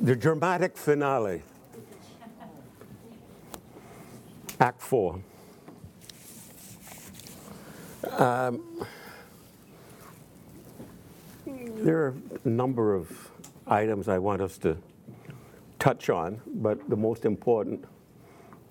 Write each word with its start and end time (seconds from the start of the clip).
the 0.00 0.16
dramatic 0.16 0.76
finale. 0.76 1.42
Act 4.60 4.80
four. 4.80 5.20
Um, 8.18 8.62
there 11.46 11.98
are 11.98 12.14
a 12.44 12.48
number 12.48 12.94
of 12.94 13.30
items 13.66 14.08
I 14.08 14.18
want 14.18 14.40
us 14.40 14.58
to 14.58 14.76
touch 15.78 16.10
on, 16.10 16.40
but 16.46 16.88
the 16.88 16.96
most 16.96 17.24
important 17.24 17.84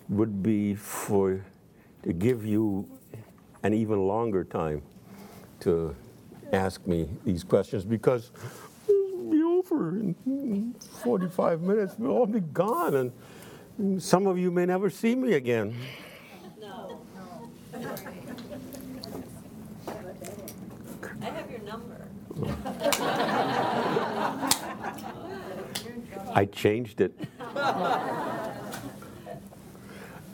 would 0.09 0.41
be 0.41 0.75
for 0.75 1.43
to 2.03 2.13
give 2.13 2.45
you 2.45 2.87
an 3.63 3.73
even 3.73 4.07
longer 4.07 4.43
time 4.43 4.81
to 5.61 5.95
ask 6.51 6.85
me 6.87 7.09
these 7.25 7.43
questions 7.43 7.85
because 7.85 8.31
it'll 9.71 9.91
be 9.91 9.91
over 9.91 9.99
in 9.99 10.75
45 11.03 11.61
minutes. 11.61 11.95
We'll 11.97 12.11
all 12.11 12.25
be 12.25 12.39
gone, 12.39 13.11
and 13.77 14.01
some 14.01 14.27
of 14.27 14.37
you 14.37 14.51
may 14.51 14.65
never 14.65 14.89
see 14.89 15.15
me 15.15 15.33
again. 15.33 15.75
No. 16.59 17.01
I 21.21 21.25
have 21.25 21.49
your 21.51 21.61
number. 21.61 22.07
I 26.33 26.45
changed 26.45 27.01
it. 27.01 27.13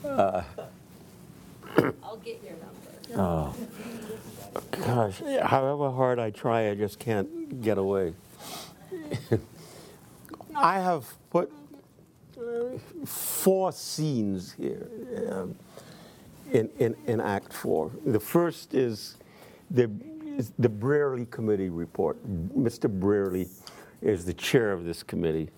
I'll 0.03 0.45
get 2.23 2.43
your 2.43 2.53
number. 2.53 2.65
Oh. 3.15 3.55
Gosh, 4.71 5.21
however 5.41 5.91
hard 5.91 6.19
I 6.19 6.29
try, 6.31 6.69
I 6.69 6.75
just 6.75 6.99
can't 6.99 7.61
get 7.61 7.77
away. 7.77 8.13
I 10.55 10.79
have 10.79 11.05
put 11.29 11.51
four 13.05 13.71
scenes 13.71 14.51
here 14.53 14.89
um, 15.31 15.55
in, 16.51 16.69
in, 16.79 16.95
in 17.05 17.21
Act 17.21 17.53
Four. 17.53 17.91
The 18.05 18.19
first 18.19 18.73
is 18.73 19.17
the, 19.71 19.89
is 20.25 20.51
the 20.57 20.69
Brearley 20.69 21.25
Committee 21.29 21.69
report. 21.69 22.17
Mr. 22.27 22.89
Brearley 22.89 23.47
is 24.01 24.25
the 24.25 24.33
chair 24.33 24.71
of 24.71 24.83
this 24.85 25.03
committee, 25.03 25.49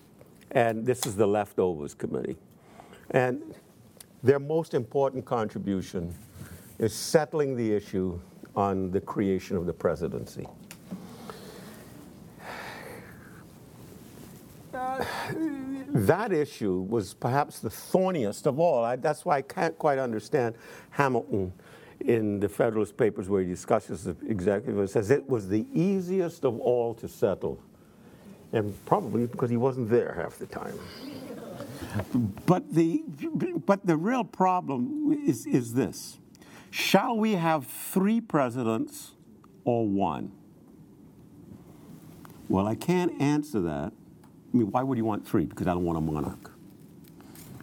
and 0.50 0.84
this 0.84 1.06
is 1.06 1.16
the 1.16 1.26
Leftovers 1.26 1.94
Committee. 1.94 2.36
And 3.10 3.42
their 4.22 4.38
most 4.38 4.74
important 4.74 5.24
contribution 5.24 6.14
is 6.78 6.94
settling 6.94 7.56
the 7.56 7.72
issue 7.72 8.18
on 8.56 8.90
the 8.90 9.00
creation 9.00 9.56
of 9.56 9.66
the 9.66 9.72
presidency. 9.72 10.46
That 15.88 16.32
issue 16.32 16.80
was 16.88 17.14
perhaps 17.14 17.60
the 17.60 17.70
thorniest 17.70 18.46
of 18.46 18.58
all. 18.58 18.84
I, 18.84 18.96
that's 18.96 19.24
why 19.24 19.38
I 19.38 19.42
can't 19.42 19.76
quite 19.78 19.98
understand 19.98 20.54
Hamilton 20.90 21.52
in 22.00 22.40
the 22.40 22.48
Federalist 22.48 22.96
Papers 22.96 23.28
where 23.28 23.42
he 23.42 23.48
discusses 23.48 24.04
the 24.04 24.16
executive. 24.26 24.78
It 24.78 24.90
says 24.90 25.10
it 25.10 25.28
was 25.28 25.48
the 25.48 25.66
easiest 25.72 26.44
of 26.44 26.58
all 26.60 26.94
to 26.94 27.08
settle, 27.08 27.60
and 28.52 28.74
probably 28.86 29.26
because 29.26 29.50
he 29.50 29.56
wasn't 29.56 29.90
there 29.90 30.14
half 30.14 30.38
the 30.38 30.46
time. 30.46 30.78
But 32.46 32.72
the, 32.72 33.02
but 33.66 33.84
the 33.84 33.96
real 33.96 34.24
problem 34.24 35.24
is, 35.26 35.46
is 35.46 35.74
this 35.74 36.18
Shall 36.70 37.16
we 37.16 37.32
have 37.32 37.66
three 37.66 38.20
presidents 38.20 39.12
or 39.64 39.86
one? 39.86 40.32
Well, 42.48 42.66
I 42.66 42.74
can't 42.74 43.20
answer 43.20 43.60
that. 43.60 43.92
I 44.52 44.56
mean, 44.56 44.70
why 44.70 44.82
would 44.82 44.98
you 44.98 45.04
want 45.04 45.26
three? 45.26 45.44
Because 45.44 45.66
I 45.66 45.74
don't 45.74 45.84
want 45.84 45.98
a 45.98 46.00
monarch. 46.00 46.50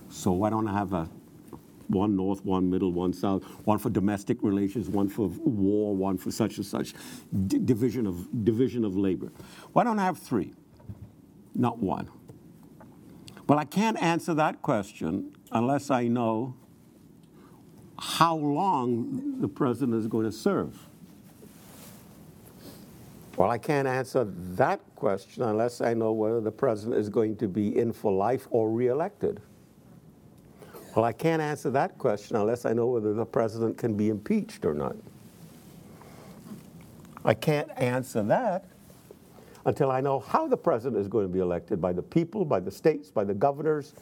So 0.10 0.32
why 0.32 0.50
don't 0.50 0.68
I 0.68 0.74
have 0.74 0.94
a 0.94 1.10
one 1.88 2.16
north, 2.16 2.44
one 2.44 2.70
middle, 2.70 2.92
one 2.92 3.14
south, 3.14 3.44
one 3.66 3.78
for 3.78 3.90
domestic 3.90 4.42
relations, 4.42 4.90
one 4.90 5.08
for 5.10 5.28
war, 5.28 5.96
one 5.96 6.18
for 6.18 6.32
such 6.32 6.58
and 6.58 6.66
such 6.66 6.94
D- 7.48 7.60
division 7.60 8.06
of 8.06 8.44
division 8.44 8.84
of 8.84 8.98
labor. 8.98 9.32
Why 9.74 9.84
don't 9.84 10.00
I 10.00 10.06
have 10.06 10.18
three, 10.18 10.54
not 11.56 11.80
one? 11.80 12.10
Well, 13.48 13.58
I 13.58 13.66
can't 13.66 14.02
answer 14.02 14.34
that 14.34 14.62
question 14.62 15.34
unless 15.52 15.90
I 15.90 16.08
know 16.08 16.56
how 18.00 18.36
long 18.36 19.40
the 19.40 19.48
president 19.48 19.98
is 19.98 20.08
going 20.08 20.26
to 20.26 20.32
serve. 20.32 20.88
Well, 23.38 23.52
I 23.52 23.60
can't 23.60 23.88
answer 23.88 24.24
that 24.56 24.82
question 24.96 25.44
unless 25.44 25.80
I 25.80 25.94
know 25.94 26.12
whether 26.12 26.42
the 26.42 26.52
president 26.52 26.98
is 26.98 27.08
going 27.08 27.36
to 27.38 27.48
be 27.48 27.78
in 27.78 27.94
for 27.94 28.12
life 28.12 28.48
or 28.50 28.72
reelected. 28.72 29.40
Well, 30.96 31.06
I 31.06 31.14
can't 31.14 31.40
answer 31.40 31.70
that 31.70 32.00
question 32.00 32.36
unless 32.36 32.66
I 32.66 32.74
know 32.74 32.88
whether 32.88 33.14
the 33.14 33.26
president 33.26 33.78
can 33.78 33.96
be 33.96 34.10
impeached 34.10 34.66
or 34.66 34.74
not. 34.74 34.96
I 37.24 37.36
can't 37.36 37.70
answer 37.78 38.24
that 38.24 38.66
until 39.68 39.92
I 39.92 40.02
know 40.02 40.20
how 40.20 40.48
the 40.48 40.58
president 40.58 41.00
is 41.00 41.08
going 41.08 41.28
to 41.28 41.32
be 41.32 41.40
elected 41.40 41.80
by 41.80 41.94
the 41.94 42.02
people, 42.02 42.44
by 42.44 42.60
the 42.60 42.72
states, 42.72 43.12
by 43.12 43.24
the 43.24 43.36
governors, 43.36 43.94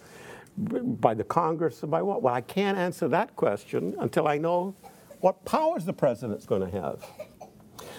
by 0.58 1.14
the 1.14 1.26
Congress, 1.26 1.82
and 1.82 1.92
by 1.92 2.02
what? 2.02 2.22
Well, 2.22 2.34
I 2.34 2.40
can't 2.40 2.78
answer 2.78 3.10
that 3.10 3.36
question 3.36 3.96
until 4.00 4.30
I 4.30 4.38
know 4.38 4.76
what 5.20 5.44
powers 5.44 5.84
the 5.84 5.92
president's 5.92 6.46
going 6.46 6.62
to 6.62 6.80
have. 6.80 7.04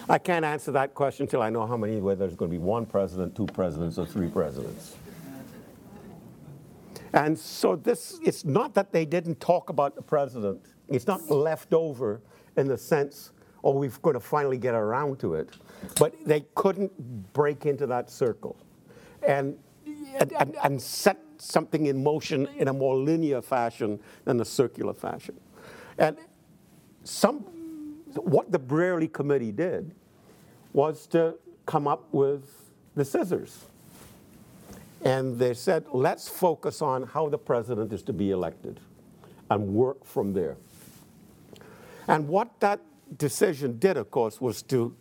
I 0.09 0.17
can't 0.17 0.45
answer 0.45 0.71
that 0.71 0.93
question 0.93 1.25
until 1.25 1.41
I 1.41 1.49
know 1.49 1.67
how 1.67 1.75
many, 1.75 1.99
whether 1.99 2.19
there's 2.19 2.35
going 2.35 2.49
to 2.49 2.57
be 2.57 2.63
one 2.63 2.85
president, 2.85 3.35
two 3.35 3.45
presidents, 3.47 3.97
or 3.97 4.05
three 4.05 4.29
presidents. 4.29 4.95
And 7.13 7.37
so 7.37 7.75
this, 7.75 8.19
it's 8.23 8.45
not 8.45 8.73
that 8.75 8.91
they 8.91 9.05
didn't 9.05 9.39
talk 9.39 9.69
about 9.69 9.95
the 9.95 10.01
president. 10.01 10.61
It's 10.87 11.07
not 11.07 11.29
left 11.29 11.73
over 11.73 12.21
in 12.55 12.67
the 12.67 12.77
sense, 12.77 13.31
oh, 13.63 13.71
we're 13.71 13.89
going 14.01 14.13
to 14.13 14.19
finally 14.19 14.57
get 14.57 14.75
around 14.75 15.19
to 15.19 15.33
it. 15.33 15.49
But 15.99 16.13
they 16.25 16.45
couldn't 16.55 17.33
break 17.33 17.65
into 17.65 17.85
that 17.87 18.09
circle 18.09 18.57
and, 19.21 19.57
and, 20.39 20.55
and 20.63 20.81
set 20.81 21.19
something 21.37 21.85
in 21.85 22.01
motion 22.01 22.47
in 22.57 22.67
a 22.67 22.73
more 22.73 22.95
linear 22.95 23.41
fashion 23.41 23.99
than 24.25 24.39
a 24.39 24.45
circular 24.45 24.93
fashion. 24.93 25.39
And 25.97 26.17
some, 27.03 27.45
what 28.23 28.51
the 28.51 28.59
Brearley 28.59 29.07
Committee 29.07 29.51
did 29.51 29.93
was 30.73 31.07
to 31.07 31.35
come 31.65 31.87
up 31.87 32.05
with 32.11 32.71
the 32.95 33.05
scissors. 33.05 33.65
And 35.03 35.37
they 35.37 35.53
said, 35.53 35.85
let's 35.91 36.27
focus 36.27 36.81
on 36.81 37.03
how 37.03 37.29
the 37.29 37.37
president 37.37 37.93
is 37.93 38.01
to 38.03 38.13
be 38.13 38.31
elected 38.31 38.79
and 39.49 39.73
work 39.73 40.03
from 40.05 40.33
there. 40.33 40.57
And 42.07 42.27
what 42.27 42.59
that 42.59 42.79
decision 43.17 43.77
did, 43.79 43.97
of 43.97 44.11
course, 44.11 44.41
was 44.41 44.61
to 44.63 44.95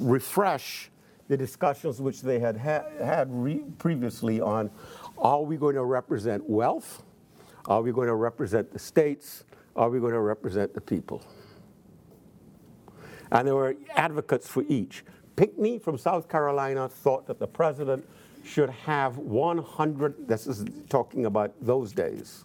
refresh 0.00 0.90
the 1.28 1.36
discussions 1.36 2.00
which 2.00 2.20
they 2.20 2.38
had 2.38 2.56
ha- 2.56 2.84
had 3.02 3.28
re- 3.32 3.64
previously 3.78 4.40
on 4.40 4.70
are 5.16 5.42
we 5.42 5.56
going 5.56 5.74
to 5.74 5.84
represent 5.84 6.48
wealth? 6.48 7.02
Are 7.66 7.80
we 7.80 7.92
going 7.92 8.08
to 8.08 8.14
represent 8.14 8.72
the 8.72 8.78
states? 8.78 9.44
Are 9.74 9.88
we 9.88 10.00
going 10.00 10.12
to 10.12 10.20
represent 10.20 10.74
the 10.74 10.80
people? 10.80 11.22
And 13.34 13.46
there 13.46 13.54
were 13.54 13.76
advocates 13.94 14.48
for 14.48 14.64
each. 14.68 15.04
Pinckney 15.36 15.78
from 15.78 15.98
South 15.98 16.28
Carolina 16.28 16.88
thought 16.88 17.26
that 17.26 17.38
the 17.40 17.46
president 17.46 18.08
should 18.44 18.70
have 18.70 19.18
100, 19.18 20.28
this 20.28 20.46
is 20.46 20.64
talking 20.88 21.26
about 21.26 21.52
those 21.60 21.92
days, 21.92 22.44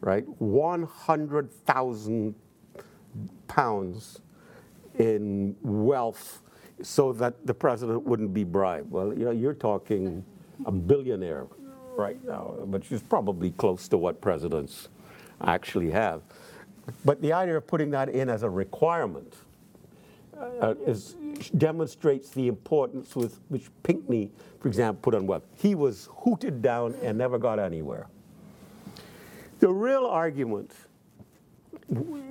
right? 0.00 0.24
100,000 0.40 2.34
pounds 3.46 4.20
in 4.98 5.54
wealth 5.62 6.40
so 6.82 7.12
that 7.12 7.46
the 7.46 7.54
president 7.54 8.02
wouldn't 8.04 8.32
be 8.32 8.44
bribed. 8.44 8.90
Well, 8.90 9.12
you 9.12 9.26
know, 9.26 9.30
you're 9.30 9.54
talking 9.54 10.24
a 10.64 10.72
billionaire 10.72 11.46
right 11.96 12.24
now, 12.24 12.54
but 12.66 12.82
she's 12.84 13.02
probably 13.02 13.50
close 13.50 13.88
to 13.88 13.98
what 13.98 14.22
presidents 14.22 14.88
actually 15.42 15.90
have. 15.90 16.22
But 17.04 17.20
the 17.20 17.32
idea 17.32 17.56
of 17.56 17.66
putting 17.66 17.90
that 17.90 18.08
in 18.08 18.30
as 18.30 18.42
a 18.42 18.50
requirement 18.50 19.34
uh, 20.60 20.74
is, 20.86 21.16
demonstrates 21.56 22.30
the 22.30 22.48
importance 22.48 23.16
with 23.16 23.40
which 23.48 23.68
Pinckney, 23.82 24.30
for 24.60 24.68
example, 24.68 25.00
put 25.02 25.14
on 25.14 25.26
wealth. 25.26 25.44
He 25.56 25.74
was 25.74 26.08
hooted 26.12 26.62
down 26.62 26.94
and 27.02 27.18
never 27.18 27.38
got 27.38 27.58
anywhere. 27.58 28.06
The 29.60 29.68
real 29.68 30.06
argument 30.06 30.72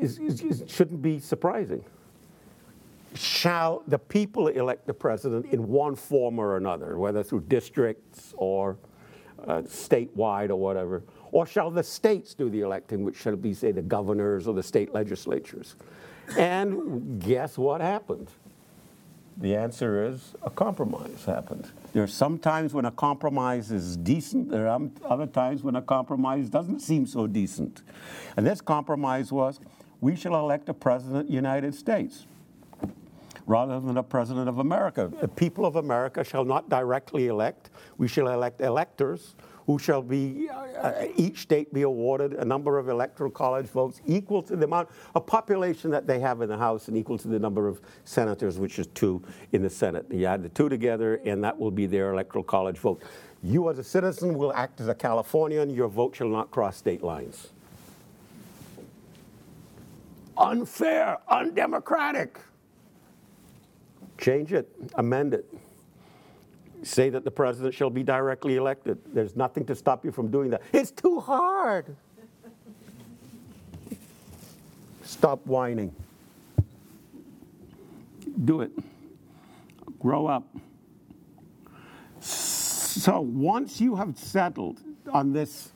is, 0.01 0.19
is, 0.19 0.63
shouldn't 0.67 1.01
be 1.01 1.19
surprising. 1.19 1.83
Shall 3.15 3.83
the 3.87 3.99
people 3.99 4.47
elect 4.47 4.87
the 4.87 4.93
president 4.93 5.45
in 5.53 5.67
one 5.67 5.95
form 5.95 6.39
or 6.39 6.57
another, 6.57 6.97
whether 6.97 7.21
through 7.23 7.41
districts 7.41 8.33
or 8.37 8.77
uh, 9.47 9.61
statewide 9.61 10.49
or 10.49 10.55
whatever? 10.55 11.03
Or 11.31 11.45
shall 11.45 11.69
the 11.71 11.83
states 11.83 12.33
do 12.33 12.49
the 12.49 12.61
electing, 12.61 13.03
which 13.03 13.15
shall 13.17 13.35
be, 13.35 13.53
say, 13.53 13.71
the 13.71 13.81
governors 13.81 14.47
or 14.47 14.53
the 14.53 14.63
state 14.63 14.93
legislatures? 14.93 15.75
And 16.37 17.21
guess 17.21 17.57
what 17.57 17.81
happened? 17.81 18.29
The 19.37 19.55
answer 19.55 20.05
is 20.05 20.35
a 20.43 20.49
compromise 20.49 21.25
happened. 21.25 21.71
There 21.91 22.03
are 22.03 22.07
some 22.07 22.37
times 22.37 22.73
when 22.73 22.85
a 22.85 22.91
compromise 22.91 23.71
is 23.71 23.97
decent, 23.97 24.49
there 24.49 24.67
are 24.67 24.79
other 25.03 25.25
times 25.25 25.63
when 25.63 25.75
a 25.75 25.81
compromise 25.81 26.49
doesn't 26.49 26.81
seem 26.81 27.05
so 27.07 27.25
decent. 27.25 27.81
And 28.37 28.45
this 28.45 28.61
compromise 28.61 29.31
was 29.31 29.59
we 30.01 30.15
shall 30.15 30.35
elect 30.35 30.69
a 30.69 30.73
president 30.73 31.21
of 31.21 31.27
the 31.27 31.33
United 31.33 31.73
States 31.73 32.27
rather 33.45 33.79
than 33.79 33.97
a 33.97 34.03
president 34.03 34.47
of 34.47 34.59
America. 34.59 35.11
The 35.19 35.27
people 35.27 35.65
of 35.65 35.75
America 35.75 36.23
shall 36.23 36.45
not 36.45 36.69
directly 36.69 37.27
elect, 37.27 37.69
we 37.97 38.07
shall 38.07 38.27
elect 38.29 38.61
electors 38.61 39.35
who 39.65 39.79
shall 39.79 40.01
be, 40.01 40.49
uh, 40.49 41.05
each 41.15 41.39
state 41.39 41.73
be 41.73 41.83
awarded 41.83 42.33
a 42.33 42.45
number 42.45 42.77
of 42.77 42.89
electoral 42.89 43.31
college 43.31 43.67
votes 43.67 44.01
equal 44.05 44.41
to 44.41 44.55
the 44.55 44.65
amount 44.65 44.89
of 45.15 45.25
population 45.25 45.89
that 45.91 46.05
they 46.05 46.19
have 46.19 46.41
in 46.41 46.49
the 46.49 46.57
House 46.57 46.87
and 46.87 46.97
equal 46.97 47.17
to 47.17 47.27
the 47.27 47.39
number 47.39 47.67
of 47.67 47.81
senators, 48.03 48.59
which 48.59 48.79
is 48.79 48.87
two 48.87 49.23
in 49.53 49.61
the 49.61 49.69
Senate. 49.69 50.05
You 50.11 50.25
add 50.25 50.43
the 50.43 50.49
two 50.49 50.69
together, 50.69 51.21
and 51.25 51.43
that 51.43 51.57
will 51.57 51.71
be 51.71 51.85
their 51.85 52.11
electoral 52.11 52.43
college 52.43 52.77
vote. 52.77 53.01
You, 53.41 53.69
as 53.69 53.77
a 53.77 53.83
citizen, 53.83 54.37
will 54.37 54.53
act 54.53 54.81
as 54.81 54.87
a 54.87 54.95
Californian. 54.95 55.69
Your 55.69 55.87
vote 55.87 56.15
shall 56.15 56.29
not 56.29 56.51
cross 56.51 56.77
state 56.77 57.03
lines. 57.03 57.49
Unfair, 60.37 61.19
undemocratic. 61.29 62.39
Change 64.17 64.53
it, 64.53 64.69
amend 64.95 65.33
it. 65.33 65.45
Say 66.83 67.09
that 67.09 67.23
the 67.23 67.31
president 67.31 67.73
shall 67.73 67.89
be 67.89 68.03
directly 68.03 68.57
elected. 68.57 68.99
There's 69.13 69.35
nothing 69.35 69.65
to 69.65 69.75
stop 69.75 70.03
you 70.03 70.11
from 70.11 70.29
doing 70.29 70.49
that. 70.51 70.61
It's 70.73 70.91
too 70.91 71.19
hard. 71.19 71.95
Stop 75.03 75.45
whining. 75.45 75.95
Do 78.43 78.61
it. 78.61 78.71
Grow 79.99 80.27
up. 80.27 80.43
So 82.19 83.21
once 83.21 83.79
you 83.79 83.95
have 83.95 84.17
settled 84.17 84.81
on 85.11 85.33
this 85.33 85.71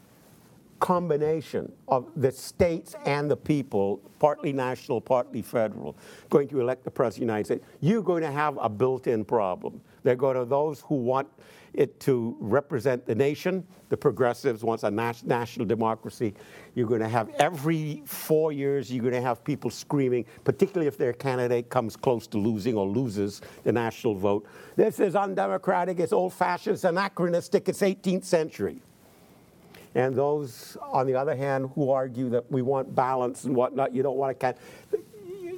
combination 0.79 1.71
of 1.87 2.07
the 2.15 2.31
states 2.31 2.95
and 3.05 3.31
the 3.31 3.37
people, 3.37 4.01
partly 4.19 4.53
national, 4.53 5.01
partly 5.01 5.41
federal, 5.41 5.97
going 6.29 6.47
to 6.49 6.59
elect 6.59 6.83
the 6.83 6.91
president 6.91 7.23
of 7.23 7.27
the 7.27 7.33
United 7.33 7.45
States, 7.45 7.65
you're 7.79 8.03
going 8.03 8.21
to 8.21 8.31
have 8.31 8.57
a 8.61 8.69
built 8.69 9.07
in 9.07 9.23
problem. 9.25 9.81
They're 10.07 10.15
going 10.15 10.37
to 10.37 10.45
those 10.45 10.79
who 10.79 10.95
want 10.95 11.27
it 11.73 11.99
to 11.99 12.37
represent 12.39 13.05
the 13.05 13.13
nation, 13.13 13.67
the 13.89 13.97
progressives 13.97 14.63
want 14.63 14.81
a 14.83 14.89
national 14.89 15.65
democracy. 15.65 16.33
You're 16.75 16.87
going 16.87 17.01
to 17.01 17.09
have 17.09 17.27
every 17.39 18.03
four 18.05 18.53
years, 18.53 18.89
you're 18.89 19.01
going 19.01 19.15
to 19.15 19.19
have 19.19 19.43
people 19.43 19.69
screaming, 19.69 20.23
particularly 20.45 20.87
if 20.87 20.97
their 20.97 21.11
candidate 21.11 21.67
comes 21.69 21.97
close 21.97 22.25
to 22.27 22.37
losing 22.37 22.77
or 22.77 22.87
loses 22.87 23.41
the 23.65 23.73
national 23.73 24.15
vote. 24.15 24.47
This 24.77 25.01
is 25.01 25.13
undemocratic, 25.13 25.99
it's 25.99 26.13
old 26.13 26.31
fashioned, 26.31 26.75
it's 26.75 26.85
anachronistic, 26.85 27.67
it's 27.67 27.81
18th 27.81 28.23
century. 28.23 28.79
And 29.93 30.15
those, 30.15 30.77
on 30.81 31.05
the 31.05 31.15
other 31.15 31.35
hand, 31.35 31.71
who 31.75 31.89
argue 31.89 32.29
that 32.29 32.49
we 32.49 32.61
want 32.61 32.95
balance 32.95 33.43
and 33.43 33.53
whatnot, 33.53 33.93
you 33.93 34.03
don't 34.03 34.15
want 34.15 34.39
to. 34.39 34.55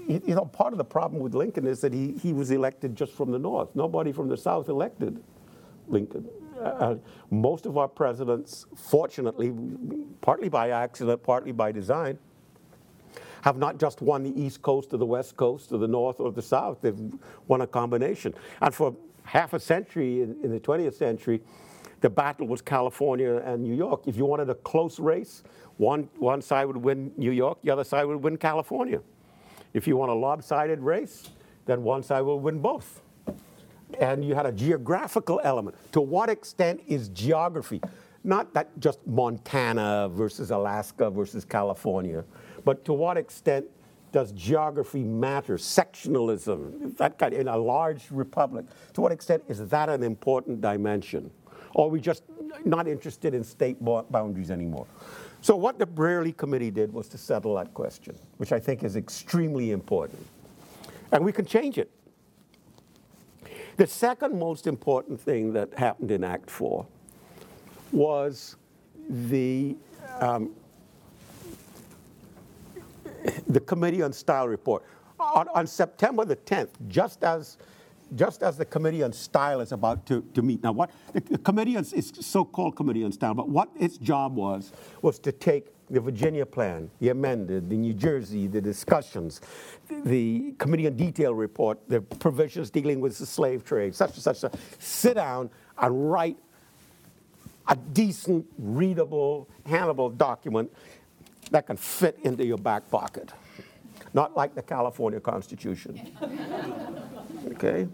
You 0.09 0.33
know, 0.33 0.45
part 0.45 0.73
of 0.73 0.79
the 0.79 0.85
problem 0.85 1.21
with 1.21 1.35
Lincoln 1.35 1.67
is 1.67 1.81
that 1.81 1.93
he, 1.93 2.13
he 2.13 2.33
was 2.33 2.49
elected 2.49 2.95
just 2.95 3.13
from 3.13 3.29
the 3.31 3.37
North. 3.37 3.69
Nobody 3.75 4.11
from 4.11 4.27
the 4.27 4.37
South 4.37 4.67
elected 4.67 5.21
Lincoln. 5.87 6.27
Uh, 6.57 6.63
uh 6.63 6.95
most 7.29 7.67
of 7.67 7.77
our 7.77 7.87
presidents, 7.87 8.65
fortunately, 8.75 9.53
partly 10.21 10.49
by 10.49 10.71
accident, 10.71 11.21
partly 11.21 11.51
by 11.51 11.71
design, 11.71 12.17
have 13.43 13.57
not 13.57 13.77
just 13.77 14.01
won 14.01 14.23
the 14.23 14.41
East 14.41 14.63
Coast 14.63 14.95
or 14.95 14.97
the 14.97 15.05
West 15.05 15.37
Coast 15.37 15.71
or 15.71 15.77
the 15.77 15.87
North 15.87 16.19
or 16.19 16.31
the 16.31 16.41
South. 16.41 16.79
They've 16.81 16.99
won 17.47 17.61
a 17.61 17.67
combination. 17.67 18.33
And 18.61 18.73
for 18.73 18.95
half 19.25 19.53
a 19.53 19.59
century 19.59 20.23
in, 20.23 20.37
in 20.43 20.49
the 20.49 20.59
20th 20.59 20.95
century, 20.95 21.39
the 22.01 22.09
battle 22.09 22.47
was 22.47 22.63
California 22.63 23.43
and 23.45 23.61
New 23.61 23.75
York. 23.75 24.07
If 24.07 24.17
you 24.17 24.25
wanted 24.25 24.49
a 24.49 24.55
close 24.55 24.99
race, 24.99 25.43
one, 25.77 26.09
one 26.17 26.41
side 26.41 26.65
would 26.65 26.77
win 26.77 27.11
New 27.15 27.31
York, 27.31 27.59
the 27.61 27.69
other 27.69 27.83
side 27.83 28.05
would 28.05 28.23
win 28.23 28.37
California. 28.37 29.01
If 29.73 29.87
you 29.87 29.97
want 29.97 30.11
a 30.11 30.15
lopsided 30.15 30.79
race, 30.79 31.29
then 31.65 31.83
one 31.83 32.03
side 32.03 32.21
will 32.21 32.39
win 32.39 32.59
both. 32.59 33.01
And 33.99 34.23
you 34.23 34.35
had 34.35 34.45
a 34.45 34.51
geographical 34.51 35.41
element. 35.43 35.75
To 35.93 36.01
what 36.01 36.29
extent 36.29 36.81
is 36.87 37.09
geography, 37.09 37.81
not 38.23 38.53
that 38.53 38.77
just 38.79 39.05
Montana 39.07 40.09
versus 40.11 40.51
Alaska 40.51 41.09
versus 41.09 41.45
California, 41.45 42.23
but 42.65 42.85
to 42.85 42.93
what 42.93 43.17
extent 43.17 43.65
does 44.11 44.31
geography 44.31 45.03
matter? 45.03 45.57
Sectionalism, 45.57 46.97
that 46.97 47.17
kind 47.19 47.33
in 47.33 47.47
a 47.47 47.57
large 47.57 48.09
republic, 48.11 48.65
to 48.93 49.01
what 49.01 49.11
extent 49.11 49.43
is 49.47 49.67
that 49.69 49.89
an 49.89 50.03
important 50.03 50.61
dimension? 50.61 51.31
or 51.73 51.85
are 51.85 51.89
we 51.89 51.99
just 51.99 52.23
not 52.65 52.87
interested 52.87 53.33
in 53.33 53.43
state 53.43 53.77
boundaries 53.83 54.51
anymore? 54.51 54.87
So, 55.41 55.55
what 55.55 55.79
the 55.79 55.85
Brearley 55.85 56.35
Committee 56.35 56.71
did 56.71 56.93
was 56.93 57.07
to 57.09 57.17
settle 57.17 57.55
that 57.55 57.73
question, 57.73 58.15
which 58.37 58.51
I 58.51 58.59
think 58.59 58.83
is 58.83 58.95
extremely 58.95 59.71
important. 59.71 60.25
And 61.11 61.23
we 61.23 61.31
can 61.31 61.45
change 61.45 61.77
it. 61.77 61.89
The 63.77 63.87
second 63.87 64.37
most 64.37 64.67
important 64.67 65.19
thing 65.21 65.53
that 65.53 65.73
happened 65.73 66.11
in 66.11 66.23
Act 66.23 66.49
4 66.49 66.85
was 67.93 68.57
the, 69.09 69.77
um, 70.19 70.51
the 73.47 73.61
Committee 73.61 74.01
on 74.01 74.11
Style 74.11 74.47
report. 74.47 74.83
On, 75.19 75.47
on 75.55 75.65
September 75.65 76.25
the 76.25 76.35
10th, 76.35 76.69
just 76.87 77.23
as 77.23 77.57
just 78.15 78.43
as 78.43 78.57
the 78.57 78.65
Committee 78.65 79.03
on 79.03 79.13
Style 79.13 79.61
is 79.61 79.71
about 79.71 80.05
to, 80.07 80.21
to 80.33 80.41
meet. 80.41 80.63
Now, 80.63 80.71
what 80.71 80.91
the, 81.13 81.19
the 81.19 81.37
Committee 81.37 81.77
on, 81.77 81.85
is 81.93 82.11
so-called 82.19 82.75
Committee 82.75 83.03
on 83.03 83.11
Style, 83.11 83.33
but 83.33 83.49
what 83.49 83.69
its 83.79 83.97
job 83.97 84.35
was, 84.35 84.71
was 85.01 85.19
to 85.19 85.31
take 85.31 85.67
the 85.89 85.99
Virginia 85.99 86.45
plan, 86.45 86.89
the 86.99 87.09
amended, 87.09 87.69
the 87.69 87.75
New 87.75 87.93
Jersey, 87.93 88.47
the 88.47 88.61
discussions, 88.61 89.41
the 90.05 90.53
Committee 90.57 90.87
on 90.87 90.95
Detail 90.95 91.33
report, 91.33 91.79
the 91.87 92.01
provisions 92.01 92.69
dealing 92.69 92.99
with 92.99 93.17
the 93.17 93.25
slave 93.25 93.63
trade, 93.63 93.95
such 93.95 94.13
and 94.13 94.23
such, 94.23 94.43
sit 94.77 95.15
down 95.15 95.49
and 95.79 96.11
write 96.11 96.37
a 97.67 97.75
decent, 97.75 98.45
readable, 98.57 99.47
handleable 99.67 100.15
document 100.15 100.71
that 101.51 101.67
can 101.67 101.77
fit 101.77 102.17
into 102.23 102.45
your 102.45 102.57
back 102.57 102.89
pocket. 102.89 103.31
Not 104.13 104.35
like 104.35 104.55
the 104.55 104.61
California 104.61 105.19
Constitution. 105.19 106.15
okay? 107.53 107.87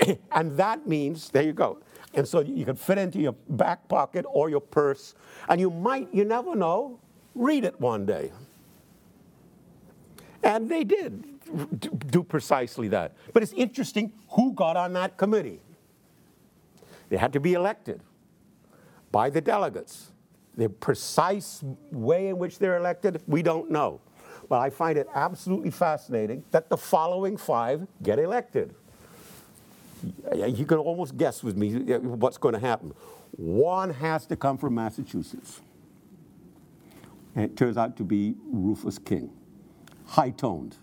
and 0.32 0.56
that 0.56 0.86
means, 0.86 1.30
there 1.30 1.42
you 1.42 1.52
go. 1.52 1.78
And 2.14 2.28
so 2.28 2.40
you 2.40 2.64
can 2.64 2.76
fit 2.76 2.98
into 2.98 3.18
your 3.18 3.34
back 3.48 3.88
pocket 3.88 4.26
or 4.28 4.50
your 4.50 4.60
purse, 4.60 5.14
and 5.48 5.60
you 5.60 5.70
might, 5.70 6.12
you 6.12 6.24
never 6.24 6.54
know, 6.54 7.00
read 7.34 7.64
it 7.64 7.80
one 7.80 8.04
day. 8.04 8.32
And 10.42 10.68
they 10.68 10.84
did 10.84 11.24
do 12.10 12.22
precisely 12.22 12.88
that. 12.88 13.14
But 13.32 13.42
it's 13.42 13.52
interesting 13.52 14.12
who 14.30 14.52
got 14.52 14.76
on 14.76 14.92
that 14.94 15.16
committee. 15.16 15.60
They 17.08 17.16
had 17.16 17.32
to 17.34 17.40
be 17.40 17.54
elected 17.54 18.00
by 19.10 19.30
the 19.30 19.40
delegates. 19.40 20.10
The 20.56 20.68
precise 20.68 21.62
way 21.90 22.28
in 22.28 22.38
which 22.38 22.58
they're 22.58 22.76
elected, 22.76 23.22
we 23.26 23.42
don't 23.42 23.70
know. 23.70 24.00
But 24.52 24.60
I 24.60 24.68
find 24.68 24.98
it 24.98 25.08
absolutely 25.14 25.70
fascinating 25.70 26.44
that 26.50 26.68
the 26.68 26.76
following 26.76 27.38
five 27.38 27.86
get 28.02 28.18
elected. 28.18 28.74
You 30.34 30.66
can 30.66 30.76
almost 30.76 31.16
guess 31.16 31.42
with 31.42 31.56
me 31.56 31.72
what's 31.72 32.36
going 32.36 32.52
to 32.52 32.60
happen. 32.60 32.92
One 33.30 33.88
has 33.94 34.26
to 34.26 34.36
come 34.36 34.58
from 34.58 34.74
Massachusetts. 34.74 35.62
And 37.34 37.46
it 37.46 37.56
turns 37.56 37.78
out 37.78 37.96
to 37.96 38.04
be 38.04 38.34
Rufus 38.44 38.98
King, 38.98 39.30
high 40.04 40.28
toned. 40.28 40.76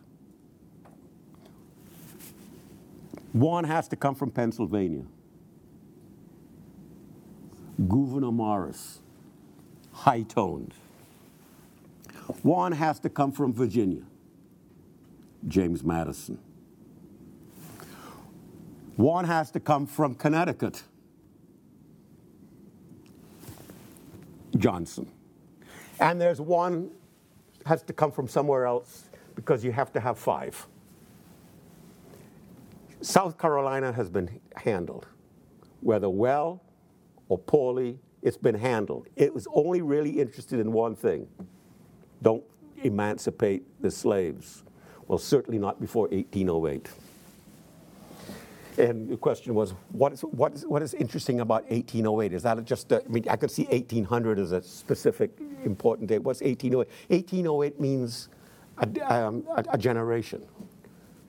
One 3.33 3.65
has 3.65 3.87
to 3.89 3.95
come 3.95 4.15
from 4.15 4.31
Pennsylvania. 4.31 5.03
Gouverneur 7.87 8.31
Morris, 8.31 9.01
high 9.91 10.23
toned. 10.23 10.73
One 12.43 12.71
has 12.71 12.99
to 13.01 13.09
come 13.09 13.31
from 13.31 13.53
Virginia, 13.53 14.03
James 15.47 15.83
Madison. 15.83 16.39
One 18.95 19.25
has 19.25 19.49
to 19.51 19.59
come 19.59 19.87
from 19.87 20.13
Connecticut, 20.13 20.83
Johnson. 24.57 25.09
And 25.99 26.19
there's 26.19 26.39
one 26.39 26.91
has 27.65 27.81
to 27.83 27.93
come 27.93 28.11
from 28.11 28.27
somewhere 28.27 28.65
else 28.65 29.05
because 29.35 29.63
you 29.63 29.71
have 29.71 29.91
to 29.93 29.99
have 29.99 30.17
five. 30.17 30.67
South 33.01 33.37
Carolina 33.37 33.91
has 33.91 34.09
been 34.09 34.39
handled, 34.55 35.07
whether 35.81 36.09
well 36.09 36.61
or 37.29 37.37
poorly, 37.37 37.99
it's 38.21 38.37
been 38.37 38.55
handled. 38.55 39.07
It 39.15 39.33
was 39.33 39.47
only 39.53 39.81
really 39.81 40.19
interested 40.19 40.59
in 40.59 40.73
one 40.73 40.95
thing 40.95 41.27
don't 42.21 42.43
emancipate 42.83 43.63
the 43.81 43.91
slaves. 43.91 44.63
Well, 45.07 45.17
certainly 45.17 45.59
not 45.59 45.79
before 45.79 46.07
1808. 46.09 46.89
And 48.77 49.09
the 49.09 49.17
question 49.17 49.53
was, 49.55 49.73
what 49.91 50.13
is, 50.13 50.21
what 50.21 50.53
is, 50.53 50.65
what 50.65 50.81
is 50.81 50.93
interesting 50.93 51.41
about 51.41 51.63
1808? 51.69 52.33
Is 52.33 52.43
that 52.43 52.63
just, 52.63 52.91
a, 52.91 53.03
I 53.03 53.07
mean, 53.09 53.25
I 53.29 53.35
could 53.35 53.51
see 53.51 53.63
1800 53.63 54.39
as 54.39 54.53
a 54.53 54.61
specific 54.61 55.31
important 55.65 56.07
date. 56.07 56.19
What's 56.19 56.41
1808? 56.41 56.87
1808 57.09 57.79
means 57.79 58.29
a, 58.77 59.13
um, 59.13 59.43
a, 59.55 59.65
a 59.73 59.77
generation 59.77 60.45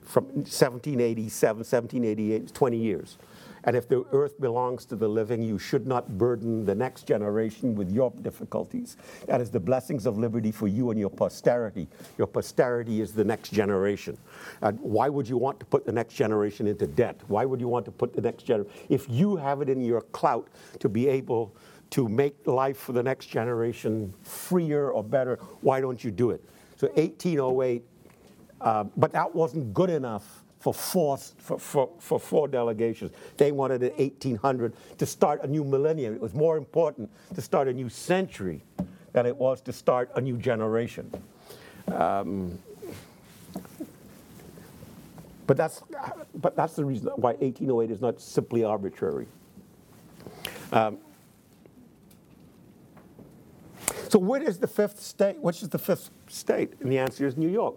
from 0.02 0.24
1787, 0.26 1.58
1788, 1.58 2.54
20 2.54 2.76
years. 2.76 3.18
And 3.64 3.76
if 3.76 3.88
the 3.88 4.04
earth 4.12 4.40
belongs 4.40 4.84
to 4.86 4.96
the 4.96 5.08
living, 5.08 5.42
you 5.42 5.58
should 5.58 5.86
not 5.86 6.18
burden 6.18 6.64
the 6.64 6.74
next 6.74 7.06
generation 7.06 7.74
with 7.74 7.90
your 7.90 8.10
difficulties. 8.22 8.96
That 9.26 9.40
is 9.40 9.50
the 9.50 9.60
blessings 9.60 10.06
of 10.06 10.18
liberty 10.18 10.52
for 10.52 10.68
you 10.68 10.90
and 10.90 10.98
your 10.98 11.10
posterity. 11.10 11.88
Your 12.18 12.26
posterity 12.26 13.00
is 13.00 13.12
the 13.12 13.24
next 13.24 13.52
generation. 13.52 14.16
And 14.62 14.78
why 14.80 15.08
would 15.08 15.28
you 15.28 15.36
want 15.36 15.60
to 15.60 15.66
put 15.66 15.84
the 15.84 15.92
next 15.92 16.14
generation 16.14 16.66
into 16.66 16.86
debt? 16.86 17.20
Why 17.28 17.44
would 17.44 17.60
you 17.60 17.68
want 17.68 17.84
to 17.86 17.90
put 17.90 18.12
the 18.12 18.22
next 18.22 18.44
generation? 18.44 18.72
If 18.88 19.06
you 19.08 19.36
have 19.36 19.60
it 19.60 19.68
in 19.68 19.80
your 19.82 20.00
clout 20.00 20.48
to 20.78 20.88
be 20.88 21.08
able 21.08 21.54
to 21.90 22.08
make 22.08 22.46
life 22.46 22.78
for 22.78 22.92
the 22.92 23.02
next 23.02 23.26
generation 23.26 24.14
freer 24.22 24.90
or 24.90 25.02
better, 25.02 25.36
why 25.60 25.80
don't 25.80 26.02
you 26.02 26.10
do 26.10 26.30
it? 26.30 26.42
So 26.76 26.86
1808, 26.88 27.82
uh, 28.60 28.84
but 28.96 29.12
that 29.12 29.34
wasn't 29.34 29.74
good 29.74 29.90
enough 29.90 30.44
for 30.60 30.74
four, 30.74 31.16
for, 31.16 31.58
for, 31.58 31.88
for 31.98 32.20
four 32.20 32.46
delegations. 32.46 33.12
They 33.38 33.50
wanted 33.50 33.82
in 33.82 33.92
1800 33.92 34.74
to 34.98 35.06
start 35.06 35.42
a 35.42 35.46
new 35.46 35.64
millennium. 35.64 36.14
It 36.14 36.20
was 36.20 36.34
more 36.34 36.58
important 36.58 37.10
to 37.34 37.40
start 37.40 37.66
a 37.66 37.72
new 37.72 37.88
century 37.88 38.62
than 39.12 39.26
it 39.26 39.34
was 39.34 39.62
to 39.62 39.72
start 39.72 40.10
a 40.14 40.20
new 40.20 40.36
generation. 40.36 41.10
Um, 41.88 42.58
but 45.46 45.56
that's, 45.56 45.82
but 46.34 46.54
that's 46.54 46.74
the 46.74 46.84
reason 46.84 47.08
why 47.16 47.32
1808 47.32 47.90
is 47.90 48.02
not 48.02 48.20
simply 48.20 48.62
arbitrary. 48.62 49.26
Um, 50.72 50.98
so, 54.08 54.18
where 54.18 54.42
is 54.42 54.58
the 54.58 54.68
fifth 54.68 55.00
state? 55.00 55.38
Which 55.38 55.62
is 55.62 55.70
the 55.70 55.78
fifth 55.78 56.10
state? 56.28 56.74
And 56.80 56.92
the 56.92 56.98
answer 56.98 57.26
is 57.26 57.36
New 57.36 57.48
York. 57.48 57.76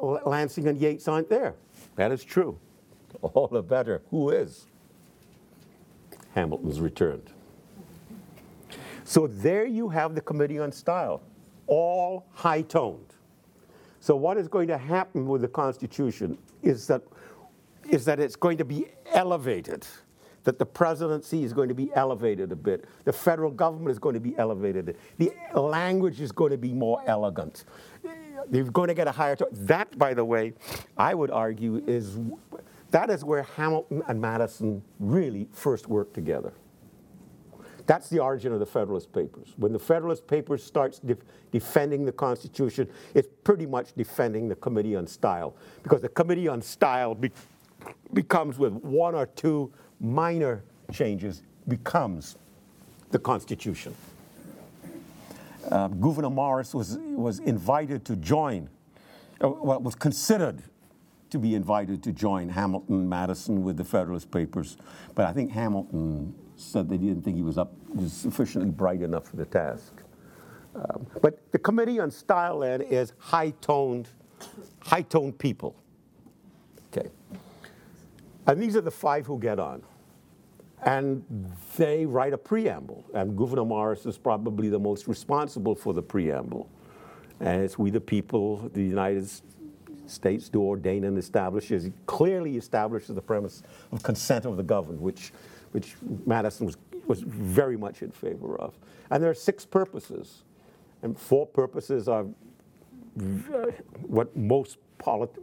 Lansing 0.00 0.68
and 0.68 0.78
Yates 0.78 1.08
aren't 1.08 1.28
there. 1.28 1.54
That 1.96 2.12
is 2.12 2.24
true. 2.24 2.58
All 3.22 3.48
the 3.48 3.62
better. 3.62 4.02
Who 4.10 4.30
is? 4.30 4.66
Hamilton's 6.34 6.80
returned. 6.80 7.32
So 9.04 9.26
there 9.26 9.66
you 9.66 9.88
have 9.88 10.14
the 10.14 10.20
Committee 10.20 10.60
on 10.60 10.70
Style, 10.70 11.20
all 11.66 12.26
high 12.32 12.62
toned. 12.62 13.14
So, 13.98 14.16
what 14.16 14.38
is 14.38 14.48
going 14.48 14.68
to 14.68 14.78
happen 14.78 15.26
with 15.26 15.42
the 15.42 15.48
Constitution 15.48 16.38
is 16.62 16.86
that, 16.86 17.02
is 17.88 18.04
that 18.04 18.20
it's 18.20 18.36
going 18.36 18.56
to 18.58 18.64
be 18.64 18.86
elevated, 19.12 19.86
that 20.44 20.58
the 20.58 20.64
presidency 20.64 21.42
is 21.42 21.52
going 21.52 21.68
to 21.68 21.74
be 21.74 21.90
elevated 21.94 22.50
a 22.52 22.56
bit, 22.56 22.84
the 23.04 23.12
federal 23.12 23.50
government 23.50 23.90
is 23.90 23.98
going 23.98 24.14
to 24.14 24.20
be 24.20 24.36
elevated, 24.38 24.96
the 25.18 25.32
language 25.54 26.20
is 26.20 26.32
going 26.32 26.52
to 26.52 26.58
be 26.58 26.72
more 26.72 27.02
elegant 27.06 27.64
they're 28.48 28.64
going 28.64 28.88
to 28.88 28.94
get 28.94 29.08
a 29.08 29.12
higher. 29.12 29.36
that, 29.52 29.96
by 29.98 30.14
the 30.14 30.24
way, 30.24 30.54
I 30.96 31.14
would 31.14 31.30
argue 31.30 31.82
is 31.86 32.18
that 32.90 33.10
is 33.10 33.24
where 33.24 33.42
Hamilton 33.42 34.02
and 34.08 34.20
Madison 34.20 34.82
really 34.98 35.48
first 35.52 35.88
worked 35.88 36.14
together. 36.14 36.52
That's 37.86 38.08
the 38.08 38.20
origin 38.20 38.52
of 38.52 38.60
the 38.60 38.66
Federalist 38.66 39.12
Papers. 39.12 39.54
When 39.56 39.72
the 39.72 39.78
Federalist 39.78 40.26
Papers 40.26 40.62
starts 40.62 41.00
de- 41.00 41.16
defending 41.50 42.04
the 42.04 42.12
Constitution, 42.12 42.88
it's 43.14 43.28
pretty 43.42 43.66
much 43.66 43.92
defending 43.94 44.48
the 44.48 44.54
Committee 44.54 44.94
on 44.94 45.06
Style, 45.06 45.56
because 45.82 46.00
the 46.00 46.08
Committee 46.08 46.46
on 46.46 46.62
Style 46.62 47.14
be- 47.14 47.32
becomes, 48.12 48.58
with 48.58 48.74
one 48.74 49.14
or 49.14 49.26
two 49.26 49.72
minor 49.98 50.62
changes, 50.92 51.42
becomes 51.66 52.36
the 53.10 53.18
Constitution 53.18 53.94
uh, 55.70 55.88
Gouverneur 55.88 56.30
Morris 56.30 56.74
was, 56.74 56.98
was 56.98 57.38
invited 57.40 58.04
to 58.06 58.16
join, 58.16 58.68
uh, 59.42 59.48
well, 59.48 59.80
was 59.80 59.94
considered 59.94 60.62
to 61.30 61.38
be 61.38 61.54
invited 61.54 62.02
to 62.02 62.12
join 62.12 62.48
Hamilton 62.48 63.08
Madison 63.08 63.62
with 63.62 63.76
the 63.76 63.84
Federalist 63.84 64.30
Papers, 64.30 64.76
but 65.14 65.26
I 65.26 65.32
think 65.32 65.50
Hamilton 65.50 66.34
said 66.56 66.88
they 66.88 66.98
didn't 66.98 67.22
think 67.22 67.36
he 67.36 67.42
was 67.42 67.56
up 67.56 67.72
was 67.94 68.12
sufficiently 68.12 68.70
bright 68.70 69.02
enough 69.02 69.28
for 69.28 69.36
the 69.36 69.46
task. 69.46 69.92
Um, 70.74 71.06
but 71.20 71.50
the 71.52 71.58
Committee 71.58 71.98
on 71.98 72.10
Style 72.10 72.60
then 72.60 72.80
is 72.80 73.12
high-toned, 73.18 74.08
high-toned 74.80 75.38
people. 75.38 75.74
Okay, 76.92 77.08
and 78.46 78.60
these 78.60 78.76
are 78.76 78.80
the 78.80 78.90
five 78.90 79.26
who 79.26 79.38
get 79.38 79.58
on. 79.58 79.82
And 80.82 81.24
they 81.76 82.06
write 82.06 82.32
a 82.32 82.38
preamble, 82.38 83.04
and 83.14 83.36
Gouverneur 83.36 83.66
Morris 83.66 84.06
is 84.06 84.16
probably 84.16 84.68
the 84.70 84.78
most 84.78 85.08
responsible 85.08 85.74
for 85.74 85.92
the 85.92 86.02
preamble. 86.02 86.70
And 87.40 87.62
it's 87.62 87.78
we 87.78 87.90
the 87.90 88.00
people, 88.00 88.70
the 88.72 88.82
United 88.82 89.28
States 90.06 90.48
do 90.48 90.62
ordain 90.62 91.04
and 91.04 91.18
establish, 91.18 91.70
it 91.70 91.92
clearly 92.06 92.56
establishes 92.56 93.14
the 93.14 93.22
premise 93.22 93.62
of 93.92 94.02
consent 94.02 94.44
of 94.46 94.56
the 94.56 94.62
governed, 94.62 95.00
which, 95.00 95.32
which 95.72 95.96
Madison 96.26 96.66
was, 96.66 96.76
was 97.06 97.20
very 97.20 97.76
much 97.76 98.02
in 98.02 98.10
favor 98.10 98.58
of. 98.58 98.74
And 99.10 99.22
there 99.22 99.30
are 99.30 99.34
six 99.34 99.66
purposes, 99.66 100.44
and 101.02 101.18
four 101.18 101.46
purposes 101.46 102.08
are 102.08 102.24
what 104.02 104.34
most 104.36 104.78
polit- 104.98 105.36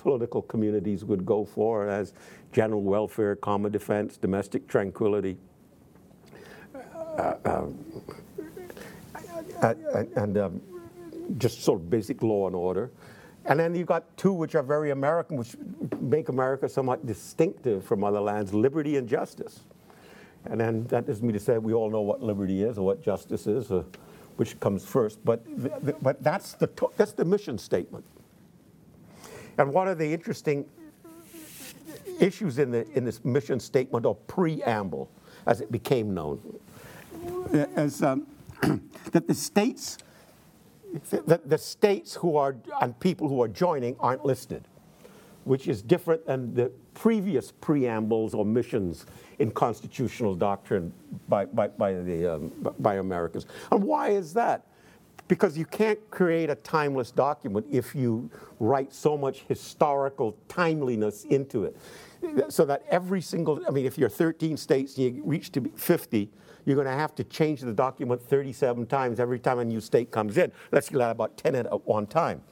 political 0.00 0.40
communities 0.40 1.04
would 1.04 1.26
go 1.26 1.44
for 1.44 1.86
as 1.86 2.14
general 2.52 2.82
welfare, 2.82 3.36
common 3.36 3.70
defense, 3.70 4.16
domestic 4.16 4.66
tranquility, 4.66 5.36
uh, 7.18 7.34
uh, 7.44 7.66
uh, 9.62 9.74
and 10.16 10.38
um, 10.38 10.60
just 11.36 11.62
sort 11.62 11.80
of 11.80 11.90
basic 11.90 12.22
law 12.22 12.46
and 12.46 12.56
order. 12.56 12.90
And 13.44 13.60
then 13.60 13.74
you've 13.74 13.86
got 13.86 14.16
two 14.16 14.32
which 14.32 14.54
are 14.54 14.62
very 14.62 14.90
American, 14.90 15.36
which 15.36 15.54
make 16.00 16.30
America 16.30 16.68
somewhat 16.68 17.06
distinctive 17.06 17.84
from 17.84 18.02
other 18.02 18.20
lands 18.20 18.54
liberty 18.54 18.96
and 18.96 19.06
justice. 19.06 19.60
And 20.46 20.58
then 20.58 20.84
that 20.84 21.06
doesn't 21.06 21.24
mean 21.26 21.34
to 21.34 21.40
say 21.40 21.58
we 21.58 21.74
all 21.74 21.90
know 21.90 22.00
what 22.00 22.22
liberty 22.22 22.62
is 22.62 22.78
or 22.78 22.86
what 22.86 23.02
justice 23.02 23.46
is, 23.46 23.70
or 23.70 23.84
which 24.36 24.58
comes 24.60 24.84
first. 24.84 25.22
But, 25.24 25.44
but 26.02 26.22
that's, 26.22 26.54
the, 26.54 26.70
that's 26.96 27.12
the 27.12 27.24
mission 27.26 27.58
statement. 27.58 28.04
And 29.60 29.74
one 29.74 29.88
of 29.88 29.98
the 29.98 30.10
interesting 30.10 30.64
issues 32.18 32.58
in, 32.58 32.70
the, 32.70 32.90
in 32.96 33.04
this 33.04 33.22
mission 33.26 33.60
statement 33.60 34.06
or 34.06 34.14
preamble, 34.14 35.10
as 35.46 35.60
it 35.60 35.70
became 35.70 36.14
known, 36.14 36.40
is 37.76 38.02
um, 38.02 38.26
that 39.12 39.28
the 39.28 39.34
states, 39.34 39.98
that 41.10 41.46
the 41.46 41.58
states 41.58 42.14
who 42.14 42.36
are 42.36 42.56
and 42.80 42.98
people 43.00 43.28
who 43.28 43.42
are 43.42 43.48
joining 43.48 43.96
aren't 44.00 44.24
listed, 44.24 44.64
which 45.44 45.68
is 45.68 45.82
different 45.82 46.24
than 46.24 46.54
the 46.54 46.72
previous 46.94 47.52
preambles 47.52 48.32
or 48.32 48.46
missions 48.46 49.04
in 49.40 49.50
constitutional 49.50 50.34
doctrine 50.34 50.90
by, 51.28 51.44
by, 51.44 51.68
by 51.68 51.92
the, 51.92 52.36
um, 52.36 52.50
by 52.78 52.94
Americans. 52.94 53.44
And 53.70 53.84
why 53.84 54.08
is 54.08 54.32
that? 54.32 54.64
Because 55.30 55.56
you 55.56 55.64
can't 55.64 56.10
create 56.10 56.50
a 56.50 56.56
timeless 56.56 57.12
document 57.12 57.64
if 57.70 57.94
you 57.94 58.28
write 58.58 58.92
so 58.92 59.16
much 59.16 59.44
historical 59.46 60.36
timeliness 60.48 61.22
into 61.26 61.62
it. 61.64 61.76
So 62.48 62.64
that 62.64 62.82
every 62.90 63.20
single, 63.20 63.62
I 63.66 63.70
mean, 63.70 63.86
if 63.86 63.96
you're 63.96 64.08
13 64.08 64.56
states 64.56 64.96
and 64.96 65.16
you 65.16 65.22
reach 65.24 65.52
to 65.52 65.70
50, 65.76 66.28
you're 66.66 66.74
going 66.74 66.88
to 66.88 66.92
have 66.92 67.14
to 67.14 67.22
change 67.22 67.60
the 67.60 67.72
document 67.72 68.20
37 68.20 68.86
times 68.86 69.20
every 69.20 69.38
time 69.38 69.60
a 69.60 69.64
new 69.64 69.80
state 69.80 70.10
comes 70.10 70.36
in. 70.36 70.50
Let's 70.72 70.88
get 70.88 71.00
about 71.00 71.36
10 71.36 71.54
at 71.54 71.86
one 71.86 72.08
time. 72.08 72.42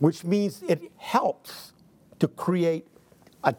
Which 0.00 0.22
means 0.22 0.62
it 0.68 0.92
helps 0.98 1.72
to 2.18 2.28
create 2.28 2.86
a, 3.42 3.54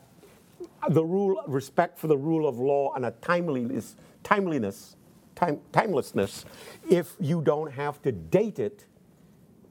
the 0.90 1.04
rule, 1.04 1.44
respect 1.48 1.98
for 1.98 2.06
the 2.06 2.18
rule 2.18 2.48
of 2.48 2.60
law 2.60 2.94
and 2.94 3.04
a 3.08 3.12
timeliness, 3.20 3.96
timeliness 4.24 4.96
time, 5.36 5.60
timelessness 5.72 6.46
if 6.90 7.14
you 7.20 7.42
don't 7.42 7.72
have 7.72 8.02
to 8.02 8.12
date 8.12 8.60
it 8.60 8.86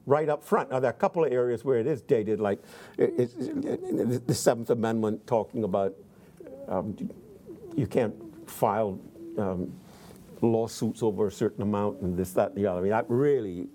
right 0.05 0.29
up 0.29 0.43
front. 0.43 0.71
Now, 0.71 0.79
there 0.79 0.89
are 0.89 0.93
a 0.93 0.97
couple 0.97 1.23
of 1.23 1.31
areas 1.31 1.63
where 1.63 1.79
it 1.79 1.87
is 1.87 2.01
dated, 2.01 2.39
like 2.39 2.59
the 2.97 4.33
Seventh 4.33 4.69
Amendment 4.69 5.25
talking 5.25 5.63
about 5.63 5.93
um, 6.67 6.95
you 7.75 7.87
can't 7.87 8.15
file 8.49 8.99
um, 9.37 9.73
lawsuits 10.41 11.01
over 11.01 11.27
a 11.27 11.31
certain 11.31 11.61
amount 11.61 12.01
and 12.01 12.17
this, 12.17 12.33
that, 12.33 12.49
and 12.49 12.57
the 12.57 12.67
other. 12.67 12.79
I 12.79 12.81
mean, 12.81 12.91
that 12.91 13.05
really 13.07 13.67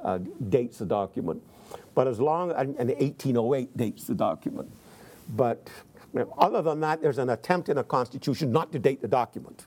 uh, 0.00 0.18
dates 0.48 0.78
the 0.78 0.86
document. 0.86 1.42
But 1.94 2.06
as 2.06 2.20
long, 2.20 2.50
and, 2.52 2.76
and 2.76 2.90
1808 2.90 3.76
dates 3.76 4.04
the 4.04 4.14
document. 4.14 4.70
But 5.30 5.68
other 6.38 6.62
than 6.62 6.80
that, 6.80 7.02
there's 7.02 7.18
an 7.18 7.30
attempt 7.30 7.68
in 7.68 7.78
a 7.78 7.84
constitution 7.84 8.50
not 8.52 8.72
to 8.72 8.78
date 8.78 9.00
the 9.00 9.08
document. 9.08 9.66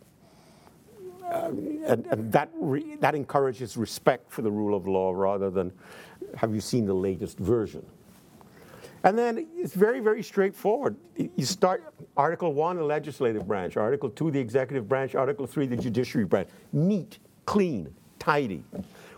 And, 1.32 2.06
and, 2.06 2.32
that, 2.32 2.50
re, 2.56 2.98
that 3.00 3.16
encourages 3.16 3.78
respect 3.78 4.32
for 4.32 4.42
the 4.42 4.52
rule 4.52 4.76
of 4.76 4.88
law 4.88 5.14
rather 5.14 5.50
than 5.50 5.72
have 6.36 6.54
you 6.54 6.62
seen 6.62 6.86
the 6.86 6.94
latest 6.94 7.38
version. 7.40 7.86
And 9.04 9.18
then 9.18 9.48
it's 9.56 9.74
very, 9.74 10.00
very 10.00 10.22
straightforward. 10.22 10.96
You 11.16 11.46
start 11.46 11.94
Article 12.16 12.54
1, 12.54 12.78
the 12.78 12.84
legislative 12.84 13.48
branch, 13.48 13.76
Article 13.78 14.10
2, 14.10 14.32
the 14.32 14.40
executive 14.40 14.88
branch, 14.88 15.16
Article 15.16 15.48
3, 15.48 15.68
the 15.68 15.78
judiciary 15.78 16.26
branch. 16.26 16.50
Neat, 16.72 17.18
clean, 17.46 17.94
tidy. 18.20 18.64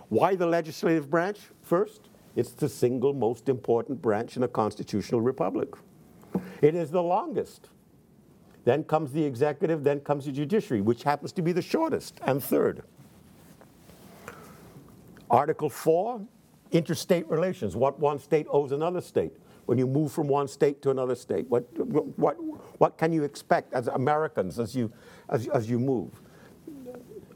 Why 0.09 0.35
the 0.35 0.45
legislative 0.45 1.09
branch 1.09 1.39
first? 1.63 2.09
It's 2.35 2.51
the 2.51 2.69
single 2.69 3.13
most 3.13 3.49
important 3.49 4.01
branch 4.01 4.37
in 4.37 4.43
a 4.43 4.47
constitutional 4.47 5.21
republic. 5.21 5.69
It 6.61 6.75
is 6.75 6.89
the 6.89 7.03
longest. 7.03 7.69
Then 8.65 8.83
comes 8.83 9.11
the 9.11 9.23
executive, 9.23 9.83
then 9.83 9.99
comes 9.99 10.25
the 10.25 10.31
judiciary, 10.31 10.81
which 10.81 11.03
happens 11.03 11.31
to 11.33 11.41
be 11.41 11.51
the 11.51 11.61
shortest 11.61 12.19
and 12.23 12.43
third. 12.43 12.83
Article 15.29 15.69
4, 15.69 16.21
interstate 16.71 17.27
relations, 17.29 17.75
what 17.75 17.99
one 17.99 18.19
state 18.19 18.45
owes 18.49 18.71
another 18.71 19.01
state. 19.01 19.33
When 19.65 19.77
you 19.77 19.87
move 19.87 20.11
from 20.11 20.27
one 20.27 20.47
state 20.47 20.81
to 20.81 20.91
another 20.91 21.15
state, 21.15 21.49
what, 21.49 21.63
what, 22.19 22.35
what 22.79 22.97
can 22.97 23.13
you 23.13 23.23
expect 23.23 23.73
as 23.73 23.87
Americans 23.87 24.59
as 24.59 24.75
you, 24.75 24.91
as, 25.29 25.47
as 25.47 25.69
you 25.69 25.79
move? 25.79 26.21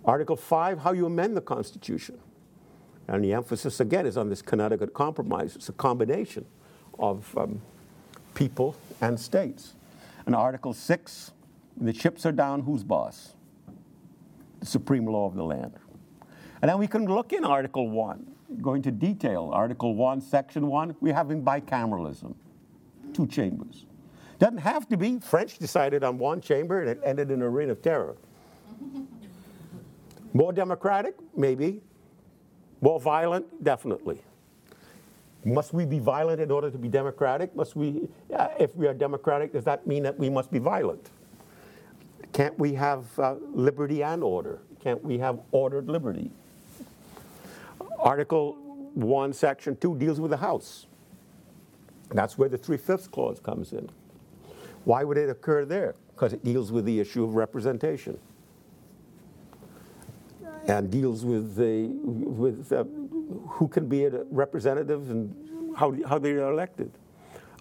Article 0.03 0.35
5, 0.35 0.79
how 0.79 0.91
you 0.91 1.05
amend 1.05 1.35
the 1.35 1.41
Constitution. 1.41 2.17
And 3.07 3.23
the 3.23 3.33
emphasis 3.33 3.79
again 3.79 4.05
is 4.05 4.17
on 4.17 4.29
this 4.29 4.41
Connecticut 4.41 4.93
Compromise. 4.93 5.55
It's 5.55 5.69
a 5.69 5.73
combination 5.73 6.45
of 6.99 7.37
um, 7.37 7.61
people 8.33 8.75
and 9.01 9.19
states. 9.19 9.76
And 10.27 10.35
Article 10.35 10.73
6, 10.73 11.31
the 11.77 11.93
chips 11.93 12.25
are 12.25 12.33
down, 12.33 12.61
who's 12.63 12.83
boss? 12.83 13.33
The 14.59 14.65
supreme 14.65 15.05
law 15.05 15.25
of 15.25 15.35
the 15.35 15.43
land. 15.43 15.73
And 16.61 16.69
then 16.69 16.77
we 16.77 16.85
can 16.85 17.05
look 17.05 17.31
in 17.31 17.45
Article 17.45 17.89
1, 17.89 18.27
go 18.61 18.73
into 18.73 18.91
detail. 18.91 19.49
Article 19.53 19.95
1, 19.95 20.19
Section 20.19 20.67
1, 20.67 20.97
we're 20.99 21.13
having 21.13 21.43
bicameralism, 21.43 22.35
two 23.13 23.25
chambers. 23.25 23.85
Doesn't 24.37 24.57
have 24.57 24.89
to 24.89 24.97
be. 24.97 25.17
French 25.19 25.59
decided 25.59 26.03
on 26.03 26.17
one 26.17 26.41
chamber 26.41 26.81
and 26.81 26.89
it 26.89 26.99
ended 27.05 27.31
in 27.31 27.41
a 27.41 27.49
reign 27.49 27.69
of 27.69 27.81
terror. 27.81 28.17
More 30.33 30.51
democratic? 30.51 31.15
Maybe. 31.37 31.81
More 32.81 32.99
violent? 32.99 33.63
Definitely. 33.63 34.21
Must 35.45 35.73
we 35.73 35.85
be 35.85 35.99
violent 35.99 36.41
in 36.41 36.51
order 36.51 36.69
to 36.69 36.77
be 36.77 36.87
democratic? 36.87 37.55
Must 37.55 37.75
we, 37.75 38.07
uh, 38.35 38.49
if 38.59 38.75
we 38.75 38.87
are 38.87 38.93
democratic, 38.93 39.53
does 39.53 39.63
that 39.63 39.87
mean 39.87 40.03
that 40.03 40.17
we 40.17 40.29
must 40.29 40.51
be 40.51 40.59
violent? 40.59 41.09
Can't 42.33 42.57
we 42.59 42.73
have 42.73 43.05
uh, 43.19 43.35
liberty 43.53 44.03
and 44.03 44.23
order? 44.23 44.59
Can't 44.81 45.03
we 45.03 45.17
have 45.19 45.39
ordered 45.51 45.89
liberty? 45.89 46.31
Article 47.99 48.53
1, 48.93 49.33
Section 49.33 49.75
2 49.77 49.97
deals 49.97 50.19
with 50.19 50.31
the 50.31 50.37
House. 50.37 50.85
That's 52.11 52.37
where 52.37 52.49
the 52.49 52.57
three 52.57 52.77
fifths 52.77 53.07
clause 53.07 53.39
comes 53.39 53.73
in. 53.73 53.89
Why 54.85 55.03
would 55.03 55.17
it 55.17 55.29
occur 55.29 55.65
there? 55.65 55.95
Because 56.13 56.33
it 56.33 56.43
deals 56.43 56.71
with 56.71 56.85
the 56.85 56.99
issue 56.99 57.23
of 57.23 57.35
representation 57.35 58.19
and 60.67 60.91
deals 60.91 61.23
with, 61.23 61.55
the, 61.55 61.87
with 62.03 62.71
uh, 62.71 62.83
who 63.49 63.67
can 63.67 63.87
be 63.87 64.07
representatives 64.29 65.09
and 65.09 65.75
how, 65.75 65.95
how 66.07 66.17
they 66.17 66.31
are 66.31 66.51
elected. 66.51 66.91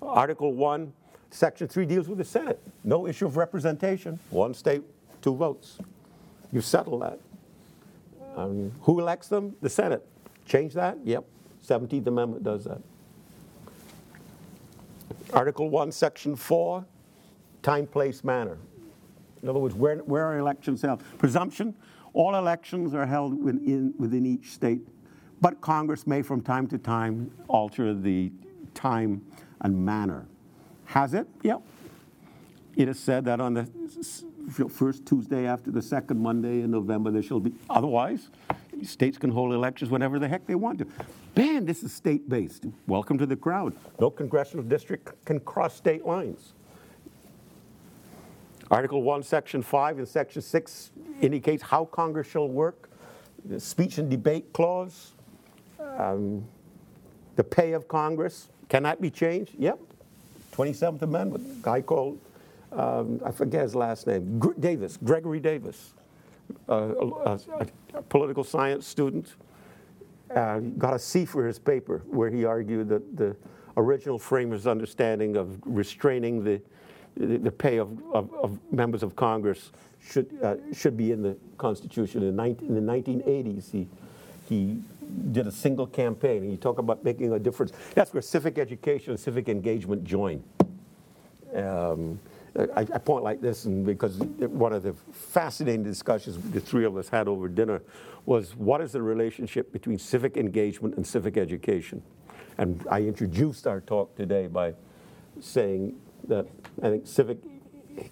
Article 0.03 0.53
1, 0.53 0.93
Section 1.31 1.69
3 1.69 1.87
deals 1.87 2.09
with 2.09 2.19
the 2.19 2.25
Senate. 2.25 2.61
No 2.85 3.07
issue 3.07 3.27
of 3.27 3.37
representation. 3.37 4.19
One 4.31 4.55
state, 4.55 4.83
two 5.23 5.35
votes. 5.35 5.79
You 6.53 6.61
settle 6.61 6.99
that. 7.01 7.19
Um, 8.37 8.73
who 8.83 9.01
elects 9.01 9.29
them? 9.29 9.57
The 9.61 9.71
Senate. 9.71 10.07
Change 10.45 10.75
that? 10.75 10.99
Yep. 11.05 11.25
17th 11.67 12.07
Amendment 12.07 12.45
does 12.45 12.65
that. 12.65 12.81
Article 15.33 15.69
1, 15.69 15.91
Section 15.91 16.37
4, 16.37 16.85
time, 17.63 17.87
place, 17.87 18.23
manner. 18.23 18.59
In 19.43 19.49
other 19.49 19.59
words, 19.59 19.75
where, 19.75 19.97
where 19.99 20.25
are 20.25 20.39
elections 20.39 20.83
held? 20.83 21.03
Presumption 21.19 21.75
all 22.17 22.35
elections 22.35 22.95
are 22.95 23.05
held 23.05 23.45
within, 23.45 23.93
within 23.99 24.25
each 24.25 24.53
state, 24.53 24.81
but 25.47 25.61
Congress 25.61 26.09
may 26.09 26.23
from 26.23 26.41
time 26.41 26.67
to 26.67 26.77
time 26.77 27.31
alter 27.47 27.95
the 27.95 28.33
time 28.75 29.25
and 29.61 29.87
manner. 29.87 30.27
Has 30.87 31.15
it? 31.15 31.29
Yep. 31.45 31.63
It 32.75 32.89
is 32.89 32.99
said 32.99 33.25
that 33.27 33.41
on 33.41 33.55
the 33.55 33.65
first 34.69 35.07
Tuesday 35.07 35.47
after 35.47 35.71
the 35.71 35.81
second 35.81 36.21
Monday 36.21 36.63
in 36.63 36.73
November, 36.73 37.13
there 37.13 37.23
shall 37.23 37.39
be. 37.39 37.53
Otherwise, 37.71 38.29
states 38.83 39.19
can 39.19 39.31
hold 39.31 39.53
elections 39.53 39.89
whenever 39.89 40.19
the 40.19 40.27
heck 40.27 40.45
they 40.47 40.57
want 40.57 40.81
to. 40.81 40.87
Man, 41.37 41.65
this 41.65 41.85
is 41.85 41.93
state 41.93 42.29
based. 42.29 42.65
Welcome 42.89 43.17
to 43.19 43.25
the 43.25 43.37
crowd. 43.37 43.73
No 44.01 44.11
congressional 44.11 44.65
district 44.65 45.13
can 45.27 45.39
cross 45.39 45.77
state 45.77 46.05
lines. 46.05 46.55
Article 48.69 49.05
1, 49.05 49.23
Section 49.23 49.63
5 49.63 49.99
and 49.99 50.09
Section 50.09 50.43
6 50.43 50.91
indicates 51.21 51.63
how 51.63 51.85
Congress 51.85 52.27
shall 52.27 52.49
work. 52.49 52.91
The 53.45 53.61
speech 53.61 53.99
and 53.99 54.11
debate 54.11 54.53
clause, 54.53 55.13
um, 55.97 56.47
the 57.37 57.45
pay 57.45 57.73
of 57.73 57.89
Congress, 57.89 58.49
can 58.69 58.83
that 58.85 59.01
be 59.01 59.11
changed? 59.11 59.53
Yep. 59.59 59.79
27th 60.53 61.03
Amendment, 61.03 61.63
guy 61.63 61.83
called, 61.83 62.19
um, 62.73 63.21
I 63.25 63.31
forget 63.31 63.63
his 63.63 63.75
last 63.75 64.07
name, 64.07 64.39
Gr- 64.39 64.55
Davis, 64.59 64.97
Gregory 64.97 65.41
Davis, 65.41 65.93
uh, 66.69 66.95
a, 66.95 67.39
a, 67.95 68.03
political 68.03 68.43
science 68.43 68.87
student, 68.87 69.35
uh, 70.35 70.59
got 70.59 70.95
a 70.95 70.99
C 70.99 71.25
for 71.25 71.47
his 71.47 71.59
paper 71.59 72.03
where 72.07 72.31
he 72.31 72.45
argued 72.45 72.89
that 72.89 73.17
the 73.17 73.37
original 73.77 74.19
framers' 74.19 74.67
understanding 74.67 75.37
of 75.37 75.61
restraining 75.65 76.43
the 76.43 76.61
the, 77.17 77.51
pay 77.51 77.79
of, 77.79 77.99
of, 78.13 78.33
of, 78.35 78.59
members 78.71 79.03
of 79.03 79.17
Congress 79.17 79.73
should, 80.01 80.39
uh, 80.43 80.57
should 80.73 80.97
be 80.97 81.13
in 81.13 81.23
the 81.23 81.37
Constitution. 81.57 82.23
In, 82.23 82.37
19, 82.37 82.69
in 82.69 82.75
the 82.75 82.93
1980s, 82.93 83.71
he, 83.73 83.89
he 84.49 84.79
did 85.33 85.47
a 85.47 85.53
single 85.53 85.87
campaign. 85.87 86.43
And 86.43 86.51
you 86.51 86.57
talk 86.57 86.79
about 86.79 87.05
making 87.05 87.33
a 87.33 87.39
difference. 87.39 87.73
That's 87.95 88.13
where 88.13 88.23
civic 88.23 88.59
education 88.59 89.11
and 89.11 89.21
civic 89.21 89.49
engagement 89.49 90.05
join. 90.05 90.43
Um, 91.55 92.21
I, 92.75 92.81
I, 92.81 92.99
point 92.99 93.23
like 93.23 93.41
this, 93.41 93.67
and 93.67 93.85
because 93.85 94.17
one 94.17 94.73
of 94.73 94.83
the 94.83 94.95
fascinating 95.13 95.83
discussions 95.83 96.39
the 96.53 96.61
three 96.61 96.85
of 96.85 96.97
us 96.97 97.09
had 97.09 97.29
over 97.29 97.49
dinner 97.49 97.83
was 98.25 98.57
what 98.57 98.81
is 98.81 98.93
the 98.93 99.03
relationship 99.03 99.73
between 99.73 99.99
civic 99.99 100.37
engagement 100.37 100.97
and 100.97 101.07
civic 101.07 101.37
education? 101.37 102.03
And 102.59 102.85
I 102.91 103.01
introduced 103.03 103.67
our 103.67 103.81
talk 103.81 104.17
today 104.17 104.47
by 104.47 104.75
saying 105.41 105.97
that 106.29 106.47
I 106.83 106.89
think 106.89 107.07
civic 107.07 107.39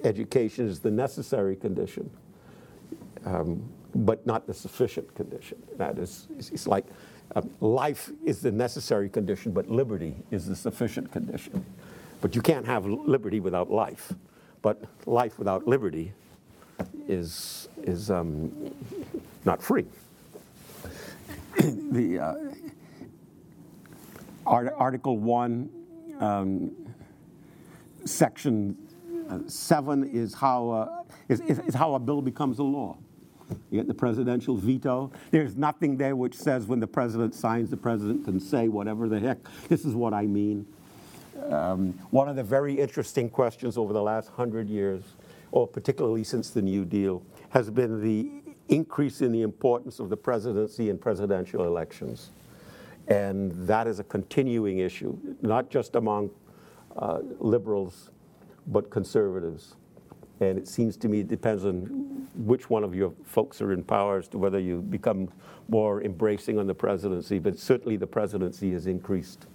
education 0.03 0.69
is 0.69 0.81
the 0.81 0.91
necessary 0.91 1.57
condition, 1.57 2.11
um, 3.25 3.63
but 3.95 4.27
not 4.27 4.47
the 4.47 4.55
sufficient 4.55 5.15
condition. 5.15 5.63
That 5.77 5.99
is, 5.99 6.27
it's 6.39 6.67
like 6.67 6.87
um, 7.37 7.51
life 7.61 8.11
is 8.25 8.41
the 8.41 8.53
necessary 8.53 9.09
condition, 9.09 9.53
but 9.53 9.71
liberty 9.71 10.15
is 10.31 10.47
the 10.47 10.57
sufficient 10.57 11.11
condition. 11.13 11.65
But 12.21 12.35
you 12.35 12.43
can't 12.43 12.67
have 12.67 12.87
liberty 12.87 13.41
without 13.41 13.71
life. 13.71 14.13
But 14.63 14.83
life 15.07 15.39
without 15.39 15.67
liberty 15.67 16.13
is, 17.09 17.69
is 17.83 18.11
um, 18.11 18.73
not 19.45 19.63
free. 19.63 19.87
the 21.59 22.19
uh, 22.19 22.35
Article 24.47 25.19
1 25.19 25.71
um, 26.21 26.71
section 28.05 28.77
uh, 29.29 29.39
seven 29.47 30.05
is 30.05 30.35
how, 30.35 30.71
uh, 30.71 31.03
is, 31.29 31.41
is, 31.41 31.59
is 31.61 31.75
how 31.75 31.95
a 31.95 31.99
bill 31.99 32.23
becomes 32.23 32.59
a 32.59 32.63
law. 32.63 32.97
You 33.71 33.79
get 33.81 33.89
the 33.89 33.95
presidential 33.95 34.57
veto. 34.57 35.11
There's 35.31 35.57
nothing 35.57 35.97
there 35.97 36.17
which 36.17 36.35
says 36.35 36.67
when 36.67 36.81
the 36.81 36.87
president 36.87 37.35
signs, 37.35 37.71
the 37.71 37.77
president 37.77 38.25
can 38.25 38.41
say 38.41 38.69
whatever 38.69 39.09
the 39.09 39.21
heck. 39.21 39.39
This 39.69 39.85
is 39.85 39.95
what 39.95 40.15
I 40.15 40.27
mean. 40.27 40.67
Um, 41.51 41.93
one 42.11 42.29
of 42.29 42.37
the 42.37 42.43
very 42.45 42.75
interesting 42.75 43.29
questions 43.29 43.77
over 43.77 43.93
the 43.93 44.03
last 44.03 44.31
hundred 44.31 44.69
years, 44.69 45.03
or 45.51 45.67
particularly 45.67 46.25
since 46.25 46.51
the 46.51 46.63
New 46.63 46.85
Deal, 46.85 47.23
has 47.51 47.71
been 47.71 48.01
the 48.01 48.31
increase 48.69 49.21
in 49.21 49.33
the 49.33 49.43
importance 49.43 49.99
of 49.99 50.09
the 50.09 50.17
presidency 50.17 50.89
in 50.89 50.99
presidential 50.99 51.65
elections. 51.65 52.31
And 53.09 53.53
that 53.67 53.87
is 53.87 53.99
a 53.99 54.05
continuing 54.05 54.79
issue, 54.79 55.19
not 55.43 55.69
just 55.69 55.97
among 55.97 56.31
uh, 56.97 57.19
liberals 57.39 58.11
but 58.67 58.91
conservatives. 58.91 59.75
And 60.51 60.59
it 60.59 60.69
seems 60.69 60.97
to 60.99 61.09
me 61.09 61.21
it 61.21 61.29
depends 61.29 61.65
on 61.65 62.29
which 62.37 62.69
one 62.69 62.85
of 62.85 62.95
your 62.95 63.13
folks 63.25 63.61
are 63.61 63.73
in 63.73 63.83
power 63.83 64.19
as 64.19 64.29
to 64.29 64.39
whether 64.39 64.59
you 64.59 64.81
become 64.83 65.29
more 65.69 66.03
embracing 66.03 66.59
on 66.59 66.67
the 66.67 66.75
presidency, 66.75 67.39
but 67.39 67.59
certainly 67.59 67.97
the 67.97 68.07
presidency 68.07 68.73
has 68.73 68.87
increased. 68.87 69.47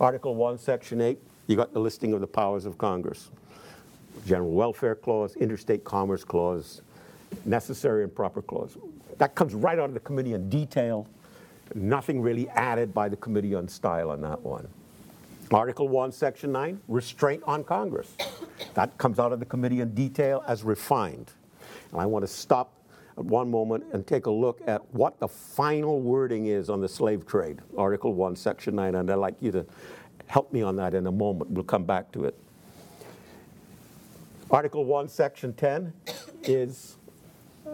Article 0.00 0.34
1, 0.34 0.58
Section 0.58 1.00
8, 1.00 1.18
you 1.46 1.56
got 1.56 1.72
the 1.72 1.80
listing 1.80 2.12
of 2.12 2.20
the 2.20 2.26
powers 2.26 2.66
of 2.66 2.78
Congress 2.78 3.30
General 4.26 4.50
Welfare 4.50 4.94
Clause, 4.94 5.36
Interstate 5.36 5.84
Commerce 5.84 6.24
Clause, 6.24 6.82
Necessary 7.44 8.02
and 8.02 8.14
Proper 8.14 8.40
Clause. 8.42 8.76
That 9.18 9.34
comes 9.34 9.54
right 9.54 9.78
out 9.78 9.88
of 9.88 9.94
the 9.94 10.00
Committee 10.00 10.34
on 10.34 10.48
Detail. 10.48 11.06
Nothing 11.74 12.20
really 12.20 12.48
added 12.50 12.94
by 12.94 13.08
the 13.08 13.16
Committee 13.16 13.54
on 13.54 13.68
Style 13.68 14.10
on 14.10 14.20
that 14.22 14.40
one. 14.40 14.68
Article 15.52 15.88
1, 15.88 16.10
Section 16.12 16.50
9, 16.52 16.80
restraint 16.88 17.42
on 17.46 17.62
Congress. 17.62 18.16
That 18.74 18.96
comes 18.98 19.18
out 19.18 19.32
of 19.32 19.38
the 19.38 19.46
committee 19.46 19.80
in 19.80 19.94
detail 19.94 20.42
as 20.48 20.64
refined. 20.64 21.32
And 21.92 22.00
I 22.00 22.06
want 22.06 22.24
to 22.24 22.26
stop 22.26 22.72
at 23.16 23.24
one 23.24 23.50
moment 23.50 23.84
and 23.92 24.06
take 24.06 24.26
a 24.26 24.30
look 24.30 24.60
at 24.66 24.82
what 24.92 25.18
the 25.20 25.28
final 25.28 26.00
wording 26.00 26.46
is 26.46 26.68
on 26.68 26.80
the 26.80 26.88
slave 26.88 27.26
trade, 27.26 27.60
Article 27.78 28.12
1, 28.12 28.34
Section 28.34 28.74
9, 28.74 28.96
and 28.96 29.10
I'd 29.10 29.14
like 29.14 29.40
you 29.40 29.52
to 29.52 29.64
help 30.26 30.52
me 30.52 30.62
on 30.62 30.74
that 30.76 30.94
in 30.94 31.06
a 31.06 31.12
moment. 31.12 31.50
We'll 31.50 31.64
come 31.64 31.84
back 31.84 32.10
to 32.12 32.24
it. 32.24 32.34
Article 34.50 34.84
1, 34.84 35.08
Section 35.08 35.52
10 35.54 35.92
is 36.42 36.96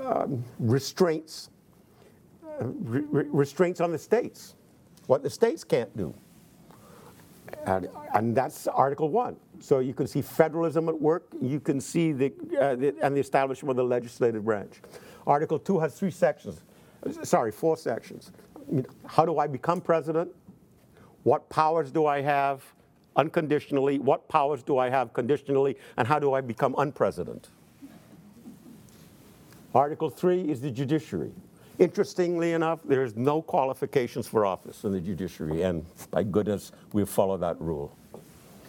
um, 0.05 0.45
restraints, 0.59 1.51
uh, 2.45 2.67
re- 2.67 3.05
re- 3.11 3.29
restraints 3.29 3.81
on 3.81 3.93
the 3.93 3.99
states, 3.99 4.55
what 5.07 5.23
the 5.23 5.31
states 5.31 5.65
can't 5.65 5.95
do. 5.97 6.15
And, 7.67 7.89
and 8.15 8.37
that's 8.37 8.67
Article 8.67 9.09
1. 9.09 9.37
So 9.61 9.79
you 9.79 9.95
can 9.95 10.07
see 10.07 10.23
federalism 10.23 10.89
at 10.89 11.01
work, 11.01 11.29
you 11.41 11.61
can 11.61 11.81
see 11.81 12.13
the, 12.13 12.33
uh, 12.61 12.75
the, 12.75 12.95
and 13.03 13.17
the 13.17 13.21
establishment 13.21 13.71
of 13.71 13.77
the 13.77 13.85
legislative 13.85 14.45
branch. 14.45 14.81
Article 15.27 15.59
2 15.59 15.79
has 15.79 15.95
three 15.95 16.11
sections, 16.11 16.61
sorry, 17.23 17.53
four 17.53 17.77
sections. 17.77 18.33
How 19.07 19.25
do 19.25 19.39
I 19.39 19.47
become 19.47 19.81
president? 19.81 20.31
What 21.23 21.49
powers 21.49 21.93
do 21.93 22.07
I 22.07 22.21
have 22.21 22.65
unconditionally? 23.15 23.99
What 23.99 24.29
powers 24.29 24.63
do 24.63 24.79
I 24.79 24.89
have 24.89 25.13
conditionally? 25.13 25.77
And 25.97 26.09
how 26.09 26.19
do 26.19 26.33
I 26.33 26.41
become 26.41 26.75
unpresident? 26.75 27.45
Article 29.75 30.11
3 30.11 30.51
is 30.51 30.61
the 30.61 30.71
judiciary. 30.71 31.33
Interestingly 31.83 32.53
enough, 32.53 32.79
there's 32.85 33.17
no 33.17 33.43
qualifications 33.43 34.29
for 34.29 34.47
office 34.47 34.85
in 34.85 34.93
the 34.93 35.01
judiciary, 35.01 35.63
and 35.63 35.85
by 36.13 36.23
goodness, 36.23 36.71
we 36.93 37.05
follow 37.05 37.37
that 37.39 37.61
rule. 37.61 37.99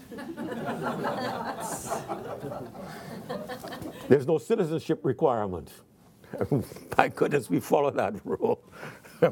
there's 4.09 4.25
no 4.25 4.39
citizenship 4.39 4.99
requirement. 5.03 5.69
by 6.95 7.09
goodness, 7.09 7.51
we 7.51 7.59
follow 7.59 7.91
that 7.91 8.15
rule. 8.25 8.59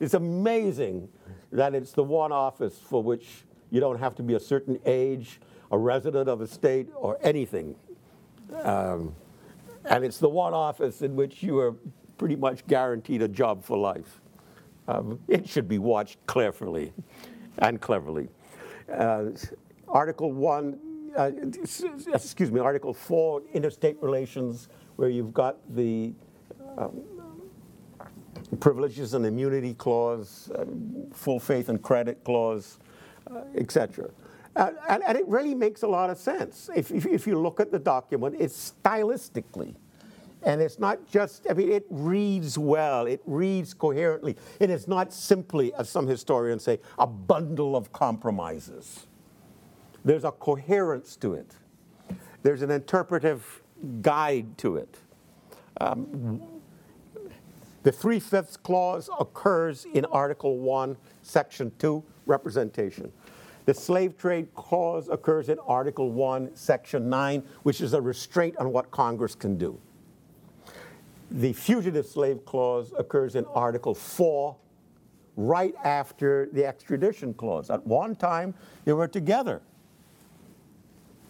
it's 0.00 0.14
amazing 0.14 1.08
that 1.52 1.72
it's 1.72 1.92
the 1.92 2.02
one 2.02 2.32
office 2.32 2.80
for 2.80 3.00
which 3.00 3.44
you 3.70 3.78
don't 3.78 4.00
have 4.00 4.16
to 4.16 4.24
be 4.24 4.34
a 4.34 4.40
certain 4.40 4.80
age, 4.84 5.40
a 5.70 5.78
resident 5.78 6.28
of 6.28 6.40
a 6.40 6.48
state, 6.48 6.88
or 6.96 7.16
anything. 7.22 7.76
Um, 8.64 9.14
and 9.84 10.04
it's 10.04 10.18
the 10.18 10.28
one 10.28 10.52
office 10.52 11.00
in 11.00 11.14
which 11.14 11.40
you 11.40 11.60
are 11.60 11.76
pretty 12.18 12.36
much 12.36 12.66
guaranteed 12.66 13.22
a 13.22 13.28
job 13.28 13.64
for 13.64 13.76
life. 13.76 14.20
Um, 14.86 15.18
it 15.28 15.48
should 15.48 15.68
be 15.68 15.78
watched 15.78 16.18
carefully 16.26 16.92
and 17.58 17.80
cleverly. 17.80 18.28
Uh, 18.92 19.26
Article 19.88 20.32
1, 20.32 20.78
uh, 21.16 21.30
excuse 22.12 22.50
me, 22.50 22.60
Article 22.60 22.92
4, 22.92 23.42
interstate 23.52 23.96
relations, 24.02 24.68
where 24.96 25.08
you've 25.08 25.32
got 25.32 25.56
the 25.74 26.12
um, 26.76 27.02
privileges 28.60 29.14
and 29.14 29.24
immunity 29.24 29.74
clause, 29.74 30.50
uh, 30.54 30.64
full 31.12 31.40
faith 31.40 31.68
and 31.68 31.82
credit 31.82 32.22
clause, 32.24 32.78
uh, 33.30 33.42
etc. 33.56 34.10
Uh, 34.56 34.70
and, 34.88 35.02
and, 35.04 35.18
it 35.18 35.26
really 35.26 35.54
makes 35.54 35.82
a 35.82 35.86
lot 35.86 36.10
of 36.10 36.18
sense. 36.18 36.70
If, 36.76 36.92
if, 36.92 37.06
if, 37.06 37.26
you 37.26 37.40
look 37.40 37.58
at 37.58 37.72
the 37.72 37.78
document, 37.78 38.36
it's 38.38 38.72
stylistically. 38.84 39.74
And 40.44 40.60
it's 40.60 40.78
not 40.78 41.06
just, 41.10 41.46
I 41.48 41.54
mean, 41.54 41.72
it 41.72 41.86
reads 41.88 42.58
well, 42.58 43.06
it 43.06 43.22
reads 43.24 43.72
coherently. 43.72 44.36
It 44.60 44.70
is 44.70 44.86
not 44.86 45.12
simply, 45.12 45.72
as 45.74 45.88
some 45.88 46.06
historians 46.06 46.62
say, 46.64 46.80
a 46.98 47.06
bundle 47.06 47.76
of 47.76 47.92
compromises. 47.92 49.06
There's 50.04 50.24
a 50.24 50.32
coherence 50.32 51.16
to 51.16 51.34
it, 51.34 51.54
there's 52.42 52.62
an 52.62 52.70
interpretive 52.70 53.62
guide 54.02 54.58
to 54.58 54.76
it. 54.76 54.98
Um, 55.80 56.42
the 57.82 57.92
three 57.92 58.20
fifths 58.20 58.56
clause 58.56 59.10
occurs 59.18 59.86
in 59.92 60.04
Article 60.06 60.58
1, 60.58 60.96
Section 61.22 61.72
2, 61.78 62.02
representation. 62.26 63.12
The 63.66 63.74
slave 63.74 64.16
trade 64.16 64.54
clause 64.54 65.08
occurs 65.08 65.48
in 65.48 65.58
Article 65.66 66.10
1, 66.10 66.54
Section 66.54 67.08
9, 67.08 67.42
which 67.62 67.80
is 67.80 67.94
a 67.94 68.00
restraint 68.00 68.56
on 68.58 68.72
what 68.72 68.90
Congress 68.90 69.34
can 69.34 69.56
do. 69.56 69.78
The 71.30 71.52
fugitive 71.52 72.06
slave 72.06 72.44
clause 72.44 72.92
occurs 72.98 73.34
in 73.34 73.44
Article 73.46 73.94
4, 73.94 74.56
right 75.36 75.74
after 75.84 76.48
the 76.52 76.64
extradition 76.64 77.34
clause. 77.34 77.70
At 77.70 77.86
one 77.86 78.14
time, 78.14 78.54
they 78.84 78.92
were 78.92 79.08
together. 79.08 79.62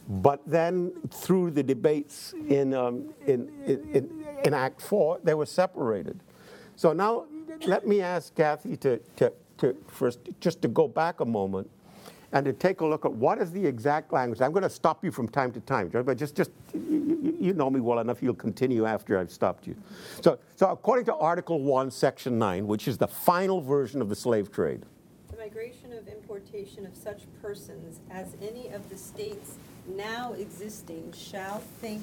But 0.08 0.42
then, 0.46 0.92
through 1.10 1.52
the 1.52 1.62
debates 1.62 2.34
in, 2.48 2.74
um, 2.74 3.14
in, 3.26 3.48
in, 3.64 4.26
in, 4.44 4.52
Act 4.52 4.82
4, 4.82 5.20
they 5.24 5.32
were 5.32 5.46
separated. 5.46 6.20
So 6.76 6.92
now, 6.92 7.24
let 7.66 7.86
me 7.86 8.02
ask 8.02 8.34
Kathy 8.34 8.76
to, 8.78 8.98
to, 9.16 9.32
to 9.58 9.76
first 9.86 10.18
just 10.40 10.60
to 10.62 10.68
go 10.68 10.88
back 10.88 11.20
a 11.20 11.24
moment 11.24 11.70
and 12.34 12.44
to 12.44 12.52
take 12.52 12.80
a 12.80 12.86
look 12.86 13.04
at 13.04 13.12
what 13.12 13.38
is 13.38 13.52
the 13.52 13.64
exact 13.64 14.12
language. 14.12 14.40
I'm 14.40 14.50
going 14.50 14.64
to 14.64 14.68
stop 14.68 15.04
you 15.04 15.12
from 15.12 15.28
time 15.28 15.52
to 15.52 15.60
time, 15.60 15.88
but 15.88 16.18
just, 16.18 16.34
just 16.34 16.50
you, 16.74 17.36
you 17.40 17.54
know 17.54 17.70
me 17.70 17.78
well 17.78 18.00
enough, 18.00 18.22
you'll 18.22 18.34
continue 18.34 18.84
after 18.84 19.16
I've 19.16 19.30
stopped 19.30 19.68
you. 19.68 19.76
So, 20.20 20.40
so 20.56 20.68
according 20.68 21.04
to 21.06 21.14
Article 21.14 21.60
1, 21.60 21.92
Section 21.92 22.36
9, 22.36 22.66
which 22.66 22.88
is 22.88 22.98
the 22.98 23.06
final 23.06 23.60
version 23.60 24.02
of 24.02 24.08
the 24.08 24.16
slave 24.16 24.50
trade. 24.50 24.82
The 25.30 25.36
migration 25.36 25.92
of 25.92 26.08
importation 26.08 26.84
of 26.84 26.96
such 26.96 27.22
persons 27.40 28.00
as 28.10 28.36
any 28.42 28.68
of 28.70 28.88
the 28.90 28.96
states 28.96 29.54
now 29.86 30.32
existing 30.32 31.14
shall 31.16 31.60
think 31.80 32.02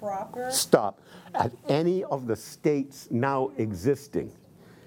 proper. 0.00 0.50
Stop. 0.50 1.02
At 1.34 1.52
any 1.68 2.02
of 2.04 2.26
the 2.26 2.36
states 2.36 3.08
now 3.10 3.50
existing. 3.58 4.32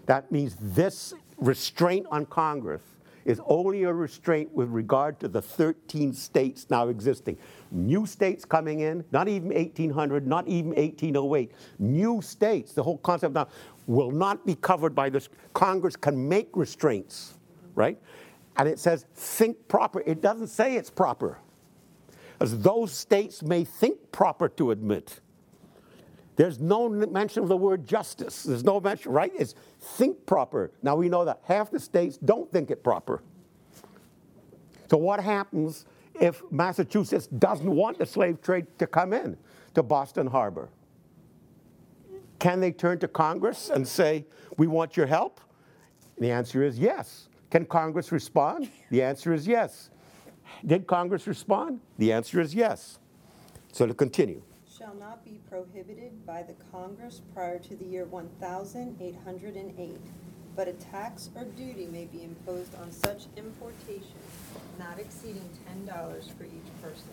That 0.08 0.32
means 0.32 0.56
this 0.60 1.14
restraint 1.38 2.08
on 2.10 2.26
Congress 2.26 2.82
is 3.28 3.42
only 3.46 3.84
a 3.84 3.94
restraint 3.94 4.50
with 4.54 4.70
regard 4.70 5.20
to 5.20 5.28
the 5.28 5.42
13 5.42 6.14
states 6.14 6.68
now 6.70 6.88
existing. 6.88 7.38
New 7.72 8.06
states 8.06 8.46
coming 8.46 8.80
in, 8.80 9.04
not 9.12 9.28
even 9.28 9.50
1800, 9.50 10.26
not 10.26 10.48
even 10.48 10.70
1808. 10.70 11.52
New 11.78 12.22
states, 12.22 12.72
the 12.72 12.82
whole 12.82 12.98
concept 13.00 13.34
now, 13.36 13.50
will 13.86 14.12
not 14.12 14.46
be 14.46 14.56
covered 14.56 14.96
by 14.96 15.10
this. 15.10 15.28
Congress 15.54 15.98
can 15.98 16.30
make 16.30 16.48
restraints, 16.56 17.34
right? 17.76 18.00
And 18.56 18.68
it 18.68 18.80
says 18.80 19.06
think 19.14 19.68
proper. 19.68 20.00
It 20.06 20.22
doesn't 20.22 20.48
say 20.48 20.78
it's 20.78 20.90
proper, 20.90 21.38
as 22.40 22.58
those 22.60 22.94
states 22.94 23.44
may 23.44 23.66
think 23.66 24.12
proper 24.14 24.48
to 24.48 24.72
admit. 24.72 25.20
There's 26.38 26.60
no 26.60 26.88
mention 26.88 27.42
of 27.42 27.50
the 27.50 27.58
word 27.58 27.86
justice. 27.86 28.44
There's 28.44 28.64
no 28.64 28.80
mention, 28.80 29.12
right? 29.12 29.32
It's 29.36 29.56
think 29.82 30.26
proper. 30.28 30.72
Now 30.84 30.96
we 30.96 31.10
know 31.10 31.26
that 31.26 31.42
half 31.44 31.72
the 31.72 31.80
states 31.80 32.18
don't 32.18 32.50
think 32.52 32.70
it 32.70 32.84
proper. 32.84 33.24
So 34.90 34.98
what 34.98 35.20
happens 35.20 35.86
if 36.14 36.44
Massachusetts 36.52 37.26
doesn't 37.28 37.70
want 37.70 37.98
the 37.98 38.06
slave 38.06 38.40
trade 38.42 38.68
to 38.78 38.86
come 38.86 39.14
in 39.14 39.36
to 39.74 39.82
Boston 39.82 40.28
Harbor? 40.28 40.70
Can 42.38 42.60
they 42.60 42.72
turn 42.72 43.00
to 43.00 43.08
Congress 43.08 43.72
and 43.72 43.86
say, 43.86 44.24
we 44.58 44.68
want 44.68 44.96
your 44.96 45.08
help? 45.08 45.42
The 46.20 46.32
answer 46.32 46.64
is 46.64 46.78
yes. 46.78 47.30
Can 47.50 47.66
Congress 47.66 48.12
respond? 48.12 48.70
The 48.92 49.02
answer 49.02 49.34
is 49.34 49.48
yes. 49.48 49.90
Did 50.64 50.86
Congress 50.86 51.26
respond? 51.26 51.80
The 51.98 52.14
answer 52.14 52.40
is 52.40 52.54
yes. 52.54 53.00
So 53.72 53.88
to 53.88 53.94
continue 53.96 54.44
shall 54.88 54.96
not 54.96 55.26
be 55.26 55.38
prohibited 55.50 56.26
by 56.26 56.42
the 56.42 56.54
Congress 56.72 57.20
prior 57.34 57.60
to 57.60 57.76
the 57.76 57.84
year 57.84 58.06
1808, 58.06 60.00
but 60.56 60.70
a 60.70 60.74
tax 60.74 61.30
or 61.36 61.44
duty 61.44 61.88
may 61.88 62.06
be 62.06 62.24
imposed 62.24 62.74
on 62.76 62.90
such 62.90 63.24
importation 63.36 64.16
not 64.80 64.98
exceeding 64.98 65.50
$10 65.86 65.88
for 66.38 66.46
each 66.46 66.82
person. 66.82 67.10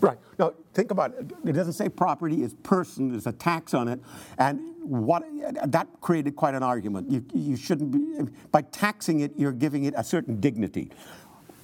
Right. 0.00 0.18
Now, 0.38 0.52
think 0.74 0.92
about 0.92 1.14
it. 1.14 1.32
It 1.44 1.54
doesn't 1.54 1.72
say 1.72 1.88
property, 1.88 2.44
it's 2.44 2.54
person, 2.62 3.10
there's 3.10 3.26
a 3.26 3.32
tax 3.32 3.74
on 3.74 3.88
it. 3.88 4.00
And 4.38 4.60
what 4.80 5.24
that 5.64 5.88
created 6.00 6.36
quite 6.36 6.54
an 6.54 6.62
argument. 6.62 7.10
You, 7.10 7.24
you 7.34 7.56
shouldn't 7.56 7.90
be, 7.90 8.32
by 8.52 8.62
taxing 8.62 9.20
it, 9.20 9.32
you're 9.36 9.50
giving 9.50 9.84
it 9.84 9.94
a 9.96 10.04
certain 10.04 10.38
dignity. 10.38 10.92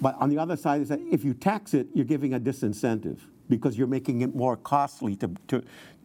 But 0.00 0.16
on 0.18 0.30
the 0.30 0.38
other 0.38 0.56
side, 0.56 0.80
is 0.80 0.88
that 0.88 0.98
if 1.12 1.22
you 1.22 1.32
tax 1.32 1.74
it, 1.74 1.86
you're 1.94 2.04
giving 2.04 2.34
a 2.34 2.40
disincentive 2.40 3.20
because 3.48 3.76
you're 3.76 3.86
making 3.86 4.22
it 4.22 4.34
more 4.34 4.56
costly 4.56 5.16
to, 5.16 5.30
to, 5.48 5.62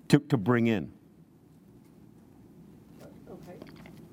to, 0.10 0.20
to 0.20 0.38
bring 0.38 0.68
in. 0.68 0.92
Okay. 3.32 3.58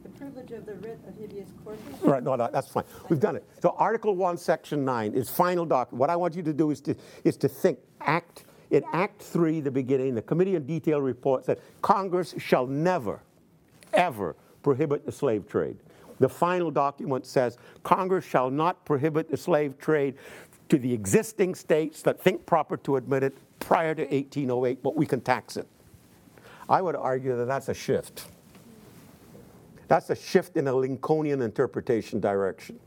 The 0.02 0.08
privilege 0.10 0.52
of 0.52 0.66
the 0.66 0.74
writ 0.74 0.98
of 1.08 1.16
habeas 1.18 1.48
corpus? 1.64 2.02
Right, 2.02 2.22
no, 2.22 2.36
no, 2.36 2.48
that's 2.52 2.68
fine. 2.68 2.84
We've 3.08 3.20
done 3.20 3.36
it. 3.36 3.44
So 3.60 3.74
Article 3.78 4.14
1, 4.14 4.36
Section 4.36 4.84
9 4.84 5.14
is 5.14 5.28
final 5.28 5.64
document. 5.64 6.00
What 6.00 6.10
I 6.10 6.16
want 6.16 6.36
you 6.36 6.42
to 6.42 6.52
do 6.52 6.70
is 6.70 6.80
to, 6.82 6.94
is 7.24 7.36
to 7.38 7.48
think, 7.48 7.78
act, 8.00 8.44
in 8.70 8.82
Act 8.92 9.22
3, 9.22 9.60
the 9.60 9.70
beginning, 9.70 10.14
the 10.14 10.22
Committee 10.22 10.56
in 10.56 10.66
Detail 10.66 11.00
report 11.00 11.44
said 11.44 11.60
Congress 11.82 12.34
shall 12.38 12.66
never, 12.66 13.20
ever 13.92 14.36
prohibit 14.62 15.06
the 15.06 15.12
slave 15.12 15.48
trade. 15.48 15.78
The 16.18 16.28
final 16.28 16.70
document 16.70 17.26
says 17.26 17.58
Congress 17.82 18.24
shall 18.24 18.50
not 18.50 18.84
prohibit 18.84 19.30
the 19.30 19.36
slave 19.36 19.78
trade 19.78 20.16
to 20.68 20.78
the 20.78 20.92
existing 20.92 21.54
states 21.54 22.02
that 22.02 22.20
think 22.20 22.44
proper 22.46 22.76
to 22.78 22.96
admit 22.96 23.22
it 23.22 23.36
prior 23.60 23.94
to 23.94 24.02
1808, 24.02 24.82
but 24.82 24.96
we 24.96 25.06
can 25.06 25.20
tax 25.20 25.56
it. 25.56 25.66
I 26.68 26.82
would 26.82 26.96
argue 26.96 27.36
that 27.36 27.46
that's 27.46 27.68
a 27.68 27.74
shift. 27.74 28.26
That's 29.88 30.10
a 30.10 30.16
shift 30.16 30.56
in 30.56 30.66
a 30.66 30.74
Lincolnian 30.74 31.42
interpretation 31.42 32.20
direction. 32.20 32.78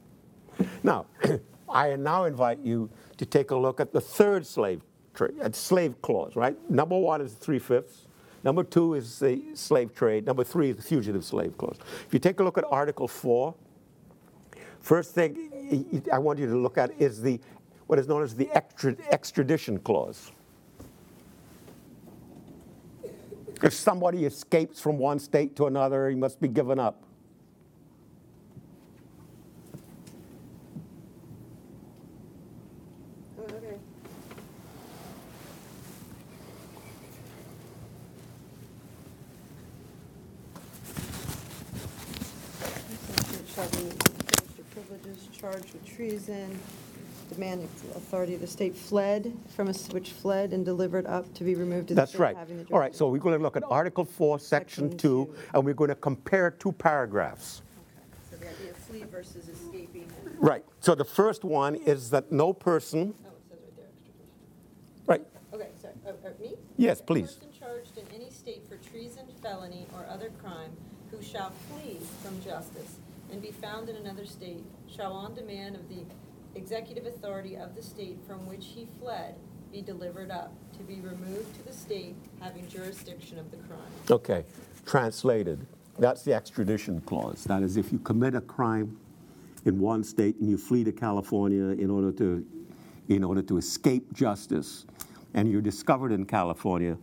Now, 0.83 1.05
I 1.69 1.95
now 1.95 2.25
invite 2.25 2.59
you 2.59 2.89
to 3.17 3.25
take 3.25 3.51
a 3.51 3.55
look 3.55 3.79
at 3.79 3.93
the 3.93 4.01
third 4.01 4.45
slave 4.45 4.81
trade, 5.13 5.39
at 5.41 5.55
slave 5.55 6.01
clause, 6.01 6.35
right? 6.35 6.57
Number 6.69 6.97
one 6.97 7.21
is 7.21 7.33
three 7.33 7.59
fifths. 7.59 8.07
Number 8.43 8.63
two 8.63 8.93
is 8.93 9.19
the 9.19 9.41
slave 9.53 9.93
trade. 9.93 10.25
Number 10.25 10.43
three 10.43 10.69
is 10.69 10.77
the 10.77 10.81
fugitive 10.81 11.23
slave 11.23 11.57
clause. 11.57 11.77
If 12.05 12.13
you 12.13 12.19
take 12.19 12.39
a 12.39 12.43
look 12.43 12.57
at 12.57 12.65
Article 12.69 13.07
4, 13.07 13.53
first 14.79 15.13
thing 15.13 16.03
I 16.11 16.17
want 16.17 16.39
you 16.39 16.47
to 16.47 16.57
look 16.57 16.77
at 16.77 16.91
is 16.99 17.21
the 17.21 17.39
what 17.89 17.97
is 17.97 18.07
known 18.07 18.21
as 18.21 18.35
the 18.35 18.47
extradition 19.11 19.79
clause. 19.79 20.31
If 23.63 23.73
somebody 23.73 24.25
escapes 24.25 24.79
from 24.79 24.99
one 24.99 25.17
state 25.17 25.55
to 25.55 25.65
another, 25.65 26.07
he 26.07 26.15
must 26.15 26.39
be 26.39 26.47
given 26.47 26.79
up. 26.79 27.03
Charged 45.33 45.71
with 45.71 45.85
treason, 45.85 46.58
demand 47.39 47.63
authority 47.95 48.35
of 48.35 48.41
the 48.41 48.47
state 48.47 48.75
fled 48.75 49.31
from 49.55 49.67
a, 49.67 49.69
s- 49.69 49.87
which 49.89 50.11
fled 50.11 50.51
and 50.51 50.65
delivered 50.65 51.05
up 51.05 51.33
to 51.33 51.45
be 51.45 51.55
removed 51.55 51.87
to 51.87 51.93
the 51.93 52.01
That's 52.01 52.11
state 52.11 52.19
right. 52.19 52.35
having 52.35 52.61
the 52.65 52.73
All 52.73 52.79
right, 52.79 52.93
so 52.93 53.07
we're 53.07 53.19
going 53.19 53.37
to 53.37 53.41
look 53.41 53.55
at 53.55 53.63
Article 53.69 54.03
4, 54.03 54.39
Section 54.39 54.89
Section 54.89 54.97
2, 54.97 54.97
two. 54.97 55.35
and 55.53 55.63
we're 55.65 55.73
going 55.73 55.87
to 55.89 55.95
compare 55.95 56.51
two 56.51 56.73
paragraphs. 56.73 57.61
So 58.29 58.35
the 58.35 58.49
idea 58.49 58.71
of 58.71 58.77
flee 58.77 59.05
versus 59.09 59.47
escaping. 59.47 60.11
Right. 60.37 60.65
So 60.81 60.95
the 60.95 61.05
first 61.05 61.45
one 61.45 61.75
is 61.75 62.09
that 62.09 62.29
no 62.29 62.51
person, 62.51 63.13
Oh, 63.25 63.29
it 63.29 63.33
says 63.49 63.59
right 63.61 63.75
there, 63.77 63.85
extradition. 63.85 64.27
right, 65.07 65.21
Okay, 65.53 65.69
sorry, 65.81 65.93
oh, 66.07 66.13
oh, 66.25 66.41
me? 66.43 66.55
Yes, 66.75 66.99
A 66.99 67.03
please. 67.03 67.31
person 67.35 67.47
charged 67.57 67.97
in 67.97 68.03
any 68.13 68.29
state 68.31 68.63
for 68.67 68.75
treason, 68.89 69.23
felony, 69.41 69.87
or 69.95 70.05
other 70.09 70.29
crime, 70.43 70.71
who 71.09 71.21
shall 71.21 71.53
flee 71.71 71.99
from 72.21 72.41
justice 72.43 72.97
and 73.31 73.41
be 73.41 73.51
found 73.51 73.87
in 73.87 73.95
another 73.95 74.25
state, 74.25 74.63
shall 74.93 75.13
on 75.13 75.33
demand 75.35 75.75
of 75.75 75.87
the 75.87 76.03
executive 76.55 77.05
authority 77.05 77.55
of 77.55 77.75
the 77.75 77.81
state 77.81 78.17
from 78.27 78.45
which 78.47 78.65
he 78.65 78.87
fled, 78.99 79.35
be 79.71 79.81
delivered 79.81 80.31
up, 80.31 80.53
to 80.77 80.83
be 80.83 80.95
removed 80.95 81.55
to 81.55 81.63
the 81.65 81.73
state 81.73 82.15
having 82.39 82.67
jurisdiction 82.67 83.37
of 83.37 83.51
the 83.51 83.57
crime. 83.57 83.79
okay, 84.09 84.43
translated. 84.85 85.65
That's 85.97 86.23
the 86.23 86.33
extradition 86.33 87.01
clause. 87.01 87.43
That 87.43 87.61
is, 87.61 87.75
if 87.75 87.91
you 87.91 87.99
commit 87.99 88.33
a 88.33 88.41
crime 88.41 88.97
in 89.65 89.79
one 89.79 90.03
state 90.03 90.37
and 90.37 90.49
you 90.49 90.57
flee 90.57 90.83
to 90.85 90.91
California 90.91 91.75
in 91.81 91.89
order 91.89 92.11
to, 92.13 92.45
in 93.09 93.23
order 93.23 93.41
to 93.41 93.57
escape 93.57 94.13
justice, 94.13 94.85
and 95.33 95.51
you're 95.51 95.61
discovered 95.61 96.11
in 96.11 96.25
California, 96.25 96.97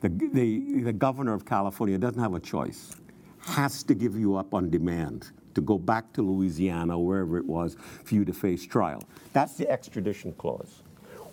the, 0.00 0.08
the, 0.32 0.82
the 0.82 0.92
governor 0.92 1.34
of 1.34 1.44
California 1.44 1.98
doesn't 1.98 2.20
have 2.20 2.34
a 2.34 2.40
choice, 2.40 2.94
has 3.40 3.82
to 3.82 3.94
give 3.94 4.16
you 4.18 4.36
up 4.36 4.54
on 4.54 4.70
demand 4.70 5.30
to 5.56 5.62
go 5.62 5.78
back 5.78 6.12
to 6.12 6.20
Louisiana, 6.22 6.98
wherever 6.98 7.38
it 7.38 7.46
was, 7.46 7.78
for 8.04 8.14
you 8.14 8.26
to 8.26 8.32
face 8.32 8.66
trial. 8.66 9.02
That's 9.32 9.54
the 9.54 9.68
extradition 9.68 10.32
clause. 10.34 10.82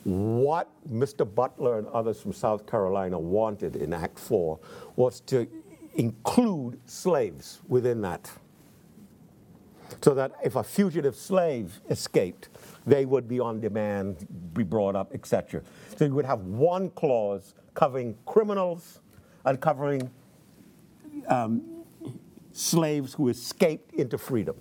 What 0.05 0.69
Mr. 0.89 1.23
Butler 1.23 1.77
and 1.77 1.87
others 1.89 2.21
from 2.21 2.31
South 2.31 2.65
Carolina 2.65 3.19
wanted 3.19 3.75
in 3.75 3.91
Act 3.91 4.17
4 4.17 4.57
was 4.95 5.19
to 5.21 5.45
include 5.95 6.79
slaves 6.85 7.59
within 7.67 8.01
that. 8.01 8.31
So 10.01 10.13
that 10.13 10.31
if 10.41 10.55
a 10.55 10.63
fugitive 10.63 11.17
slave 11.17 11.81
escaped, 11.89 12.47
they 12.87 13.05
would 13.05 13.27
be 13.27 13.41
on 13.41 13.59
demand, 13.59 14.25
be 14.53 14.63
brought 14.63 14.95
up, 14.95 15.13
etc. 15.13 15.61
So 15.97 16.05
you 16.05 16.15
would 16.15 16.25
have 16.25 16.39
one 16.39 16.89
clause 16.91 17.55
covering 17.73 18.15
criminals 18.25 19.01
and 19.43 19.59
covering 19.59 20.09
um, 21.27 21.72
slaves 22.53 23.13
who 23.13 23.27
escaped 23.29 23.93
into 23.95 24.17
freedom. 24.17 24.55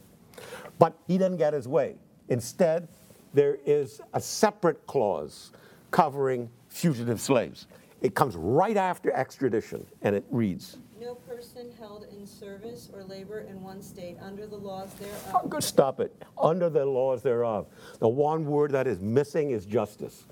But 0.79 0.99
he 1.07 1.19
didn't 1.19 1.37
get 1.37 1.53
his 1.53 1.69
way. 1.69 1.97
Instead, 2.29 2.89
there 3.35 3.59
is 3.65 4.01
a 4.15 4.21
separate 4.21 4.87
clause 4.87 5.53
covering 5.91 6.51
fugitive 6.69 7.21
slaves. 7.21 7.67
It 8.01 8.15
comes 8.15 8.35
right 8.35 8.77
after 8.77 9.13
extradition, 9.13 9.87
and 10.03 10.17
it 10.17 10.25
reads 10.31 10.79
No 11.01 11.15
person 11.15 11.71
held 11.79 12.07
in 12.11 12.27
service 12.27 12.91
or 12.93 13.05
labor 13.05 13.41
in 13.41 13.63
one 13.63 13.81
state 13.81 14.17
under 14.21 14.47
the 14.47 14.57
laws 14.57 14.91
Oh, 15.01 15.05
thereof. 15.33 15.51
good, 15.51 15.63
Stop 15.63 16.01
it. 16.01 16.13
Under 16.41 16.69
the 16.69 16.85
laws 16.85 17.23
thereof. 17.23 17.67
The 18.01 18.09
one 18.09 18.45
word 18.47 18.73
that 18.73 18.87
is 18.89 19.01
missing 19.01 19.51
is 19.51 19.67
justice. 19.67 20.25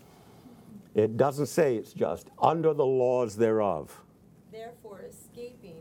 It 0.95 1.17
doesn't 1.17 1.47
say 1.47 1.77
it's 1.77 1.93
just. 1.93 2.29
Under 2.43 2.75
the 2.75 2.85
laws 2.87 3.37
thereof. 3.37 4.03
Therefore, 4.51 5.03
escaping 5.09 5.77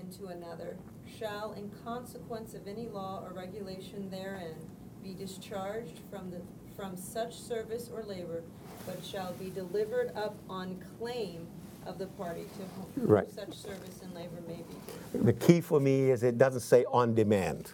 into 0.00 0.26
another 0.28 0.76
shall, 1.18 1.52
in 1.52 1.70
consequence 1.84 2.54
of 2.54 2.66
any 2.66 2.88
law 2.88 3.22
or 3.24 3.32
regulation 3.32 4.10
therein, 4.10 4.54
be 5.02 5.14
discharged 5.14 6.00
from 6.10 6.30
the, 6.30 6.40
from 6.76 6.96
such 6.96 7.38
service 7.38 7.90
or 7.92 8.02
labor, 8.04 8.42
but 8.86 9.04
shall 9.04 9.32
be 9.34 9.50
delivered 9.50 10.12
up 10.16 10.36
on 10.48 10.82
claim 10.98 11.46
of 11.86 11.98
the 11.98 12.06
party 12.06 12.44
to 12.56 13.00
whom 13.00 13.06
Right. 13.08 13.30
such 13.30 13.54
service 13.54 14.00
and 14.02 14.14
labor 14.14 14.40
may 14.48 14.56
be 14.56 15.18
due. 15.18 15.24
The 15.24 15.32
key 15.34 15.60
for 15.60 15.80
me 15.80 16.10
is 16.10 16.22
it 16.22 16.38
doesn't 16.38 16.60
say 16.60 16.84
on 16.90 17.14
demand. 17.14 17.72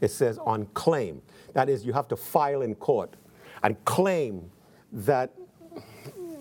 It 0.00 0.10
says 0.10 0.38
on 0.38 0.66
claim. 0.74 1.22
That 1.54 1.68
is, 1.68 1.84
you 1.84 1.92
have 1.92 2.08
to 2.08 2.16
file 2.16 2.62
in 2.62 2.74
court 2.74 3.14
and 3.62 3.82
claim 3.84 4.50
that 4.92 5.32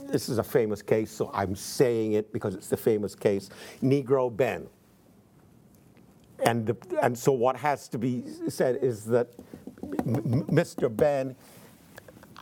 this 0.08 0.30
is 0.30 0.38
a 0.38 0.44
famous 0.44 0.82
case, 0.82 1.12
so 1.12 1.30
I'm 1.34 1.56
saying 1.56 2.14
it 2.14 2.32
because 2.32 2.56
it's 2.56 2.70
the 2.70 2.78
famous 2.78 3.14
case 3.14 3.50
Negro 3.84 4.36
Ben. 4.36 4.68
And, 6.46 6.68
the, 6.68 6.78
and 7.02 7.18
so 7.18 7.32
what 7.32 7.56
has 7.58 7.88
to 7.90 7.98
be 7.98 8.24
said 8.48 8.80
is 8.82 9.06
that 9.06 9.30
Mr. 9.82 10.96
Ben, 10.96 11.36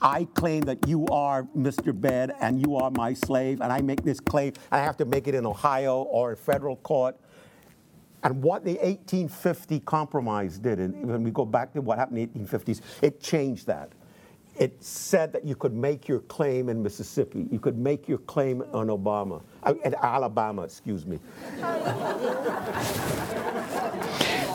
I 0.01 0.25
claim 0.33 0.61
that 0.61 0.87
you 0.87 1.05
are 1.07 1.43
Mr. 1.57 1.99
Ben 1.99 2.31
and 2.41 2.59
you 2.59 2.75
are 2.75 2.91
my 2.91 3.13
slave, 3.13 3.61
and 3.61 3.71
I 3.71 3.81
make 3.81 4.03
this 4.03 4.19
claim, 4.19 4.53
and 4.71 4.81
I 4.81 4.83
have 4.83 4.97
to 4.97 5.05
make 5.05 5.27
it 5.27 5.35
in 5.35 5.45
Ohio 5.45 6.01
or 6.03 6.31
in 6.31 6.35
federal 6.35 6.75
court. 6.77 7.17
And 8.23 8.41
what 8.41 8.65
the 8.65 8.73
1850 8.73 9.79
compromise 9.81 10.57
did, 10.57 10.79
and 10.79 11.05
when 11.05 11.23
we 11.23 11.31
go 11.31 11.45
back 11.45 11.73
to 11.73 11.81
what 11.81 11.97
happened 11.97 12.19
in 12.19 12.43
the 12.43 12.57
1850s, 12.57 12.81
it 13.01 13.21
changed 13.21 13.67
that. 13.67 13.91
It 14.57 14.81
said 14.81 15.33
that 15.33 15.43
you 15.45 15.55
could 15.55 15.73
make 15.73 16.07
your 16.07 16.19
claim 16.19 16.69
in 16.69 16.81
Mississippi, 16.81 17.45
you 17.51 17.59
could 17.59 17.77
make 17.77 18.07
your 18.07 18.19
claim 18.19 18.63
on 18.71 18.87
Obama, 18.87 19.41
uh, 19.63 19.73
in 19.83 19.93
Alabama, 19.95 20.61
excuse 20.63 21.05
me. 21.05 21.19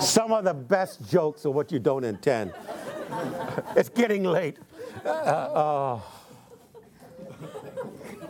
Some 0.01 0.33
of 0.33 0.45
the 0.45 0.55
best 0.55 1.07
jokes 1.11 1.45
are 1.45 1.51
what 1.51 1.71
you 1.71 1.79
don't 1.79 2.05
intend. 2.05 2.55
It's 3.77 3.91
getting 3.91 4.25
late. 4.25 4.57
Uh, 5.05 5.09
uh, 5.09 6.01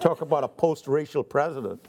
talk 0.01 0.23
about 0.23 0.43
a 0.43 0.49
post-racial 0.49 1.23
president. 1.23 1.87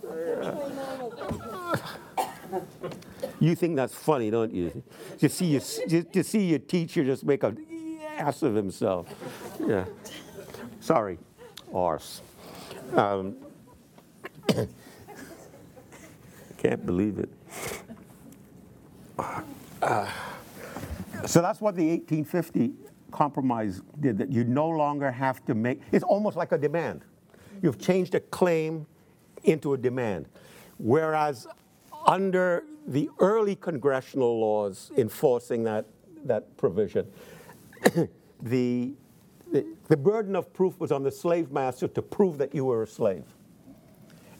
You 3.39 3.55
think 3.55 3.75
that's 3.75 3.95
funny, 3.95 4.29
don't 4.29 4.53
you? 4.53 4.83
To 5.19 5.29
see 5.29 5.45
your, 5.45 5.61
to 5.61 6.23
see 6.23 6.45
your 6.45 6.59
teacher 6.59 7.03
just 7.03 7.23
make 7.25 7.43
a 7.43 7.55
ass 8.17 8.43
of 8.43 8.55
himself. 8.55 9.07
Yeah. 9.59 9.85
Sorry, 10.79 11.17
arse. 11.73 12.21
Um, 12.95 13.37
can't 16.57 16.85
believe 16.85 17.19
it. 17.19 17.29
Uh, 19.81 20.07
so 21.25 21.41
that's 21.41 21.61
what 21.61 21.75
the 21.75 21.87
1850 21.89 22.73
compromise 23.11 23.81
did, 23.99 24.17
that 24.17 24.31
you 24.31 24.43
no 24.43 24.67
longer 24.67 25.11
have 25.11 25.45
to 25.45 25.53
make, 25.53 25.81
it's 25.91 26.03
almost 26.03 26.37
like 26.37 26.51
a 26.51 26.57
demand. 26.57 27.03
You've 27.61 27.79
changed 27.79 28.15
a 28.15 28.19
claim 28.19 28.87
into 29.43 29.73
a 29.73 29.77
demand. 29.77 30.27
Whereas 30.77 31.47
under 32.07 32.63
the 32.87 33.09
early 33.19 33.55
congressional 33.55 34.39
laws 34.39 34.91
enforcing 34.97 35.63
that, 35.65 35.85
that 36.25 36.57
provision, 36.57 37.07
the, 38.41 38.93
the, 39.87 39.97
burden 39.97 40.35
of 40.35 40.53
proof 40.53 40.79
was 40.79 40.91
on 40.91 41.03
the 41.03 41.11
slave 41.11 41.51
master 41.51 41.87
to 41.87 42.01
prove 42.01 42.37
that 42.37 42.53
you 42.53 42.65
were 42.65 42.83
a 42.83 42.87
slave. 42.87 43.25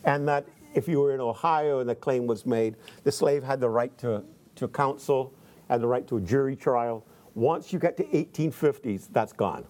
And 0.04 0.28
that 0.28 0.46
if 0.74 0.88
you 0.88 1.00
were 1.00 1.14
in 1.14 1.20
Ohio 1.20 1.80
and 1.80 1.90
the 1.90 1.96
claim 1.96 2.28
was 2.28 2.46
made, 2.46 2.76
the 3.04 3.12
slave 3.12 3.44
had 3.44 3.60
the 3.60 3.70
right 3.70 3.96
to, 4.00 4.24
to 4.56 4.68
counsel 4.68 5.34
and 5.70 5.82
the 5.82 5.88
right 5.88 6.08
to 6.08 6.18
a 6.18 6.22
jury 6.22 6.56
trial. 6.56 7.06
Once 7.36 7.72
you 7.72 7.80
get 7.80 7.98
to 7.98 8.04
1850s, 8.04 9.08
that's 9.12 9.34
gone. 9.34 9.66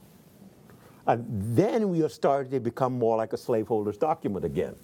And 1.07 1.25
then 1.55 1.89
we 1.89 2.03
are 2.03 2.09
starting 2.09 2.51
to 2.51 2.59
become 2.59 2.93
more 2.93 3.17
like 3.17 3.33
a 3.33 3.37
slaveholder's 3.37 3.97
document 3.97 4.45
again. 4.45 4.75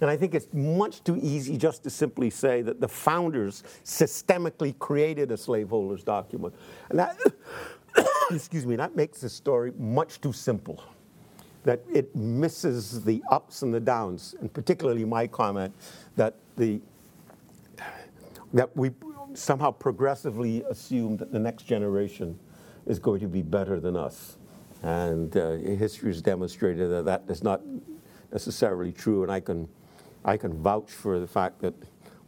And 0.00 0.08
I 0.08 0.16
think 0.16 0.34
it's 0.34 0.48
much 0.52 1.04
too 1.04 1.18
easy 1.20 1.58
just 1.58 1.82
to 1.84 1.90
simply 1.90 2.30
say 2.30 2.62
that 2.62 2.80
the 2.80 2.88
founders 2.88 3.62
systemically 3.84 4.78
created 4.78 5.30
a 5.30 5.34
slaveholder's 5.34 6.02
document. 6.02 6.54
And 6.88 6.98
that, 6.98 7.18
excuse 8.30 8.66
me, 8.66 8.76
that 8.76 8.96
makes 8.96 9.20
the 9.20 9.28
story 9.28 9.72
much 9.78 10.20
too 10.20 10.32
simple. 10.32 10.82
That 11.64 11.82
it 11.92 12.14
misses 12.16 13.04
the 13.04 13.22
ups 13.30 13.62
and 13.62 13.72
the 13.72 13.80
downs, 13.80 14.34
and 14.40 14.52
particularly 14.52 15.04
my 15.04 15.26
comment 15.26 15.74
that 16.16 16.36
the 16.56 16.80
that 18.52 18.74
we 18.76 18.90
somehow 19.34 19.70
progressively 19.70 20.62
assume 20.64 21.16
that 21.18 21.30
the 21.30 21.38
next 21.38 21.64
generation 21.64 22.38
is 22.86 22.98
going 22.98 23.20
to 23.20 23.28
be 23.28 23.42
better 23.42 23.78
than 23.78 23.96
us. 23.96 24.38
And 24.82 25.36
uh, 25.36 25.56
history 25.56 26.10
has 26.10 26.22
demonstrated 26.22 26.90
that 26.90 27.04
that 27.04 27.24
is 27.28 27.42
not 27.42 27.60
necessarily 28.32 28.92
true, 28.92 29.22
and 29.22 29.30
I 29.30 29.40
can 29.40 29.68
I 30.24 30.36
can 30.36 30.54
vouch 30.54 30.90
for 30.90 31.18
the 31.18 31.26
fact 31.26 31.60
that 31.60 31.74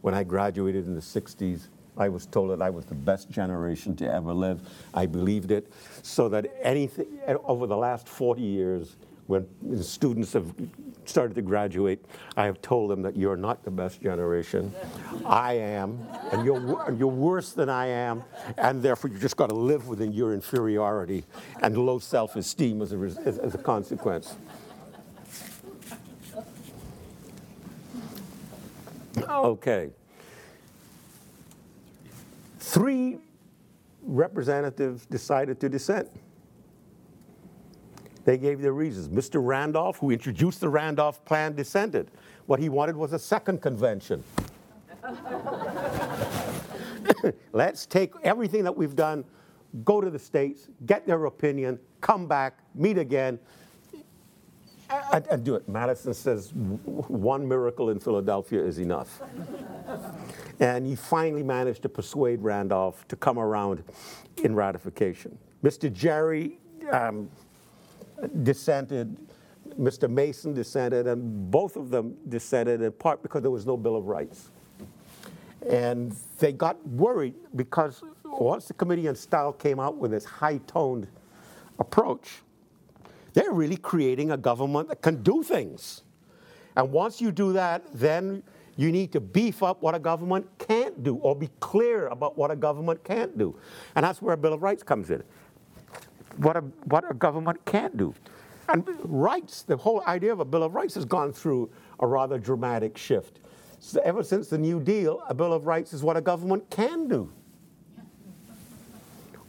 when 0.01 0.13
I 0.13 0.23
graduated 0.23 0.87
in 0.87 0.95
the 0.95 1.01
60s, 1.01 1.67
I 1.97 2.09
was 2.09 2.25
told 2.25 2.51
that 2.51 2.61
I 2.61 2.69
was 2.69 2.85
the 2.85 2.95
best 2.95 3.29
generation 3.29 3.95
to 3.97 4.11
ever 4.11 4.33
live. 4.33 4.61
I 4.93 5.05
believed 5.05 5.51
it. 5.51 5.71
So 6.01 6.29
that 6.29 6.51
anything, 6.61 7.19
over 7.45 7.67
the 7.67 7.77
last 7.77 8.07
40 8.07 8.41
years, 8.41 8.95
when 9.27 9.47
students 9.81 10.33
have 10.33 10.53
started 11.05 11.33
to 11.35 11.41
graduate, 11.41 12.03
I 12.35 12.45
have 12.45 12.61
told 12.61 12.89
them 12.91 13.01
that 13.03 13.15
you're 13.15 13.37
not 13.37 13.63
the 13.63 13.71
best 13.71 14.01
generation. 14.01 14.73
I 15.25 15.53
am, 15.53 16.05
and 16.31 16.45
you're, 16.45 16.93
you're 16.97 17.07
worse 17.07 17.53
than 17.53 17.69
I 17.69 17.87
am, 17.87 18.23
and 18.57 18.81
therefore 18.81 19.11
you 19.11 19.17
just 19.17 19.37
got 19.37 19.49
to 19.49 19.55
live 19.55 19.87
within 19.87 20.11
your 20.11 20.33
inferiority 20.33 21.23
and 21.61 21.77
low 21.77 21.99
self 21.99 22.35
esteem 22.35 22.81
as, 22.81 22.91
as, 22.91 23.17
as 23.37 23.55
a 23.55 23.57
consequence. 23.57 24.35
Oh. 29.27 29.51
Okay. 29.51 29.91
Three 32.73 33.19
representatives 34.01 35.05
decided 35.05 35.59
to 35.59 35.69
dissent. 35.69 36.09
They 38.25 38.35
gave 38.39 38.61
their 38.61 38.73
reasons. 38.73 39.09
Mr. 39.09 39.45
Randolph, 39.45 39.99
who 39.99 40.09
introduced 40.09 40.59
the 40.59 40.69
Randolph 40.69 41.23
Plan, 41.23 41.53
dissented. 41.53 42.09
What 42.47 42.59
he 42.59 42.69
wanted 42.69 42.95
was 42.95 43.13
a 43.13 43.19
second 43.19 43.61
convention. 43.61 44.23
Let's 47.51 47.85
take 47.85 48.13
everything 48.23 48.63
that 48.63 48.75
we've 48.75 48.95
done, 48.95 49.23
go 49.85 50.01
to 50.01 50.09
the 50.09 50.17
states, 50.17 50.67
get 50.87 51.05
their 51.05 51.25
opinion, 51.25 51.77
come 52.01 52.27
back, 52.27 52.57
meet 52.73 52.97
again, 52.97 53.37
and, 55.11 55.27
and 55.27 55.43
do 55.43 55.55
it. 55.55 55.67
Madison 55.67 56.13
says 56.13 56.51
one 56.53 57.47
miracle 57.47 57.89
in 57.89 57.99
Philadelphia 57.99 58.63
is 58.63 58.79
enough. 58.79 59.21
and 60.59 60.85
he 60.85 60.95
finally 60.95 61.43
managed 61.43 61.81
to 61.83 61.89
persuade 61.89 62.41
Randolph 62.41 63.07
to 63.07 63.15
come 63.15 63.39
around 63.39 63.83
in 64.43 64.55
ratification. 64.55 65.37
Mr. 65.63 65.91
Gerry 65.91 66.59
um, 66.91 67.29
dissented, 68.43 69.17
Mr. 69.79 70.09
Mason 70.09 70.53
dissented, 70.53 71.07
and 71.07 71.49
both 71.49 71.75
of 71.75 71.89
them 71.89 72.15
dissented 72.29 72.81
in 72.81 72.91
part 72.91 73.21
because 73.23 73.41
there 73.41 73.51
was 73.51 73.65
no 73.65 73.77
Bill 73.77 73.95
of 73.95 74.05
Rights. 74.05 74.49
And 75.69 76.15
they 76.39 76.51
got 76.51 76.85
worried 76.87 77.35
because 77.55 78.03
once 78.25 78.65
the 78.65 78.73
Committee 78.73 79.07
on 79.07 79.15
Style 79.15 79.53
came 79.53 79.79
out 79.79 79.97
with 79.97 80.11
this 80.11 80.25
high 80.25 80.57
toned 80.67 81.07
approach, 81.79 82.42
they're 83.33 83.51
really 83.51 83.77
creating 83.77 84.31
a 84.31 84.37
government 84.37 84.89
that 84.89 85.01
can 85.01 85.21
do 85.23 85.43
things. 85.43 86.03
And 86.75 86.91
once 86.91 87.21
you 87.21 87.31
do 87.31 87.53
that, 87.53 87.83
then 87.93 88.43
you 88.75 88.91
need 88.91 89.11
to 89.11 89.19
beef 89.19 89.61
up 89.61 89.81
what 89.81 89.93
a 89.93 89.99
government 89.99 90.47
can't 90.57 91.03
do 91.03 91.15
or 91.17 91.35
be 91.35 91.49
clear 91.59 92.07
about 92.07 92.37
what 92.37 92.49
a 92.49 92.55
government 92.55 93.03
can't 93.03 93.37
do. 93.37 93.55
And 93.95 94.03
that's 94.03 94.21
where 94.21 94.33
a 94.33 94.37
Bill 94.37 94.53
of 94.53 94.63
Rights 94.63 94.81
comes 94.81 95.11
in. 95.11 95.23
What 96.37 96.57
a, 96.57 96.61
what 96.85 97.09
a 97.09 97.13
government 97.13 97.63
can't 97.65 97.95
do. 97.95 98.15
And 98.69 98.87
rights, 99.03 99.61
the 99.63 99.77
whole 99.77 100.01
idea 100.07 100.31
of 100.31 100.39
a 100.39 100.45
Bill 100.45 100.63
of 100.63 100.73
Rights 100.73 100.95
has 100.95 101.05
gone 101.05 101.31
through 101.31 101.69
a 101.99 102.07
rather 102.07 102.39
dramatic 102.39 102.97
shift. 102.97 103.39
So 103.79 104.01
ever 104.03 104.23
since 104.23 104.47
the 104.47 104.57
New 104.57 104.79
Deal, 104.79 105.21
a 105.27 105.33
Bill 105.33 105.53
of 105.53 105.67
Rights 105.67 105.93
is 105.93 106.01
what 106.01 106.17
a 106.17 106.21
government 106.21 106.69
can 106.69 107.07
do 107.07 107.31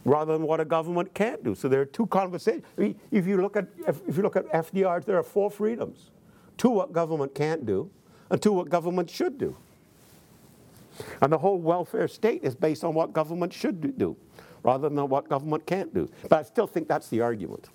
rather 0.05 0.33
than 0.33 0.43
what 0.43 0.61
a 0.61 0.65
government 0.65 1.13
can't 1.13 1.43
do. 1.43 1.55
So 1.55 1.67
there 1.67 1.81
are 1.81 1.85
two 1.85 2.05
conversations. 2.05 2.63
If 2.77 3.27
you 3.27 3.41
look 3.41 3.57
at 3.57 3.67
if 3.87 4.15
you 4.15 4.23
look 4.23 4.37
at 4.37 4.47
FDR, 4.53 5.03
there 5.03 5.17
are 5.17 5.23
four 5.23 5.51
freedoms: 5.51 6.11
two 6.57 6.69
what 6.69 6.93
government 6.93 7.35
can't 7.35 7.65
do, 7.65 7.89
and 8.29 8.41
two 8.41 8.53
what 8.53 8.69
government 8.69 9.09
should 9.09 9.37
do. 9.37 9.57
And 11.21 11.33
the 11.33 11.37
whole 11.37 11.57
welfare 11.57 12.07
state 12.07 12.43
is 12.43 12.55
based 12.55 12.85
on 12.85 12.93
what 12.93 13.11
government 13.11 13.51
should 13.51 13.97
do, 13.97 14.15
rather 14.63 14.87
than 14.87 15.09
what 15.09 15.27
government 15.27 15.65
can't 15.65 15.93
do. 15.93 16.09
But 16.29 16.39
I 16.39 16.43
still 16.43 16.67
think 16.67 16.87
that's 16.87 17.09
the 17.09 17.19
argument. 17.19 17.67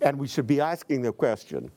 And 0.00 0.18
we 0.18 0.28
should 0.28 0.46
be 0.46 0.60
asking 0.60 1.02
the 1.02 1.12
question 1.12 1.70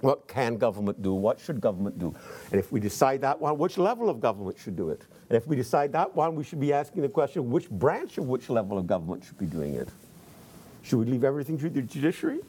what 0.00 0.28
can 0.28 0.56
government 0.56 1.02
do? 1.02 1.12
What 1.12 1.40
should 1.40 1.60
government 1.60 1.98
do? 1.98 2.14
And 2.52 2.60
if 2.60 2.70
we 2.70 2.78
decide 2.78 3.20
that 3.22 3.40
one, 3.40 3.58
which 3.58 3.78
level 3.78 4.08
of 4.08 4.20
government 4.20 4.56
should 4.58 4.76
do 4.76 4.90
it? 4.90 5.02
And 5.28 5.36
if 5.36 5.46
we 5.46 5.56
decide 5.56 5.92
that 5.92 6.14
one, 6.14 6.36
we 6.36 6.44
should 6.44 6.60
be 6.60 6.72
asking 6.72 7.02
the 7.02 7.08
question 7.08 7.50
which 7.50 7.68
branch 7.68 8.16
of 8.18 8.28
which 8.28 8.48
level 8.48 8.78
of 8.78 8.86
government 8.86 9.24
should 9.24 9.38
be 9.38 9.46
doing 9.46 9.74
it? 9.74 9.88
Should 10.82 11.00
we 11.00 11.06
leave 11.06 11.24
everything 11.24 11.58
to 11.58 11.68
the 11.68 11.82
judiciary? 11.82 12.40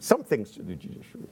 Some 0.00 0.24
things 0.24 0.50
to 0.52 0.62
the 0.62 0.74
judiciary. 0.74 1.28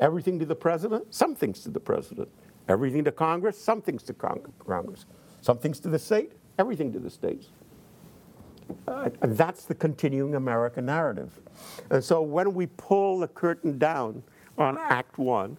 Everything 0.00 0.38
to 0.40 0.44
the 0.44 0.54
president? 0.54 1.14
Some 1.14 1.34
things 1.34 1.60
to 1.60 1.70
the 1.70 1.80
president. 1.80 2.28
Everything 2.68 3.04
to 3.04 3.12
Congress? 3.12 3.60
Some 3.60 3.80
things 3.80 4.02
to 4.04 4.12
Congress. 4.12 5.06
Some 5.40 5.58
things 5.58 5.78
to 5.80 5.88
the 5.88 5.98
state? 5.98 6.32
Everything 6.58 6.92
to 6.92 6.98
the 6.98 7.10
states. 7.10 7.48
Uh, 8.86 9.08
that's 9.22 9.64
the 9.64 9.74
continuing 9.74 10.34
American 10.34 10.86
narrative. 10.86 11.38
And 11.90 12.02
so 12.02 12.20
when 12.20 12.52
we 12.52 12.66
pull 12.66 13.20
the 13.20 13.28
curtain 13.28 13.78
down 13.78 14.22
on 14.58 14.78
Act 14.78 15.18
One, 15.18 15.56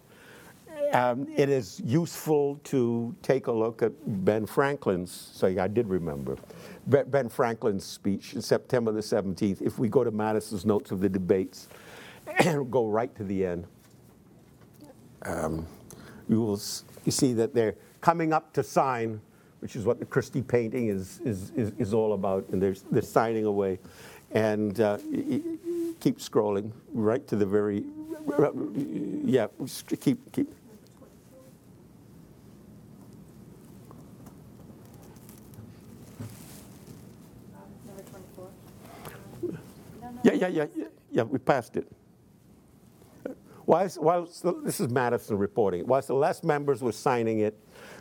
um, 0.92 1.28
it 1.36 1.48
is 1.48 1.80
useful 1.84 2.60
to 2.64 3.14
take 3.22 3.46
a 3.46 3.52
look 3.52 3.82
at 3.82 3.92
Ben 4.24 4.46
Franklin's, 4.46 5.12
so 5.32 5.46
I 5.46 5.68
did 5.68 5.88
remember, 5.88 6.36
Ben 6.86 7.28
Franklin's 7.28 7.84
speech 7.84 8.34
in 8.34 8.42
September 8.42 8.90
the 8.90 9.00
17th. 9.00 9.62
If 9.62 9.78
we 9.78 9.88
go 9.88 10.02
to 10.02 10.10
Madison's 10.10 10.66
notes 10.66 10.90
of 10.90 11.00
the 11.00 11.08
debates 11.08 11.68
and 12.44 12.70
go 12.70 12.88
right 12.88 13.14
to 13.16 13.24
the 13.24 13.46
end, 13.46 13.66
um, 15.22 15.66
you 16.28 16.40
will 16.40 16.60
you 17.04 17.12
see 17.12 17.32
that 17.34 17.54
they're 17.54 17.76
coming 18.00 18.32
up 18.32 18.52
to 18.54 18.62
sign, 18.62 19.20
which 19.60 19.76
is 19.76 19.84
what 19.84 19.98
the 19.98 20.04
Christy 20.04 20.42
painting 20.42 20.88
is, 20.88 21.20
is, 21.24 21.50
is, 21.50 21.72
is 21.78 21.94
all 21.94 22.14
about, 22.14 22.48
and 22.50 22.62
they're, 22.62 22.76
they're 22.90 23.02
signing 23.02 23.44
away. 23.44 23.78
And 24.32 24.80
uh, 24.80 24.98
keep 26.00 26.18
scrolling 26.18 26.72
right 26.92 27.26
to 27.28 27.36
the 27.36 27.46
very, 27.46 27.84
yeah, 29.24 29.46
keep, 30.00 30.32
keep 30.32 30.48
Yeah, 40.22 40.34
yeah, 40.34 40.48
yeah, 40.48 40.84
yeah, 41.10 41.22
we 41.22 41.38
passed 41.38 41.76
it. 41.76 41.90
The, 43.66 44.60
this 44.64 44.80
is 44.80 44.88
Madison 44.88 45.38
reporting. 45.38 45.86
Whilst 45.86 46.08
the 46.08 46.14
last 46.14 46.44
members 46.44 46.82
were 46.82 46.92
signing 46.92 47.40
it, 47.40 47.58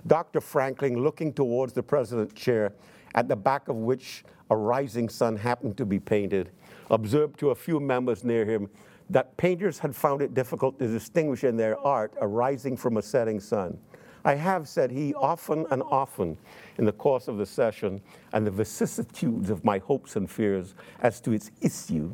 Dr. 0.08 0.42
Franklin, 0.42 1.02
looking 1.02 1.32
towards 1.32 1.74
the 1.74 1.84
president's 1.84 2.34
chair, 2.34 2.74
at 3.16 3.28
the 3.28 3.36
back 3.36 3.68
of 3.68 3.76
which 3.76 4.24
a 4.50 4.56
rising 4.56 5.10
sun 5.10 5.36
happened 5.36 5.78
to 5.78 5.86
be 5.86 6.00
painted, 6.00 6.50
observed 6.90 7.40
to 7.40 7.52
a 7.52 7.56
few 7.56 7.80
members 7.80 8.24
near 8.24 8.46
him 8.46 8.68
that 9.10 9.36
painters 9.38 9.80
had 9.80 9.96
found 9.96 10.22
it 10.22 10.34
difficult 10.34 10.78
to 10.80 10.88
distinguish 10.88 11.44
in 11.44 11.58
their 11.58 11.80
art 11.80 12.14
a 12.22 12.28
rising 12.28 12.78
from 12.78 12.98
a 12.98 13.02
setting 13.02 13.40
sun. 13.40 13.78
I 14.26 14.36
have, 14.36 14.68
said 14.68 14.92
he, 14.92 15.14
often 15.14 15.66
and 15.72 15.82
often 15.84 16.38
in 16.78 16.86
the 16.86 16.92
course 16.92 17.28
of 17.28 17.38
the 17.38 17.46
session, 17.46 18.02
and 18.34 18.46
the 18.46 18.52
vicissitudes 18.52 19.50
of 19.50 19.64
my 19.64 19.80
hopes 19.80 20.16
and 20.16 20.30
fears 20.30 20.76
as 21.02 21.22
to 21.22 21.32
its 21.32 21.52
issue, 21.62 22.14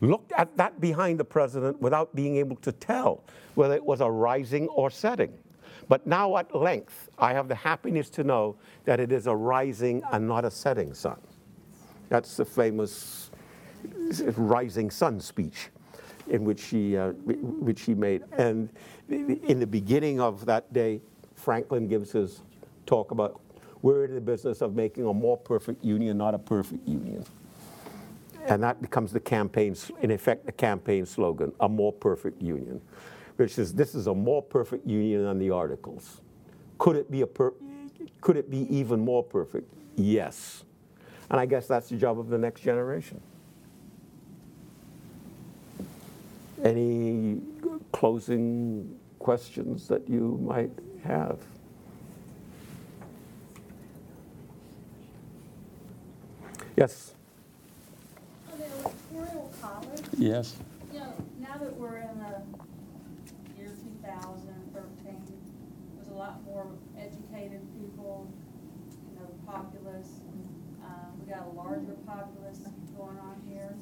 looked 0.00 0.32
at 0.32 0.56
that 0.56 0.80
behind 0.80 1.18
the 1.18 1.24
president 1.24 1.80
without 1.80 2.14
being 2.14 2.36
able 2.36 2.56
to 2.56 2.72
tell 2.72 3.24
whether 3.54 3.74
it 3.74 3.84
was 3.84 4.00
a 4.00 4.10
rising 4.10 4.68
or 4.68 4.90
setting. 4.90 5.32
But 5.88 6.06
now 6.06 6.36
at 6.36 6.54
length, 6.54 7.10
I 7.18 7.32
have 7.32 7.48
the 7.48 7.54
happiness 7.54 8.10
to 8.10 8.24
know 8.24 8.56
that 8.84 9.00
it 9.00 9.12
is 9.12 9.26
a 9.26 9.34
rising 9.34 10.02
and 10.12 10.26
not 10.26 10.44
a 10.44 10.50
setting 10.50 10.94
sun. 10.94 11.20
That's 12.08 12.36
the 12.36 12.44
famous 12.44 13.30
rising 14.36 14.90
sun 14.90 15.20
speech 15.20 15.70
in 16.28 16.44
which 16.44 16.60
she, 16.60 16.96
uh, 16.96 17.10
which 17.10 17.82
he 17.82 17.94
made. 17.94 18.22
And 18.36 18.68
in 19.08 19.60
the 19.60 19.66
beginning 19.66 20.20
of 20.20 20.46
that 20.46 20.72
day, 20.72 21.00
Franklin 21.34 21.86
gives 21.88 22.12
his 22.12 22.42
talk 22.86 23.10
about 23.10 23.40
We're 23.82 24.04
in 24.06 24.14
the 24.14 24.20
business 24.20 24.62
of 24.62 24.74
making 24.74 25.06
a 25.06 25.12
more 25.12 25.36
perfect 25.36 25.84
union, 25.84 26.18
not 26.18 26.34
a 26.34 26.38
perfect 26.38 26.88
union. 26.88 27.24
And 28.46 28.62
that 28.62 28.80
becomes 28.80 29.12
the 29.12 29.20
campaign, 29.20 29.76
in 30.02 30.10
effect, 30.10 30.46
the 30.46 30.52
campaign 30.52 31.04
slogan, 31.04 31.52
a 31.60 31.68
more 31.68 31.92
perfect 31.92 32.40
union, 32.40 32.80
which 33.36 33.58
is 33.58 33.74
this 33.74 33.94
is 33.94 34.06
a 34.06 34.14
more 34.14 34.42
perfect 34.42 34.86
union 34.86 35.24
than 35.24 35.38
the 35.38 35.50
Articles. 35.50 36.20
Could 36.78 36.96
it 36.96 37.10
be 37.10 37.22
a 37.22 37.26
per- 37.26 37.54
could 38.20 38.36
it 38.36 38.50
be 38.50 38.66
even 38.74 39.00
more 39.00 39.22
perfect? 39.22 39.72
Yes. 39.96 40.64
And 41.30 41.40
I 41.40 41.46
guess 41.46 41.66
that's 41.66 41.88
the 41.88 41.96
job 41.96 42.18
of 42.18 42.28
the 42.28 42.38
next 42.38 42.60
generation. 42.60 43.20
Any 46.64 47.40
closing 47.92 48.98
questions 49.18 49.88
that 49.88 50.08
you 50.08 50.38
might 50.42 50.70
have? 51.04 51.38
Yes. 56.76 57.14
On 58.52 58.58
the 58.58 58.64
electoral 58.66 59.52
college, 59.62 60.02
Yes. 60.18 60.56
you 60.92 60.98
know, 60.98 61.12
now 61.40 61.56
that 61.58 61.74
we're 61.76 61.98
in 61.98 62.18
the 62.18 62.42
year 63.58 63.68
two 63.68 64.06
thousand 64.06 64.54
thirteen, 64.74 65.22
there's 65.96 66.08
a 66.08 66.14
lot 66.14 66.44
more 66.44 66.66
educated 66.98 67.60
people, 67.80 68.28
you 69.12 69.18
know, 69.20 69.28
populace. 69.46 70.20
Um, 70.84 71.18
we 71.20 71.32
got 71.32 71.46
a 71.46 71.50
larger 71.56 71.96
populace 72.06 72.60
going 72.96 73.18
on 73.18 73.40
here. 73.48 73.74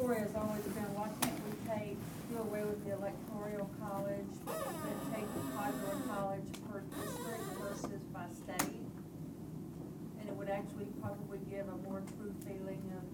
Story 0.00 0.24
has 0.24 0.32
always 0.32 0.64
been, 0.72 0.88
why 0.96 1.12
can't 1.20 1.36
we 1.44 1.52
take, 1.68 2.00
do 2.32 2.40
away 2.40 2.64
with 2.64 2.80
the 2.88 2.96
electoral 2.96 3.68
college, 3.76 4.32
and 4.48 4.96
take 5.12 5.28
the 5.28 5.44
popular 5.52 6.00
college 6.08 6.48
per 6.72 6.80
district 6.96 7.44
versus 7.60 8.00
by 8.08 8.24
state? 8.32 8.80
And 10.16 10.24
it 10.24 10.32
would 10.32 10.48
actually 10.48 10.88
probably 11.04 11.36
give 11.52 11.68
a 11.68 11.76
more 11.84 12.00
true 12.16 12.32
feeling 12.48 12.80
of 12.96 13.04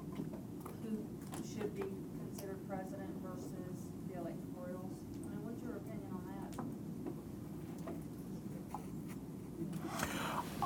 who 0.86 0.94
should 1.42 1.74
be 1.74 1.90
considered 2.22 2.62
president 2.70 3.10
versus 3.18 3.74
the 4.06 4.22
electorals. 4.22 4.94
I 5.26 5.34
mean, 5.34 5.42
what's 5.42 5.58
your 5.66 5.82
opinion 5.82 6.14
on 6.14 6.22
that? 6.22 6.54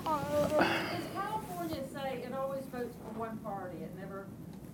Does 0.05 1.09
California 1.17 1.81
say 1.97 2.29
it 2.29 2.37
always 2.37 2.69
votes 2.69 2.93
for 3.01 3.09
one 3.17 3.41
party, 3.41 3.81
it 3.89 3.97
never 3.97 4.29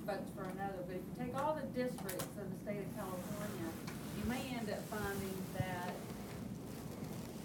votes 0.06 0.30
for 0.36 0.44
another, 0.44 0.78
but 0.86 0.94
if 0.94 1.02
you 1.02 1.14
take 1.18 1.34
all 1.34 1.58
the 1.58 1.66
districts 1.74 2.30
in 2.38 2.46
the 2.46 2.56
state 2.62 2.78
of 2.78 2.86
California, 2.94 3.68
you 4.14 4.24
may 4.30 4.38
end 4.54 4.70
up 4.70 4.78
finding 4.86 5.34
that, 5.58 5.90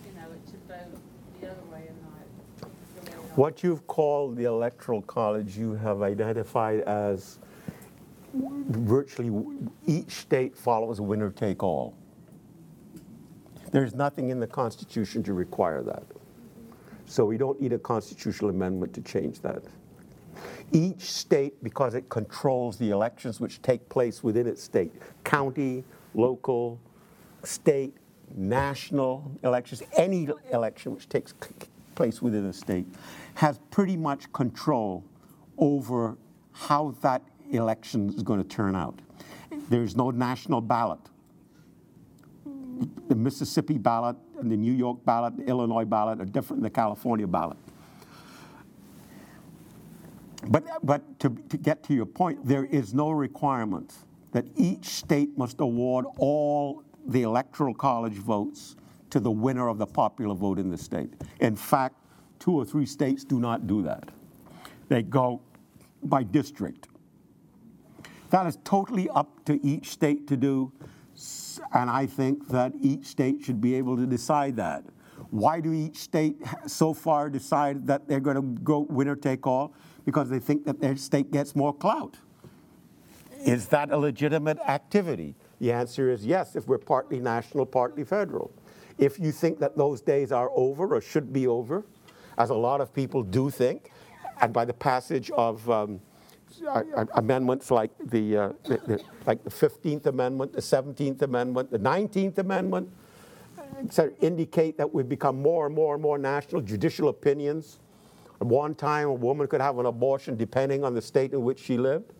you 0.06 0.14
know, 0.14 0.30
it 0.30 0.42
should 0.46 0.62
vote 0.70 0.94
the 1.42 1.50
other 1.50 1.66
way 1.74 1.90
and 1.90 1.98
not 2.06 2.22
the 2.62 2.68
way 3.02 3.10
it 3.10 3.18
ought. 3.18 3.21
What 3.36 3.64
you've 3.64 3.88
called 3.88 4.36
the 4.36 4.44
electoral 4.44 5.02
college, 5.02 5.58
you 5.58 5.74
have 5.76 6.02
identified 6.02 6.82
as 6.82 7.40
virtually 8.34 9.32
each 9.88 10.12
state 10.12 10.58
follows 10.58 11.00
winner 11.00 11.32
take 11.32 11.64
all. 11.64 11.96
There's 13.72 13.96
nothing 13.96 14.32
in 14.32 14.42
the 14.42 14.48
Constitution 14.48 15.24
to 15.24 15.34
require 15.34 15.82
that. 15.82 16.04
So 17.06 17.24
we 17.26 17.38
don't 17.38 17.60
need 17.62 17.72
a 17.72 17.80
constitutional 17.80 18.50
amendment 18.50 18.94
to 18.96 19.02
change 19.02 19.40
that. 19.42 19.64
Each 20.74 21.02
state, 21.02 21.64
because 21.64 21.94
it 21.94 22.10
controls 22.10 22.78
the 22.78 22.90
elections 22.90 23.40
which 23.40 23.62
take 23.62 23.88
place 23.88 24.24
within 24.24 24.46
its 24.46 24.62
state, 24.62 24.92
county, 25.24 25.86
local, 26.14 26.82
state, 27.44 27.96
national 28.36 29.32
elections, 29.44 29.84
any 29.96 30.28
election 30.52 30.94
which 30.94 31.08
takes 31.08 31.34
place 31.96 32.22
within 32.22 32.46
a 32.46 32.54
state, 32.54 32.86
has 33.36 33.60
pretty 33.70 33.98
much 33.98 34.32
control 34.34 35.04
over 35.58 36.18
how 36.54 36.96
that 37.02 37.22
election 37.52 38.10
is 38.10 38.24
going 38.24 38.42
to 38.42 38.48
turn 38.48 38.76
out. 38.76 39.00
There's 39.70 39.96
no 39.96 40.12
national 40.12 40.62
ballot. 40.62 41.00
The 43.08 43.16
Mississippi 43.16 43.78
ballot 43.78 44.16
and 44.40 44.52
the 44.52 44.58
New 44.58 44.72
York 44.74 45.04
ballot, 45.06 45.38
the 45.38 45.46
Illinois 45.46 45.86
ballot 45.86 46.20
are 46.20 46.26
different 46.26 46.62
than 46.62 46.64
the 46.64 46.70
California 46.70 47.28
ballot. 47.28 47.58
But, 50.48 50.66
but 50.84 51.20
to, 51.20 51.30
to 51.50 51.58
get 51.58 51.84
to 51.84 51.94
your 51.94 52.08
point, 52.08 52.46
there 52.46 52.66
is 52.66 52.94
no 52.94 53.12
requirement 53.12 53.94
that 54.32 54.46
each 54.56 54.86
state 54.86 55.38
must 55.38 55.60
award 55.60 56.06
all 56.18 56.84
the 57.06 57.22
electoral 57.24 57.74
college 57.74 58.14
votes 58.14 58.76
to 59.12 59.20
the 59.20 59.32
winner 59.32 59.68
of 59.68 59.78
the 59.78 59.86
popular 59.86 60.34
vote 60.34 60.60
in 60.60 60.70
the 60.70 60.78
state. 60.78 61.14
In 61.40 61.56
fact, 61.56 61.96
two 62.40 62.54
or 62.54 62.66
three 62.66 62.86
states 62.86 63.24
do 63.24 63.40
not 63.40 63.68
do 63.68 63.84
that. 63.84 64.10
They 64.90 65.04
go 65.04 65.42
by 66.04 66.24
district. 66.24 66.88
That 68.32 68.48
is 68.48 68.58
totally 68.64 69.10
up 69.10 69.46
to 69.46 69.66
each 69.66 69.90
state 69.90 70.28
to 70.28 70.38
do, 70.38 70.72
and 71.74 71.90
I 71.90 72.06
think 72.06 72.48
that 72.48 72.74
each 72.82 73.06
state 73.06 73.44
should 73.44 73.62
be 73.62 73.76
able 73.76 73.98
to 73.98 74.06
decide 74.06 74.56
that. 74.56 74.84
Why 75.30 75.60
do 75.60 75.72
each 75.72 75.98
state 75.98 76.38
so 76.66 76.94
far 76.94 77.30
decide 77.30 77.88
that 77.88 78.08
they're 78.08 78.20
going 78.20 78.38
to 78.38 78.62
go 78.64 78.80
winner 78.90 79.16
take 79.16 79.46
all? 79.46 79.74
Because 80.06 80.30
they 80.30 80.40
think 80.40 80.66
that 80.66 80.80
their 80.80 80.96
state 80.96 81.32
gets 81.32 81.56
more 81.56 81.74
clout. 81.74 82.18
Is 83.46 83.68
that 83.68 83.92
a 83.92 83.98
legitimate 83.98 84.60
activity? 84.60 85.36
The 85.60 85.72
answer 85.72 86.10
is 86.10 86.26
yes, 86.26 86.56
if 86.56 86.68
we're 86.68 86.78
partly 86.80 87.20
national, 87.20 87.66
partly 87.66 88.04
federal. 88.04 88.52
If 89.02 89.20
you 89.20 89.32
think 89.32 89.60
that 89.60 89.76
those 89.76 90.00
days 90.00 90.32
are 90.32 90.52
over 90.56 90.96
or 90.96 91.02
should 91.02 91.34
be 91.34 91.48
over, 91.48 91.84
as 92.38 92.52
a 92.52 92.56
lot 92.56 92.82
of 92.82 92.94
people 92.94 93.24
do 93.24 93.50
think, 93.50 93.92
and 94.42 94.54
by 94.54 94.64
the 94.64 94.74
passage 94.74 95.32
of 95.32 95.68
um, 95.70 96.00
amendments 97.16 97.72
like 97.72 97.90
the, 98.06 98.38
uh, 98.38 98.52
the, 98.64 98.78
the 98.86 99.04
like 99.26 99.44
the 99.44 99.50
15th 99.50 100.06
Amendment, 100.06 100.54
the 100.54 100.62
17th 100.62 101.24
Amendment, 101.24 101.72
the 101.72 101.80
19th 101.80 102.38
Amendment, 102.38 102.90
etc., 103.84 104.14
indicate 104.22 104.78
that 104.78 104.94
we've 104.94 105.10
become 105.10 105.42
more 105.42 105.66
and 105.66 105.74
more 105.74 105.96
and 105.96 106.04
more 106.04 106.20
national 106.20 106.62
judicial 106.62 107.10
opinions. 107.10 107.80
At 108.40 108.46
one 108.46 108.76
time, 108.76 109.08
a 109.08 109.14
woman 109.14 109.48
could 109.48 109.62
have 109.62 109.80
an 109.80 109.88
abortion 109.88 110.38
depending 110.38 110.84
on 110.84 110.94
the 110.94 111.02
state 111.02 111.34
in 111.34 111.42
which 111.42 111.60
she 111.60 111.78
lived. 111.78 112.14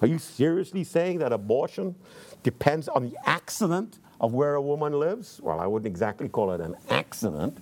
Are 0.00 0.06
you 0.06 0.18
seriously 0.18 0.84
saying 0.84 1.18
that 1.18 1.32
abortion 1.32 1.96
depends 2.44 2.86
on 2.86 3.02
the 3.02 3.16
accident 3.26 3.98
of 4.20 4.34
where 4.34 4.54
a 4.54 4.62
woman 4.62 4.92
lives? 4.92 5.40
Well, 5.42 5.60
I 5.60 5.66
wouldn't 5.66 5.86
exactly 5.86 6.28
call 6.28 6.52
it 6.52 6.60
an 6.60 6.76
accident. 6.90 7.56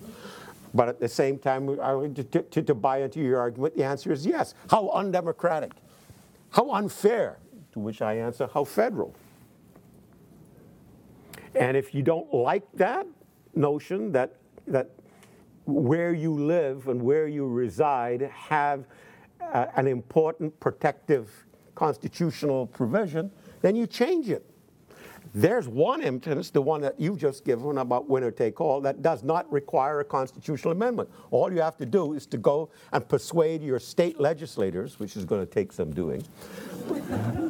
But 0.73 0.89
at 0.89 0.99
the 0.99 1.07
same 1.07 1.37
time, 1.39 1.67
to, 1.77 2.23
to, 2.23 2.61
to 2.61 2.75
buy 2.75 3.01
into 3.01 3.19
your 3.19 3.39
argument, 3.39 3.75
the 3.75 3.83
answer 3.83 4.11
is 4.11 4.25
yes. 4.25 4.53
How 4.69 4.89
undemocratic? 4.89 5.71
How 6.51 6.71
unfair? 6.71 7.39
To 7.73 7.79
which 7.79 8.01
I 8.01 8.15
answer, 8.15 8.49
how 8.53 8.63
federal? 8.63 9.15
And 11.55 11.75
if 11.75 11.95
you 11.95 12.03
don't 12.03 12.31
like 12.33 12.63
that 12.73 13.07
notion 13.55 14.11
that, 14.11 14.35
that 14.67 14.91
where 15.65 16.13
you 16.13 16.33
live 16.33 16.87
and 16.87 17.01
where 17.01 17.27
you 17.27 17.47
reside 17.47 18.21
have 18.21 18.85
uh, 19.41 19.67
an 19.75 19.87
important 19.87 20.59
protective 20.59 21.29
constitutional 21.75 22.67
provision, 22.67 23.31
then 23.61 23.75
you 23.75 23.87
change 23.87 24.29
it. 24.29 24.45
There's 25.37 25.67
one 25.67 26.01
instance, 26.01 26.49
the 26.49 26.63
one 26.63 26.81
that 26.81 26.99
you've 26.99 27.19
just 27.19 27.45
given 27.45 27.77
about 27.77 28.09
winner 28.09 28.31
take 28.31 28.59
all, 28.59 28.81
that 28.81 29.03
does 29.03 29.21
not 29.21 29.49
require 29.51 29.99
a 29.99 30.03
constitutional 30.03 30.71
amendment. 30.71 31.11
All 31.29 31.53
you 31.53 31.61
have 31.61 31.77
to 31.77 31.85
do 31.85 32.13
is 32.13 32.25
to 32.27 32.39
go 32.39 32.71
and 32.91 33.07
persuade 33.07 33.61
your 33.61 33.77
state 33.77 34.19
legislators, 34.19 34.99
which 34.99 35.15
is 35.15 35.25
going 35.25 35.45
to 35.45 35.45
take 35.45 35.71
some 35.71 35.91
doing. 35.91 36.23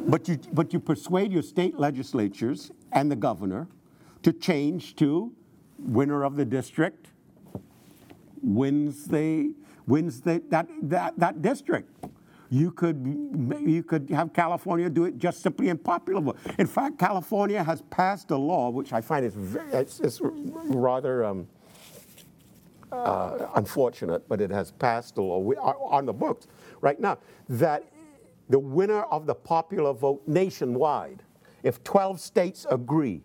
but, 0.06 0.28
you, 0.28 0.38
but 0.52 0.74
you 0.74 0.80
persuade 0.80 1.32
your 1.32 1.40
state 1.40 1.78
legislatures 1.78 2.70
and 2.92 3.10
the 3.10 3.16
governor 3.16 3.66
to 4.22 4.34
change 4.34 4.94
to 4.96 5.32
winner 5.78 6.24
of 6.24 6.36
the 6.36 6.44
district 6.44 7.08
wins 8.42 9.06
the 9.06 9.54
wins 9.86 10.20
the, 10.20 10.42
that, 10.50 10.68
that, 10.82 11.18
that 11.18 11.40
district. 11.40 11.90
You 12.50 12.70
could 12.70 12.96
you 13.60 13.82
could 13.82 14.08
have 14.10 14.32
California 14.32 14.88
do 14.88 15.04
it 15.04 15.18
just 15.18 15.42
simply 15.42 15.68
in 15.68 15.76
popular 15.78 16.20
vote. 16.20 16.38
In 16.58 16.66
fact, 16.66 16.98
California 16.98 17.62
has 17.62 17.82
passed 17.90 18.30
a 18.30 18.36
law 18.36 18.70
which 18.70 18.92
I 18.92 19.00
find 19.02 19.24
is 19.24 19.34
very, 19.34 19.70
it's, 19.72 20.00
it's 20.00 20.20
rather 20.22 21.24
um, 21.24 21.46
uh, 22.90 23.48
unfortunate, 23.54 24.26
but 24.28 24.40
it 24.40 24.50
has 24.50 24.70
passed 24.72 25.18
a 25.18 25.22
law 25.22 25.38
we- 25.38 25.56
on 25.56 26.06
the 26.06 26.12
books 26.12 26.46
right 26.80 26.98
now 26.98 27.18
that 27.50 27.84
the 28.48 28.58
winner 28.58 29.02
of 29.02 29.26
the 29.26 29.34
popular 29.34 29.92
vote 29.92 30.22
nationwide, 30.26 31.22
if 31.62 31.84
12 31.84 32.18
states 32.18 32.66
agree, 32.70 33.20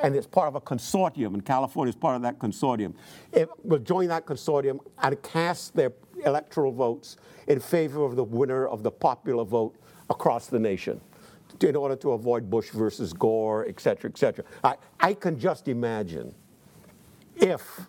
and 0.00 0.14
it's 0.14 0.28
part 0.28 0.46
of 0.46 0.54
a 0.54 0.60
consortium, 0.60 1.34
and 1.34 1.44
California 1.44 1.88
is 1.90 1.96
part 1.96 2.14
of 2.14 2.22
that 2.22 2.38
consortium. 2.38 2.94
It 3.32 3.48
will 3.64 3.80
join 3.80 4.06
that 4.08 4.24
consortium 4.24 4.78
and 5.02 5.20
cast 5.22 5.74
their 5.74 5.90
electoral 6.24 6.72
votes 6.72 7.16
in 7.46 7.60
favor 7.60 8.04
of 8.04 8.16
the 8.16 8.24
winner 8.24 8.66
of 8.66 8.82
the 8.82 8.90
popular 8.90 9.44
vote 9.44 9.76
across 10.10 10.46
the 10.46 10.58
nation 10.58 11.00
in 11.62 11.76
order 11.76 11.96
to 11.96 12.12
avoid 12.12 12.48
Bush 12.50 12.70
versus 12.70 13.12
Gore, 13.12 13.66
et 13.68 13.80
cetera, 13.80 14.10
et 14.10 14.18
cetera. 14.18 14.44
I, 14.62 14.76
I 15.00 15.14
can 15.14 15.38
just 15.38 15.68
imagine 15.68 16.34
if 17.36 17.80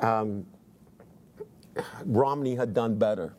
um, 0.00 0.46
Romney 2.04 2.54
had 2.54 2.74
done 2.74 2.98
better 2.98 3.34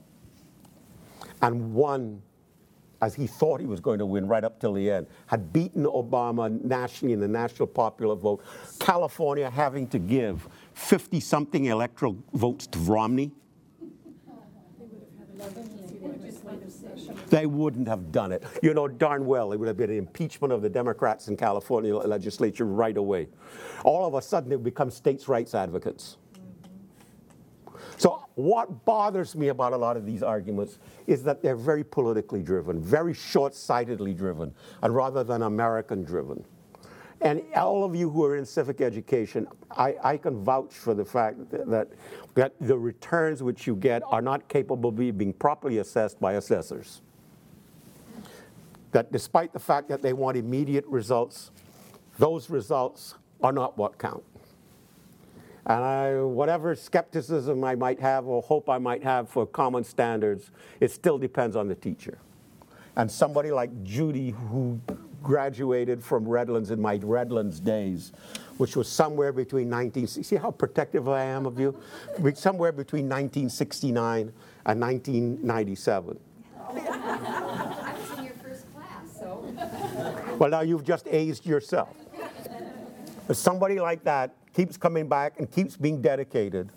and 1.42 1.74
won 1.74 2.22
as 3.02 3.16
he 3.16 3.28
thought 3.28 3.60
he 3.60 3.66
was 3.66 3.80
going 3.80 4.00
to 4.00 4.06
win 4.06 4.28
right 4.28 4.44
up 4.44 4.60
till 4.60 4.74
the 4.74 4.92
end, 4.92 5.08
had 5.28 5.54
beaten 5.54 5.86
Obama 5.86 6.62
nationally 6.64 7.14
in 7.14 7.20
the 7.20 7.28
national 7.28 7.68
popular 7.68 8.16
vote, 8.16 8.44
California 8.80 9.50
having 9.50 9.88
to 9.88 10.00
give 10.00 10.48
50 10.74 11.20
something 11.20 11.66
electoral 11.66 12.18
votes 12.34 12.68
to 12.68 12.80
Romney, 12.80 13.32
they 17.30 17.46
wouldn't 17.46 17.88
have 17.88 18.12
done 18.12 18.32
it. 18.32 18.44
You 18.62 18.74
know 18.74 18.88
darn 18.88 19.26
well 19.26 19.52
it 19.52 19.58
would 19.58 19.68
have 19.68 19.78
been 19.78 19.90
an 19.90 19.98
impeachment 19.98 20.54
of 20.54 20.62
the 20.62 20.70
Democrats 20.70 21.28
in 21.28 21.38
California 21.38 21.96
legislature 21.96 22.66
right 22.66 22.98
away. 22.98 23.28
All 23.84 24.06
of 24.06 24.14
a 24.14 24.22
sudden, 24.22 24.50
they 24.50 24.56
become 24.56 24.92
states' 24.92 25.28
rights 25.28 25.56
advocates. 25.56 26.18
So, 27.98 28.24
what 28.36 28.86
bothers 28.86 29.36
me 29.36 29.50
about 29.50 29.74
a 29.74 29.78
lot 29.78 29.98
of 29.98 30.06
these 30.06 30.24
arguments 30.24 30.80
is 31.06 31.24
that 31.24 31.42
they're 31.42 31.56
very 31.58 31.84
politically 31.84 32.42
driven, 32.42 32.82
very 32.82 33.14
short 33.14 33.54
sightedly 33.54 34.14
driven, 34.14 34.54
and 34.82 34.96
rather 34.96 35.24
than 35.24 35.42
American 35.42 36.04
driven. 36.04 36.46
And 37.22 37.44
all 37.56 37.84
of 37.84 37.96
you 37.96 38.10
who 38.10 38.24
are 38.24 38.38
in 38.38 38.46
civic 38.46 38.80
education, 38.80 39.48
I, 39.72 39.96
I 40.02 40.18
can 40.18 40.42
vouch 40.42 40.74
for 40.74 40.94
the 40.94 41.04
fact 41.04 41.38
that, 41.52 41.90
that 42.36 42.54
the 42.62 42.78
returns 42.78 43.44
which 43.44 43.68
you 43.68 43.76
get 43.76 44.02
are 44.06 44.22
not 44.22 44.48
capable 44.48 44.90
of 44.90 44.96
being 44.96 45.34
properly 45.34 45.80
assessed 45.80 46.22
by 46.22 46.34
assessors. 46.34 47.02
That 48.92 49.12
despite 49.12 49.54
the 49.54 49.60
fact 49.60 49.88
that 49.90 50.02
they 50.02 50.14
want 50.14 50.38
immediate 50.38 50.86
results, 50.88 51.52
those 52.18 52.50
results 52.50 53.16
are 53.42 53.52
not 53.52 53.78
what 53.78 53.98
count. 53.98 54.24
And 55.66 55.84
I, 55.84 56.22
whatever 56.22 56.74
skepticism 56.74 57.64
I 57.64 57.76
might 57.76 58.00
have 58.00 58.26
or 58.26 58.42
hope 58.42 58.70
I 58.70 58.80
might 58.80 59.04
have 59.04 59.30
for 59.30 59.46
common 59.46 59.84
standards, 59.84 60.50
it 60.80 60.90
still 60.92 61.20
depends 61.20 61.56
on 61.56 61.68
the 61.68 61.76
teacher. 61.76 62.18
And 62.96 63.10
somebody 63.12 63.52
like 63.52 63.84
Judy, 63.84 64.32
who 64.32 64.82
graduated 65.22 66.04
from 66.04 66.28
Redlands 66.28 66.72
in 66.72 66.82
my 66.82 67.00
Redlands 67.04 67.60
days, 67.60 68.12
which 68.58 68.76
was 68.76 68.90
somewhere 68.90 69.32
between 69.32 69.70
19, 69.70 70.08
see 70.08 70.36
how 70.36 70.52
protective 70.52 71.08
I 71.08 71.24
am 71.24 71.46
of 71.46 71.60
you? 71.60 71.80
Somewhere 72.34 72.72
between 72.72 73.06
1969 73.06 74.34
and 74.66 74.82
1997. 74.82 76.20
I 76.68 76.74
was 77.94 78.20
in 78.20 78.26
your 78.26 78.34
first 78.34 78.66
class, 78.74 79.06
so. 79.18 80.26
Well, 80.40 80.50
now 80.50 80.62
you've 80.62 80.86
just 80.86 81.06
aged 81.12 81.46
yourself. 81.46 81.96
But 83.28 83.36
Somebody 83.36 83.80
like 83.80 84.04
that 84.06 84.34
keeps 84.56 84.78
coming 84.78 85.08
back 85.08 85.38
and 85.38 85.52
keeps 85.52 85.76
being 85.76 86.02
dedicated. 86.02 86.72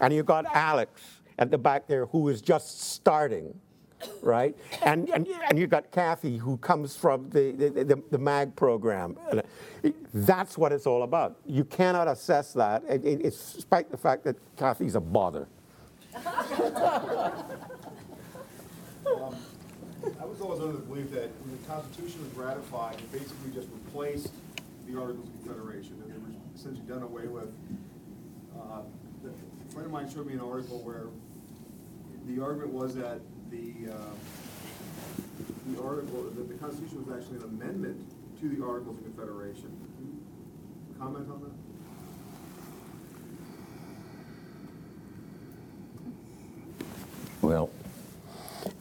And 0.00 0.12
you've 0.12 0.26
got 0.26 0.44
Alex 0.54 1.00
at 1.38 1.50
the 1.50 1.56
back 1.56 1.86
there 1.86 2.06
who 2.06 2.28
is 2.28 2.42
just 2.42 2.80
starting, 2.92 3.58
right? 4.20 4.56
And, 4.82 5.08
and, 5.10 5.28
and 5.48 5.58
you've 5.58 5.70
got 5.70 5.92
Kathy 5.92 6.36
who 6.36 6.56
comes 6.56 6.96
from 6.96 7.30
the, 7.30 7.52
the, 7.52 7.84
the, 7.84 8.02
the 8.10 8.18
MAG 8.18 8.56
program. 8.56 9.16
That's 10.12 10.58
what 10.58 10.72
it's 10.72 10.86
all 10.86 11.04
about. 11.04 11.36
You 11.46 11.64
cannot 11.64 12.08
assess 12.08 12.52
that, 12.54 12.82
it, 12.88 13.04
it, 13.04 13.22
despite 13.22 13.92
the 13.92 13.96
fact 13.96 14.24
that 14.24 14.36
Kathy's 14.56 14.96
a 14.96 15.00
bother. 15.00 15.46
I 20.44 20.46
was 20.46 20.60
under 20.60 20.72
the 20.72 20.82
belief 20.82 21.10
that 21.12 21.30
when 21.40 21.56
the 21.56 21.66
Constitution 21.66 22.20
was 22.20 22.36
ratified, 22.36 22.96
it 22.96 23.10
basically 23.10 23.50
just 23.54 23.66
replaced 23.72 24.28
the 24.86 25.00
Articles 25.00 25.26
of 25.26 25.32
Confederation, 25.42 25.96
and 26.04 26.12
they 26.12 26.18
were 26.18 26.36
essentially 26.54 26.86
done 26.86 27.02
away 27.02 27.26
with. 27.28 27.48
Uh, 28.54 28.82
A 29.24 29.72
friend 29.72 29.86
of 29.86 29.90
mine 29.90 30.06
showed 30.12 30.26
me 30.26 30.34
an 30.34 30.40
article 30.40 30.80
where 30.82 31.06
the 32.26 32.42
argument 32.42 32.74
was 32.74 32.94
that 32.96 33.20
the, 33.50 33.88
uh, 33.90 33.96
the 35.72 35.82
article, 35.82 36.24
that 36.24 36.46
the 36.46 36.54
Constitution 36.60 37.06
was 37.06 37.16
actually 37.18 37.38
an 37.38 37.44
amendment 37.44 38.04
to 38.40 38.48
the 38.50 38.62
Articles 38.62 38.98
of 38.98 39.04
Confederation. 39.04 39.72
Comment 40.98 41.26
on 41.30 41.40
that? 41.40 41.50
Well, 47.40 47.70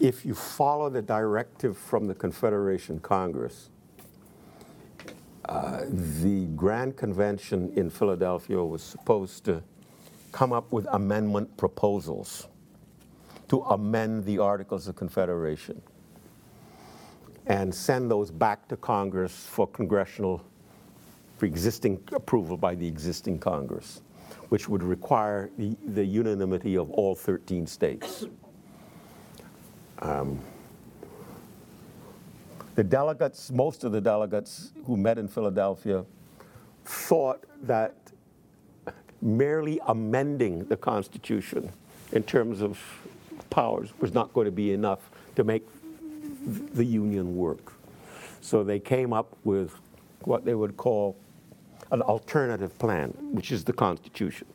if 0.03 0.25
you 0.25 0.35
follow 0.35 0.89
the 0.89 1.01
directive 1.01 1.77
from 1.77 2.07
the 2.07 2.13
Confederation 2.13 2.99
Congress, 2.99 3.69
uh, 5.45 5.83
the 5.87 6.45
Grand 6.57 6.97
Convention 6.97 7.71
in 7.77 7.89
Philadelphia 7.89 8.61
was 8.61 8.83
supposed 8.83 9.45
to 9.45 9.63
come 10.33 10.51
up 10.51 10.69
with 10.73 10.85
amendment 10.91 11.55
proposals 11.55 12.47
to 13.47 13.61
amend 13.61 14.25
the 14.25 14.39
Articles 14.39 14.89
of 14.89 14.97
Confederation 14.97 15.81
and 17.45 17.73
send 17.73 18.11
those 18.11 18.29
back 18.29 18.67
to 18.67 18.75
Congress 18.75 19.47
for 19.49 19.67
congressional, 19.67 20.45
for 21.37 21.45
existing 21.45 22.03
approval 22.11 22.57
by 22.57 22.75
the 22.75 22.85
existing 22.85 23.39
Congress, 23.39 24.01
which 24.49 24.67
would 24.67 24.83
require 24.83 25.49
the, 25.57 25.77
the 25.87 26.03
unanimity 26.03 26.75
of 26.75 26.91
all 26.91 27.15
13 27.15 27.65
states. 27.65 28.25
Um, 30.03 30.37
the 32.75 32.83
delegates, 32.83 33.51
most 33.51 33.83
of 33.83 33.93
the 33.93 34.01
delegates 34.01 34.71
who 34.85 34.97
met 34.97 35.17
in 35.17 35.27
Philadelphia, 35.27 36.03
thought 36.83 37.43
that 37.63 37.95
merely 39.21 39.79
amending 39.87 40.65
the 40.65 40.75
Constitution 40.75 41.71
in 42.11 42.23
terms 42.23 42.61
of 42.61 42.77
powers 43.49 43.93
was 43.99 44.13
not 44.13 44.33
going 44.33 44.45
to 44.45 44.51
be 44.51 44.73
enough 44.73 45.09
to 45.37 45.45
make 45.45 45.65
the 46.45 46.83
Union 46.83 47.37
work. 47.37 47.73
So 48.41 48.63
they 48.63 48.79
came 48.79 49.13
up 49.13 49.37
with 49.45 49.73
what 50.25 50.43
they 50.43 50.53
would 50.53 50.75
call 50.75 51.15
an 51.91 52.01
alternative 52.01 52.77
plan, 52.77 53.11
which 53.31 53.53
is 53.53 53.63
the 53.63 53.71
Constitution. 53.71 54.47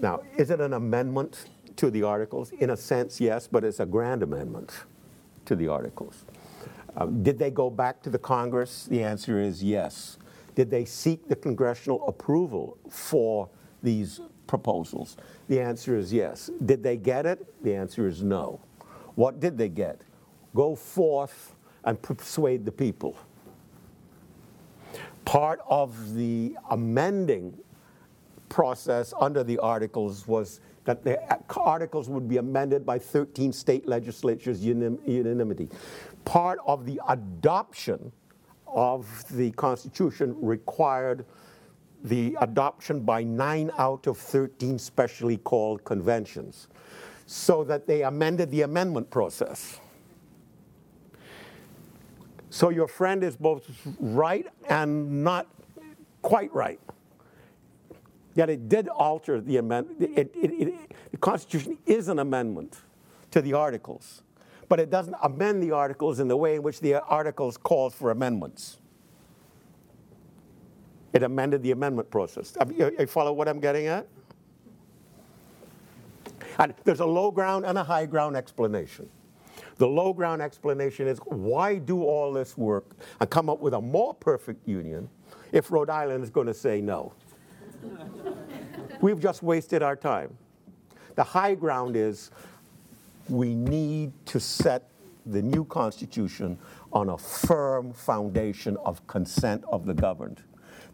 Now, 0.00 0.22
is 0.36 0.50
it 0.50 0.60
an 0.60 0.72
amendment 0.72 1.46
to 1.76 1.90
the 1.90 2.02
Articles? 2.02 2.50
In 2.52 2.70
a 2.70 2.76
sense, 2.76 3.20
yes, 3.20 3.46
but 3.46 3.64
it's 3.64 3.80
a 3.80 3.86
grand 3.86 4.22
amendment 4.22 4.72
to 5.44 5.56
the 5.56 5.68
Articles. 5.68 6.24
Um, 6.96 7.22
did 7.22 7.38
they 7.38 7.50
go 7.50 7.68
back 7.70 8.02
to 8.02 8.10
the 8.10 8.18
Congress? 8.18 8.86
The 8.86 9.02
answer 9.02 9.40
is 9.40 9.62
yes. 9.62 10.18
Did 10.54 10.70
they 10.70 10.84
seek 10.86 11.28
the 11.28 11.36
congressional 11.36 12.06
approval 12.08 12.78
for 12.88 13.48
these 13.82 14.20
proposals? 14.46 15.16
The 15.48 15.60
answer 15.60 15.96
is 15.96 16.12
yes. 16.12 16.50
Did 16.64 16.82
they 16.82 16.96
get 16.96 17.26
it? 17.26 17.62
The 17.62 17.74
answer 17.74 18.06
is 18.06 18.22
no. 18.22 18.60
What 19.14 19.40
did 19.40 19.58
they 19.58 19.68
get? 19.68 20.00
Go 20.54 20.74
forth 20.74 21.54
and 21.84 22.00
persuade 22.00 22.64
the 22.64 22.72
people. 22.72 23.16
Part 25.26 25.60
of 25.68 26.14
the 26.14 26.56
amending 26.70 27.58
process 28.48 29.12
under 29.20 29.44
the 29.44 29.58
Articles 29.58 30.26
was 30.26 30.60
that 30.86 31.04
the 31.04 31.20
Articles 31.54 32.08
would 32.08 32.28
be 32.28 32.38
amended 32.38 32.86
by 32.86 32.98
13 32.98 33.52
state 33.52 33.86
legislatures 33.86 34.64
unanimity 34.64 35.68
part 36.26 36.58
of 36.66 36.84
the 36.84 37.00
adoption 37.08 38.12
of 38.66 39.24
the 39.30 39.50
Constitution 39.52 40.36
required 40.40 41.24
the 42.04 42.36
adoption 42.40 43.00
by 43.00 43.22
nine 43.22 43.70
out 43.78 44.06
of 44.06 44.18
13 44.18 44.78
specially 44.78 45.38
called 45.38 45.82
conventions, 45.84 46.68
so 47.24 47.64
that 47.64 47.86
they 47.86 48.02
amended 48.02 48.50
the 48.50 48.62
amendment 48.62 49.08
process. 49.08 49.80
So 52.50 52.68
your 52.70 52.86
friend 52.86 53.24
is 53.24 53.36
both 53.36 53.64
right 53.98 54.46
and 54.68 55.24
not 55.24 55.46
quite 56.22 56.52
right. 56.54 56.80
Yet 58.36 58.48
it 58.48 58.68
did 58.68 58.86
alter 58.86 59.40
the 59.40 59.56
amendment. 59.56 60.00
It, 60.16 60.32
it, 60.36 60.50
it, 60.52 60.92
the 61.10 61.16
Constitution 61.16 61.78
is 61.86 62.06
an 62.06 62.20
amendment 62.20 62.76
to 63.32 63.42
the 63.42 63.54
Articles 63.54 64.22
but 64.68 64.80
it 64.80 64.90
doesn't 64.90 65.16
amend 65.22 65.62
the 65.62 65.70
articles 65.70 66.20
in 66.20 66.28
the 66.28 66.36
way 66.36 66.56
in 66.56 66.62
which 66.62 66.80
the 66.80 67.00
articles 67.02 67.56
calls 67.56 67.94
for 67.94 68.10
amendments. 68.10 68.78
It 71.12 71.22
amended 71.22 71.62
the 71.62 71.70
amendment 71.70 72.10
process. 72.10 72.56
You 72.76 73.06
follow 73.06 73.32
what 73.32 73.48
I'm 73.48 73.60
getting 73.60 73.86
at? 73.86 74.06
And 76.58 76.74
there's 76.84 77.00
a 77.00 77.06
low 77.06 77.30
ground 77.30 77.64
and 77.64 77.78
a 77.78 77.84
high 77.84 78.06
ground 78.06 78.36
explanation. 78.36 79.08
The 79.76 79.86
low 79.86 80.12
ground 80.12 80.42
explanation 80.42 81.06
is 81.06 81.18
why 81.26 81.76
do 81.76 82.02
all 82.02 82.32
this 82.32 82.56
work 82.56 82.96
and 83.20 83.28
come 83.28 83.48
up 83.48 83.60
with 83.60 83.74
a 83.74 83.80
more 83.80 84.14
perfect 84.14 84.66
union 84.66 85.08
if 85.52 85.70
Rhode 85.70 85.90
Island 85.90 86.24
is 86.24 86.30
going 86.30 86.46
to 86.46 86.54
say 86.54 86.80
no? 86.80 87.12
We've 89.00 89.20
just 89.20 89.42
wasted 89.42 89.82
our 89.82 89.96
time. 89.96 90.36
The 91.14 91.24
high 91.24 91.54
ground 91.54 91.96
is 91.96 92.30
we 93.28 93.54
need 93.54 94.12
to 94.26 94.40
set 94.40 94.88
the 95.26 95.42
new 95.42 95.64
Constitution 95.64 96.58
on 96.92 97.10
a 97.10 97.18
firm 97.18 97.92
foundation 97.92 98.76
of 98.84 99.04
consent 99.06 99.64
of 99.70 99.86
the 99.86 99.94
governed. 99.94 100.42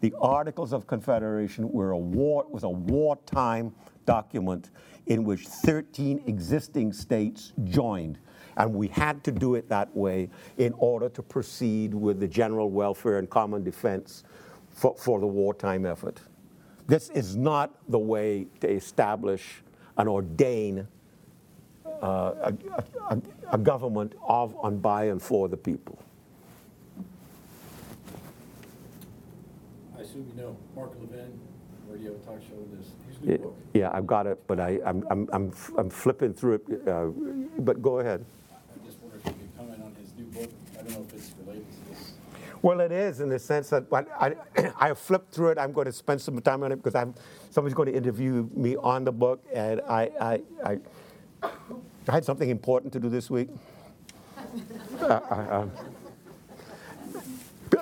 The 0.01 0.13
Articles 0.19 0.73
of 0.73 0.87
Confederation 0.87 1.71
were 1.71 1.91
a 1.91 1.97
war, 1.97 2.45
was 2.49 2.63
a 2.63 2.69
wartime 2.69 3.73
document 4.05 4.71
in 5.07 5.23
which 5.23 5.47
13 5.47 6.23
existing 6.27 6.93
states 6.93 7.53
joined. 7.65 8.19
And 8.57 8.73
we 8.73 8.87
had 8.87 9.23
to 9.23 9.31
do 9.31 9.55
it 9.55 9.69
that 9.69 9.95
way 9.95 10.29
in 10.57 10.73
order 10.77 11.09
to 11.09 11.23
proceed 11.23 11.93
with 11.93 12.19
the 12.19 12.27
general 12.27 12.69
welfare 12.69 13.17
and 13.17 13.29
common 13.29 13.63
defense 13.63 14.23
for, 14.71 14.95
for 14.97 15.19
the 15.19 15.27
wartime 15.27 15.85
effort. 15.85 16.19
This 16.87 17.09
is 17.09 17.35
not 17.35 17.71
the 17.89 17.99
way 17.99 18.47
to 18.59 18.69
establish 18.69 19.63
and 19.97 20.09
ordain 20.09 20.87
uh, 22.01 22.33
a, 22.41 22.53
a- 23.09 23.21
a 23.51 23.57
government 23.57 24.13
of, 24.27 24.55
on, 24.57 24.77
by, 24.79 25.05
and 25.05 25.21
for 25.21 25.47
the 25.47 25.55
people. 25.57 25.99
I 29.97 30.01
assume 30.01 30.25
you 30.35 30.41
know 30.41 30.57
Mark 30.75 30.91
Levin, 30.99 31.39
radio 31.87 32.13
talk 32.25 32.39
show, 32.41 32.55
this, 32.75 32.87
his 33.07 33.17
Yeah, 33.21 33.31
new 33.35 33.37
book. 33.43 33.55
Yeah, 33.73 33.91
I've 33.93 34.07
got 34.07 34.25
it, 34.27 34.41
but 34.47 34.59
I, 34.59 34.79
I'm, 34.85 35.05
I'm, 35.11 35.29
I'm 35.31 35.53
I'm 35.77 35.89
flipping 35.89 36.33
through 36.33 36.55
it, 36.55 36.87
uh, 36.87 37.05
but 37.61 37.81
go 37.81 37.99
ahead. 37.99 38.25
I 38.73 38.85
just 38.85 38.99
wonder 39.01 39.17
if 39.17 39.25
you 39.27 39.31
could 39.33 39.57
comment 39.57 39.81
on 39.83 39.93
his 40.01 40.13
new 40.17 40.25
book. 40.25 40.49
I 40.73 40.81
don't 40.83 40.93
know 40.93 41.05
if 41.07 41.13
it's 41.13 41.13
related 41.13 41.21
to 41.21 41.27
this. 41.27 41.32
Well, 42.63 42.79
it 42.79 42.93
is 42.93 43.19
in 43.19 43.27
the 43.27 43.39
sense 43.39 43.69
that 43.71 43.91
when 43.91 44.07
I, 44.17 44.35
I 44.79 44.93
flipped 44.93 45.33
through 45.33 45.49
it. 45.49 45.57
I'm 45.59 45.73
going 45.73 45.85
to 45.85 45.91
spend 45.91 46.21
some 46.21 46.39
time 46.41 46.63
on 46.63 46.71
it 46.71 46.77
because 46.77 46.95
I'm, 46.95 47.13
somebody's 47.51 47.75
going 47.75 47.91
to 47.91 47.95
interview 47.95 48.49
me 48.55 48.77
on 48.77 49.03
the 49.03 49.11
book, 49.11 49.43
and 49.53 49.81
I, 49.81 50.09
I, 50.19 50.41
I, 50.65 50.79
I 52.07 52.11
had 52.11 52.23
something 52.23 52.49
important 52.49 52.93
to 52.93 52.99
do 52.99 53.09
this 53.09 53.29
week. 53.29 53.49
Uh, 55.01 55.05
uh, 55.07 55.61
um, 55.61 55.71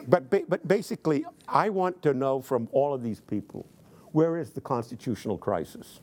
but, 0.08 0.30
but 0.50 0.66
basically, 0.66 1.26
I 1.48 1.70
want 1.70 2.02
to 2.04 2.14
know 2.14 2.42
from 2.42 2.70
all 2.72 2.94
of 2.94 3.04
these 3.04 3.20
people 3.20 3.68
where 4.14 4.38
is 4.38 4.52
the 4.52 4.62
constitutional 4.62 5.38
crisis? 5.38 6.00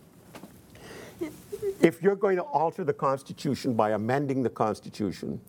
If 1.80 2.02
you're 2.02 2.16
going 2.16 2.36
to 2.36 2.42
alter 2.42 2.84
the 2.84 2.92
Constitution 2.92 3.72
by 3.74 3.92
amending 3.92 4.42
the 4.42 4.50
Constitution, 4.50 5.40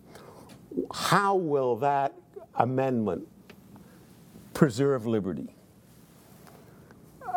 how 0.92 1.36
will 1.36 1.76
that 1.76 2.14
amendment 2.56 3.26
preserve 4.54 5.06
liberty? 5.06 5.54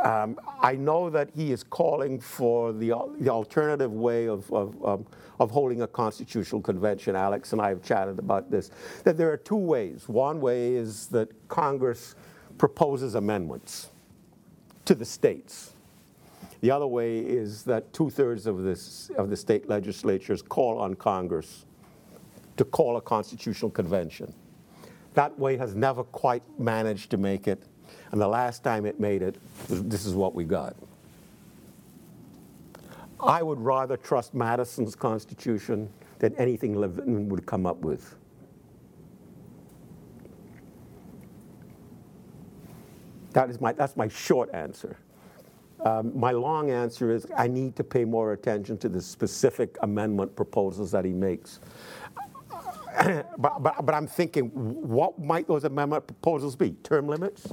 Um, 0.03 0.37
I 0.61 0.75
know 0.75 1.09
that 1.09 1.29
he 1.33 1.53
is 1.53 1.63
calling 1.63 2.19
for 2.19 2.73
the, 2.73 2.93
the 3.19 3.29
alternative 3.29 3.93
way 3.93 4.27
of, 4.27 4.51
of, 4.51 4.75
of, 4.83 5.05
of 5.39 5.49
holding 5.49 5.81
a 5.81 5.87
constitutional 5.87 6.61
convention. 6.61 7.15
Alex 7.15 7.53
and 7.53 7.61
I 7.61 7.69
have 7.69 7.81
chatted 7.81 8.19
about 8.19 8.51
this. 8.51 8.69
That 9.05 9.17
there 9.17 9.31
are 9.31 9.37
two 9.37 9.55
ways. 9.55 10.09
One 10.09 10.41
way 10.41 10.73
is 10.73 11.07
that 11.07 11.29
Congress 11.47 12.15
proposes 12.57 13.15
amendments 13.15 13.89
to 14.83 14.93
the 14.93 15.05
states. 15.05 15.71
The 16.59 16.71
other 16.71 16.87
way 16.87 17.19
is 17.19 17.63
that 17.63 17.93
two 17.93 18.09
thirds 18.09 18.45
of, 18.45 18.65
of 19.17 19.29
the 19.29 19.37
state 19.37 19.69
legislatures 19.69 20.41
call 20.41 20.79
on 20.79 20.95
Congress 20.95 21.65
to 22.57 22.65
call 22.65 22.97
a 22.97 23.01
constitutional 23.01 23.71
convention. 23.71 24.33
That 25.13 25.37
way 25.37 25.57
has 25.57 25.75
never 25.75 26.03
quite 26.03 26.43
managed 26.59 27.11
to 27.11 27.17
make 27.17 27.47
it, 27.47 27.63
and 28.11 28.19
the 28.19 28.27
last 28.27 28.63
time 28.63 28.85
it 28.85 28.99
made 28.99 29.21
it, 29.21 29.37
this 29.67 30.05
is 30.05 30.13
what 30.15 30.33
we 30.33 30.43
got. 30.43 30.75
I 33.19 33.41
would 33.41 33.59
rather 33.59 33.95
trust 33.95 34.33
Madison's 34.33 34.95
Constitution 34.95 35.89
than 36.19 36.35
anything 36.35 36.75
Levin 36.75 37.29
would 37.29 37.45
come 37.45 37.65
up 37.65 37.77
with. 37.77 38.15
That 43.31 43.49
is 43.49 43.59
my, 43.59 43.73
that's 43.73 43.95
my 43.95 44.07
short 44.07 44.53
answer. 44.53 44.97
Um, 45.85 46.17
my 46.17 46.31
long 46.31 46.69
answer 46.69 47.11
is 47.11 47.27
I 47.35 47.47
need 47.47 47.75
to 47.75 47.83
pay 47.83 48.05
more 48.05 48.33
attention 48.33 48.77
to 48.79 48.89
the 48.89 49.01
specific 49.01 49.75
amendment 49.81 50.35
proposals 50.35 50.91
that 50.91 51.03
he 51.03 51.11
makes. 51.11 51.59
but, 53.37 53.63
but, 53.63 53.85
but 53.85 53.95
I'm 53.95 54.07
thinking, 54.07 54.49
what 54.49 55.17
might 55.19 55.47
those 55.47 55.63
amendment 55.63 56.05
proposals 56.05 56.55
be? 56.55 56.71
Term 56.83 57.07
limits? 57.07 57.47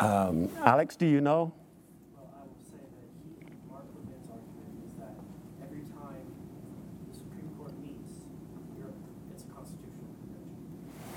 Um, 0.00 0.48
Alex, 0.64 0.96
do 0.96 1.06
you 1.06 1.20
know? 1.20 1.52
Well, 2.16 2.34
I 2.34 2.44
will 2.46 2.56
say 2.64 2.78
that 2.78 3.08
he, 3.22 3.70
Mark 3.70 3.84
Levin's 3.94 4.28
argument 4.30 4.84
is 4.84 4.98
that 4.98 5.14
every 5.62 5.84
time 5.92 6.26
the 7.10 7.18
Supreme 7.18 7.50
Court 7.58 7.72
meets, 7.80 8.24
you're, 8.78 8.88
it's 9.32 9.44
a 9.44 9.46
constitutional 9.46 10.08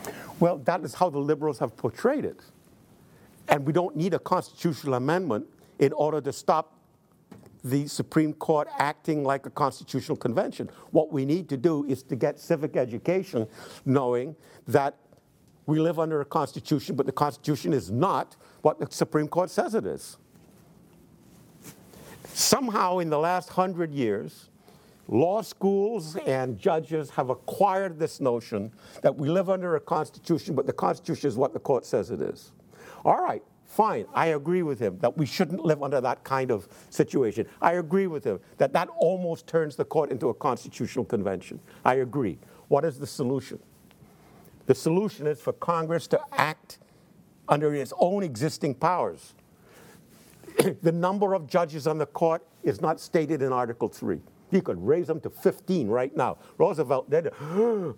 convention. 0.04 0.36
Well, 0.40 0.58
that 0.60 0.84
is 0.84 0.94
how 0.94 1.10
the 1.10 1.20
liberals 1.20 1.60
have 1.60 1.76
portrayed 1.78 2.26
it. 2.26 2.42
And 3.48 3.66
we 3.66 3.72
don't 3.74 3.96
need 3.96 4.14
a 4.14 4.20
constitutional 4.20 4.96
amendment 4.96 5.48
in 5.80 5.94
order 5.94 6.20
to 6.22 6.34
stop 6.34 6.75
the 7.66 7.88
Supreme 7.88 8.32
Court 8.32 8.68
acting 8.78 9.24
like 9.24 9.48
a 9.48 9.50
constitutional 9.50 10.16
convention. 10.16 10.70
What 10.92 11.12
we 11.12 11.26
need 11.26 11.50
to 11.50 11.58
do 11.58 11.84
is 11.86 12.04
to 12.04 12.16
get 12.16 12.40
civic 12.40 12.78
education, 12.78 13.48
knowing 13.86 14.36
that 14.68 14.96
we 15.66 15.80
live 15.80 15.98
under 15.98 16.22
a 16.22 16.26
constitution, 16.26 16.96
but 16.96 17.08
the 17.08 17.12
constitution 17.12 17.74
is 17.74 17.90
not 17.90 18.36
what 18.62 18.78
the 18.78 18.88
Supreme 18.92 19.28
Court 19.28 19.50
says 19.50 19.74
it 19.74 19.88
is. 19.88 20.18
Somehow, 22.26 23.00
in 23.00 23.10
the 23.10 23.18
last 23.18 23.50
hundred 23.50 23.92
years, 23.92 24.50
law 25.08 25.42
schools 25.42 26.18
and 26.28 26.60
judges 26.60 27.10
have 27.10 27.32
acquired 27.32 27.98
this 27.98 28.22
notion 28.22 28.72
that 29.02 29.16
we 29.16 29.28
live 29.28 29.50
under 29.50 29.76
a 29.76 29.80
constitution, 29.80 30.54
but 30.54 30.68
the 30.68 30.74
constitution 30.74 31.28
is 31.28 31.36
what 31.36 31.52
the 31.52 31.60
court 31.60 31.84
says 31.84 32.12
it 32.12 32.22
is. 32.22 32.52
All 33.04 33.24
right, 33.24 33.42
fine, 33.76 34.06
I 34.14 34.28
agree 34.28 34.64
with 34.64 34.80
him 34.80 34.98
that 35.00 35.18
we 35.18 35.26
shouldn't 35.26 35.66
live 35.66 35.84
under 35.84 36.00
that 36.00 36.24
kind 36.24 36.50
of 36.50 36.68
situation. 36.90 37.46
I 37.62 37.74
agree 37.74 38.08
with 38.08 38.24
him 38.24 38.40
that 38.58 38.72
that 38.74 38.88
almost 38.98 39.48
turns 39.48 39.76
the 39.76 39.84
court 39.84 40.12
into 40.12 40.30
a 40.30 40.34
constitutional 40.34 41.04
convention. 41.04 41.60
I 41.84 41.96
agree. 41.96 42.38
What 42.70 42.86
is 42.86 42.98
the 42.98 43.08
solution? 43.08 43.60
The 44.66 44.76
solution 44.76 45.28
is 45.28 45.42
for 45.42 45.54
Congress 45.54 46.08
to 46.08 46.22
act 46.32 46.80
under 47.48 47.76
its 47.76 47.92
own 48.00 48.24
existing 48.24 48.76
powers. 48.76 49.34
the 50.82 50.92
number 50.92 51.34
of 51.34 51.46
judges 51.46 51.86
on 51.86 51.98
the 51.98 52.06
court 52.06 52.46
is 52.64 52.82
not 52.82 53.00
stated 53.00 53.42
in 53.42 53.52
Article 53.52 53.90
3. 53.90 54.20
You 54.52 54.62
could 54.62 54.84
raise 54.86 55.08
them 55.08 55.20
to 55.20 55.30
15 55.30 55.90
right 55.90 56.16
now. 56.16 56.38
Roosevelt 56.58 57.10
did 57.10 57.28
it. 57.28 57.34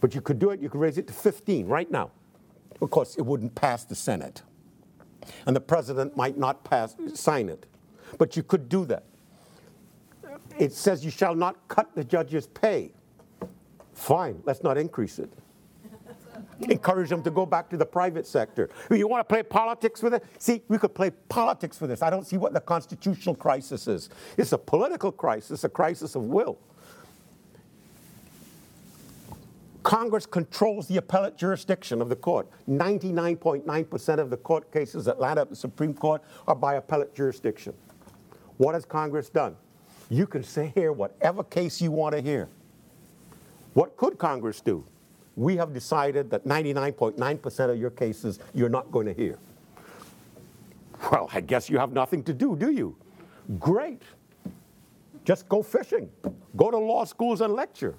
but 0.00 0.14
you 0.14 0.22
could 0.22 0.38
do 0.38 0.50
it, 0.50 0.60
you 0.60 0.70
could 0.70 0.80
raise 0.80 0.96
it 0.96 1.06
to 1.08 1.12
15 1.12 1.66
right 1.66 1.90
now. 1.90 2.10
Of 2.80 2.90
course, 2.90 3.16
it 3.16 3.22
wouldn't 3.22 3.54
pass 3.54 3.84
the 3.84 3.94
Senate. 3.94 4.42
And 5.46 5.54
the 5.54 5.60
president 5.60 6.16
might 6.16 6.36
not 6.36 6.64
pass, 6.64 6.96
sign 7.14 7.48
it. 7.48 7.66
But 8.18 8.36
you 8.36 8.42
could 8.42 8.68
do 8.68 8.84
that. 8.86 9.04
It 10.58 10.72
says 10.72 11.04
you 11.04 11.10
shall 11.10 11.34
not 11.34 11.56
cut 11.68 11.94
the 11.94 12.04
judge's 12.04 12.46
pay. 12.46 12.92
Fine, 13.92 14.42
let's 14.44 14.62
not 14.62 14.76
increase 14.76 15.18
it. 15.18 15.32
Encourage 16.60 17.08
them 17.08 17.22
to 17.22 17.30
go 17.30 17.46
back 17.46 17.68
to 17.70 17.76
the 17.76 17.86
private 17.86 18.26
sector. 18.26 18.68
You 18.90 19.08
want 19.08 19.26
to 19.26 19.32
play 19.32 19.42
politics 19.42 20.02
with 20.02 20.14
it? 20.14 20.24
See, 20.38 20.62
we 20.68 20.78
could 20.78 20.94
play 20.94 21.10
politics 21.10 21.80
with 21.80 21.90
this. 21.90 22.02
I 22.02 22.10
don't 22.10 22.26
see 22.26 22.36
what 22.36 22.52
the 22.52 22.60
constitutional 22.60 23.34
crisis 23.34 23.88
is. 23.88 24.10
It's 24.36 24.52
a 24.52 24.58
political 24.58 25.10
crisis, 25.10 25.64
a 25.64 25.68
crisis 25.68 26.14
of 26.14 26.24
will. 26.24 26.58
Congress 29.84 30.24
controls 30.24 30.88
the 30.88 30.96
appellate 30.96 31.36
jurisdiction 31.36 32.00
of 32.00 32.08
the 32.08 32.16
court. 32.16 32.48
99.9% 32.68 34.18
of 34.18 34.30
the 34.30 34.36
court 34.38 34.72
cases 34.72 35.04
that 35.04 35.20
land 35.20 35.38
up 35.38 35.50
the 35.50 35.56
Supreme 35.56 35.92
Court 35.92 36.22
are 36.48 36.54
by 36.54 36.76
appellate 36.76 37.14
jurisdiction. 37.14 37.74
What 38.56 38.74
has 38.74 38.86
Congress 38.86 39.28
done? 39.28 39.56
You 40.08 40.26
can 40.26 40.42
say 40.42 40.72
here 40.74 40.92
whatever 40.92 41.44
case 41.44 41.82
you 41.82 41.90
want 41.90 42.14
to 42.14 42.22
hear. 42.22 42.48
What 43.74 43.96
could 43.98 44.16
Congress 44.16 44.62
do? 44.62 44.86
We 45.36 45.56
have 45.56 45.74
decided 45.74 46.30
that 46.30 46.44
99.9% 46.44 47.70
of 47.70 47.78
your 47.78 47.90
cases 47.90 48.38
you're 48.54 48.70
not 48.70 48.90
going 48.90 49.06
to 49.06 49.12
hear. 49.12 49.38
Well, 51.12 51.28
I 51.32 51.42
guess 51.42 51.68
you 51.68 51.78
have 51.78 51.92
nothing 51.92 52.22
to 52.24 52.32
do, 52.32 52.56
do 52.56 52.70
you? 52.70 52.96
Great. 53.58 54.00
Just 55.26 55.46
go 55.48 55.62
fishing. 55.62 56.08
Go 56.56 56.70
to 56.70 56.78
law 56.78 57.04
schools 57.04 57.42
and 57.42 57.52
lecture. 57.52 57.96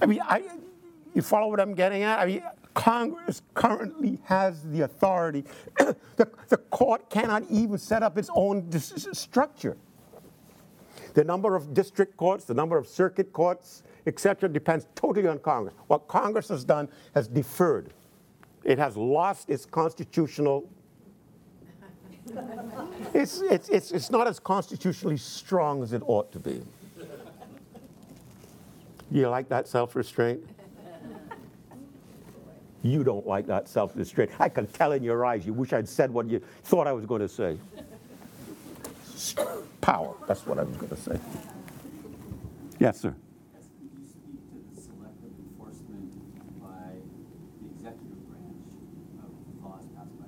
I 0.00 0.06
mean, 0.06 0.20
I, 0.22 0.42
you 1.14 1.22
follow 1.22 1.48
what 1.48 1.60
I'm 1.60 1.74
getting 1.74 2.02
at? 2.02 2.18
I 2.18 2.26
mean, 2.26 2.42
Congress 2.74 3.42
currently 3.54 4.20
has 4.24 4.62
the 4.62 4.82
authority. 4.82 5.44
the, 6.16 6.28
the 6.48 6.56
court 6.56 7.10
cannot 7.10 7.42
even 7.50 7.78
set 7.78 8.02
up 8.02 8.16
its 8.16 8.30
own 8.34 8.68
dis- 8.70 9.08
structure. 9.12 9.76
The 11.14 11.24
number 11.24 11.56
of 11.56 11.74
district 11.74 12.16
courts, 12.16 12.44
the 12.44 12.54
number 12.54 12.78
of 12.78 12.86
circuit 12.86 13.32
courts, 13.32 13.82
etc., 14.06 14.48
depends 14.48 14.86
totally 14.94 15.26
on 15.26 15.40
Congress. 15.40 15.74
What 15.88 16.06
Congress 16.06 16.48
has 16.48 16.64
done 16.64 16.88
has 17.14 17.26
deferred. 17.26 17.92
It 18.62 18.78
has 18.78 18.96
lost 18.96 19.50
its 19.50 19.66
constitutional. 19.66 20.68
It's, 23.14 23.40
it's, 23.40 23.70
it's, 23.70 23.90
it's 23.90 24.10
not 24.10 24.28
as 24.28 24.38
constitutionally 24.38 25.16
strong 25.16 25.82
as 25.82 25.94
it 25.94 26.02
ought 26.06 26.30
to 26.32 26.38
be. 26.38 26.62
You 29.10 29.28
like 29.28 29.48
that 29.48 29.68
self 29.68 29.96
restraint? 29.96 30.44
You 32.82 33.02
don't 33.02 33.26
like 33.26 33.46
that 33.48 33.68
self 33.68 33.96
restraint. 33.96 34.30
I 34.38 34.48
can 34.48 34.66
tell 34.68 34.92
in 34.92 35.02
your 35.02 35.26
eyes 35.26 35.44
you 35.44 35.52
wish 35.52 35.72
I'd 35.72 35.88
said 35.88 36.12
what 36.12 36.28
you 36.28 36.40
thought 36.62 36.86
I 36.86 36.92
was 36.92 37.06
going 37.06 37.20
to 37.20 37.28
say. 37.28 37.58
Power, 39.80 40.14
that's 40.28 40.46
what 40.46 40.58
I 40.60 40.62
was 40.62 40.76
going 40.76 40.90
to 40.90 40.96
say. 40.96 41.18
Yes, 42.78 43.00
sir. 43.00 43.10
Could 43.10 43.98
you 43.98 44.06
speak 44.06 44.38
to 44.48 44.74
the 44.76 44.80
selective 44.80 45.32
enforcement 45.40 46.62
by 46.62 46.92
the 47.58 47.66
executive 47.74 48.28
branch 48.30 48.62
of 49.24 49.30
laws 49.64 49.84
passed 49.96 50.16
by? 50.20 50.26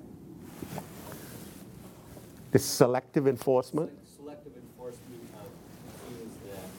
The 2.51 2.59
selective 2.59 3.27
enforcement? 3.27 3.91
Selective 4.17 4.53
enforcement 4.57 5.23
of 5.39 5.47
things 6.03 6.33
that 6.47 6.57
are 6.57 6.69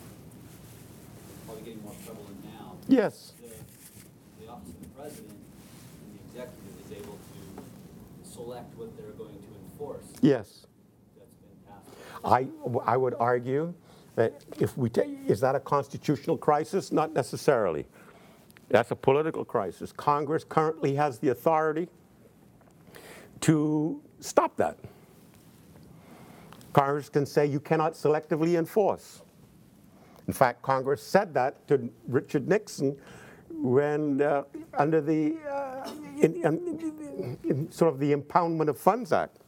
probably 1.47 1.63
getting 1.65 1.83
more 1.83 1.95
prevalent 2.05 2.45
now. 2.45 2.77
Yes. 2.93 3.32
The, 3.40 4.45
the 4.45 4.53
office 4.53 4.68
of 4.68 4.80
the 4.82 4.88
president 4.88 5.30
and 5.30 6.18
the 6.18 6.40
executive 6.40 6.84
is 6.84 6.93
able 6.93 7.16
to 7.16 8.30
select 8.30 8.76
what 8.76 8.95
they're 8.99 9.12
going 9.12 9.32
to 9.32 9.49
enforce. 9.64 10.05
Yes. 10.20 10.66
That's 11.18 11.34
been 11.36 11.57
passed. 11.66 11.88
I, 12.22 12.49
I 12.84 12.99
would 12.99 13.14
argue 13.18 13.72
that 14.16 14.45
if 14.61 14.76
we 14.76 14.90
take, 14.90 15.09
is 15.26 15.40
that 15.40 15.55
a 15.55 15.61
constitutional 15.61 16.36
crisis? 16.36 16.93
Not 16.93 17.14
necessarily. 17.14 17.86
That's 18.68 18.90
a 18.90 18.97
political 18.97 19.45
crisis. 19.45 19.90
Congress 19.90 20.45
currently 20.45 20.95
has 20.95 21.18
the 21.18 21.30
authority 21.30 21.88
to 23.40 24.03
stop 24.20 24.55
that. 24.59 24.78
Congress 26.74 27.09
can 27.09 27.24
say 27.24 27.47
you 27.47 27.59
cannot 27.59 27.95
selectively 27.95 28.59
enforce. 28.59 29.22
In 30.27 30.33
fact, 30.33 30.62
Congress 30.62 31.03
said 31.03 31.35
that 31.35 31.66
to 31.68 31.91
Richard 32.07 32.49
Nixon 32.49 32.97
when, 33.51 34.23
uh, 34.23 34.45
under 34.79 35.01
the, 35.01 35.37
uh, 35.51 35.91
in, 36.20 36.37
in, 36.45 37.39
in 37.45 37.70
sort 37.70 37.93
of 37.93 38.01
the 38.01 38.14
Impoundment 38.14 38.68
of 38.68 38.79
Funds 38.79 39.12
Act. 39.12 39.39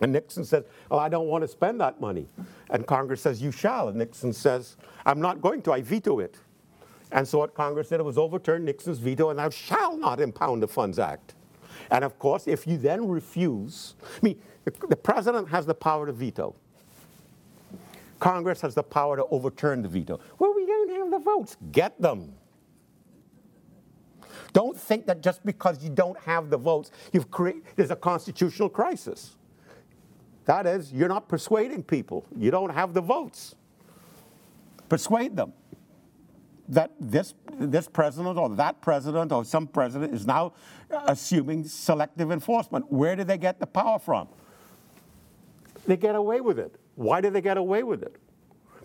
And 0.00 0.12
Nixon 0.12 0.44
said, 0.44 0.64
Well, 0.90 1.00
I 1.00 1.08
don't 1.08 1.26
want 1.26 1.42
to 1.42 1.48
spend 1.48 1.80
that 1.80 2.00
money. 2.00 2.28
And 2.70 2.86
Congress 2.86 3.20
says, 3.20 3.42
You 3.42 3.50
shall. 3.50 3.88
And 3.88 3.98
Nixon 3.98 4.32
says, 4.32 4.76
I'm 5.04 5.20
not 5.20 5.40
going 5.40 5.62
to, 5.62 5.72
I 5.72 5.82
veto 5.82 6.20
it. 6.20 6.36
And 7.10 7.26
so 7.26 7.38
what 7.38 7.54
Congress 7.54 7.88
did, 7.88 8.00
it 8.00 8.04
was 8.04 8.18
overturned 8.18 8.66
Nixon's 8.66 8.98
veto, 8.98 9.30
and 9.30 9.38
thou 9.38 9.50
shall 9.50 9.96
not 9.96 10.20
impound 10.20 10.62
the 10.62 10.68
Funds 10.68 10.98
Act. 10.98 11.34
And 11.90 12.04
of 12.04 12.18
course, 12.18 12.46
if 12.46 12.66
you 12.66 12.76
then 12.76 13.08
refuse, 13.08 13.94
I 14.02 14.18
mean, 14.22 14.40
the 14.64 14.96
president 14.96 15.48
has 15.48 15.64
the 15.64 15.74
power 15.74 16.06
to 16.06 16.12
veto. 16.12 16.54
Congress 18.18 18.60
has 18.60 18.74
the 18.74 18.82
power 18.82 19.16
to 19.16 19.24
overturn 19.26 19.82
the 19.82 19.88
veto. 19.88 20.20
Well, 20.38 20.54
we 20.54 20.66
don't 20.66 20.90
have 20.90 21.10
the 21.10 21.18
votes. 21.18 21.56
Get 21.72 22.00
them. 22.00 22.34
Don't 24.52 24.76
think 24.76 25.06
that 25.06 25.22
just 25.22 25.44
because 25.44 25.82
you 25.84 25.90
don't 25.90 26.18
have 26.20 26.50
the 26.50 26.56
votes, 26.56 26.90
you've 27.12 27.30
created, 27.30 27.62
there's 27.76 27.90
a 27.90 27.96
constitutional 27.96 28.68
crisis. 28.68 29.36
That 30.46 30.66
is, 30.66 30.92
you're 30.92 31.08
not 31.08 31.28
persuading 31.28 31.82
people. 31.82 32.24
You 32.36 32.50
don't 32.50 32.70
have 32.70 32.94
the 32.94 33.02
votes. 33.02 33.54
Persuade 34.88 35.36
them 35.36 35.52
that 36.68 36.92
this, 37.00 37.34
this 37.58 37.88
president 37.88 38.36
or 38.36 38.48
that 38.50 38.80
president 38.80 39.32
or 39.32 39.44
some 39.44 39.66
president 39.66 40.14
is 40.14 40.26
now 40.26 40.52
assuming 41.06 41.64
selective 41.64 42.30
enforcement. 42.30 42.90
Where 42.92 43.16
do 43.16 43.24
they 43.24 43.38
get 43.38 43.58
the 43.58 43.66
power 43.66 43.98
from? 43.98 44.28
They 45.86 45.96
get 45.96 46.14
away 46.14 46.40
with 46.40 46.58
it. 46.58 46.78
Why 46.98 47.20
do 47.20 47.30
they 47.30 47.40
get 47.40 47.56
away 47.56 47.84
with 47.84 48.02
it? 48.02 48.16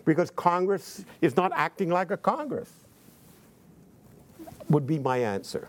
Because 0.04 0.30
Congress 0.30 1.04
is 1.20 1.34
not 1.34 1.50
acting 1.52 1.90
like 1.90 2.12
a 2.12 2.16
Congress, 2.16 2.70
would 4.68 4.86
be 4.86 5.00
my 5.00 5.18
answer. 5.18 5.68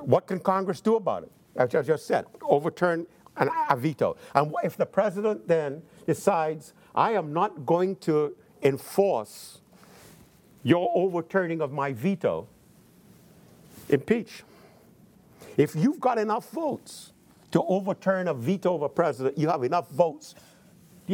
What 0.00 0.28
can 0.28 0.38
Congress 0.38 0.80
do 0.80 0.94
about 0.94 1.24
it? 1.24 1.32
As 1.56 1.74
I 1.74 1.82
just 1.82 2.06
said, 2.06 2.26
overturn 2.40 3.04
an, 3.36 3.50
a 3.68 3.76
veto. 3.76 4.16
And 4.32 4.54
if 4.62 4.76
the 4.76 4.86
president 4.86 5.48
then 5.48 5.82
decides, 6.06 6.72
I 6.94 7.14
am 7.14 7.32
not 7.32 7.66
going 7.66 7.96
to 7.96 8.36
enforce 8.62 9.60
your 10.62 10.88
overturning 10.94 11.60
of 11.60 11.72
my 11.72 11.92
veto, 11.92 12.46
impeach. 13.88 14.44
If 15.56 15.74
you've 15.74 15.98
got 15.98 16.16
enough 16.16 16.48
votes 16.50 17.12
to 17.50 17.60
overturn 17.64 18.28
a 18.28 18.34
veto 18.34 18.76
of 18.76 18.82
a 18.82 18.88
president, 18.88 19.36
you 19.36 19.48
have 19.48 19.64
enough 19.64 19.90
votes 19.90 20.36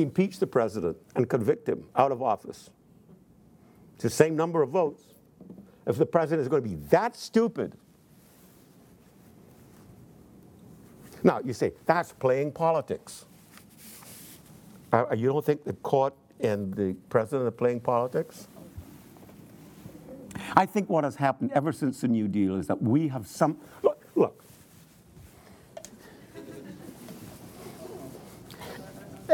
impeach 0.03 0.39
the 0.39 0.47
president 0.47 0.97
and 1.15 1.29
convict 1.29 1.69
him 1.69 1.85
out 1.97 2.13
of 2.13 2.23
office. 2.23 2.71
It's 3.95 4.03
the 4.03 4.11
same 4.11 4.37
number 4.37 4.63
of 4.63 4.71
votes. 4.71 5.03
If 5.87 5.97
the 5.97 6.07
president 6.07 6.43
is 6.43 6.49
going 6.49 6.63
to 6.63 6.69
be 6.69 6.77
that 6.91 7.17
stupid, 7.17 7.75
now 11.23 11.41
you 11.45 11.53
say 11.53 11.73
that's 11.87 12.13
playing 12.13 12.53
politics. 12.53 13.25
Uh, 14.93 15.07
you 15.17 15.29
don't 15.29 15.45
think 15.45 15.65
the 15.65 15.73
court 15.75 16.15
and 16.41 16.75
the 16.75 16.95
president 17.09 17.47
are 17.47 17.53
playing 17.53 17.81
politics? 17.81 18.49
I 20.55 20.67
think 20.67 20.89
what 20.89 21.05
has 21.05 21.17
happened 21.17 21.53
ever 21.55 21.73
since 21.73 22.01
the 22.01 22.09
New 22.09 22.29
Deal 22.29 22.57
is 22.57 22.67
that 22.67 22.81
we 22.83 23.09
have 23.09 23.27
some. 23.27 23.59
Look, 23.83 24.03
look. 24.15 24.45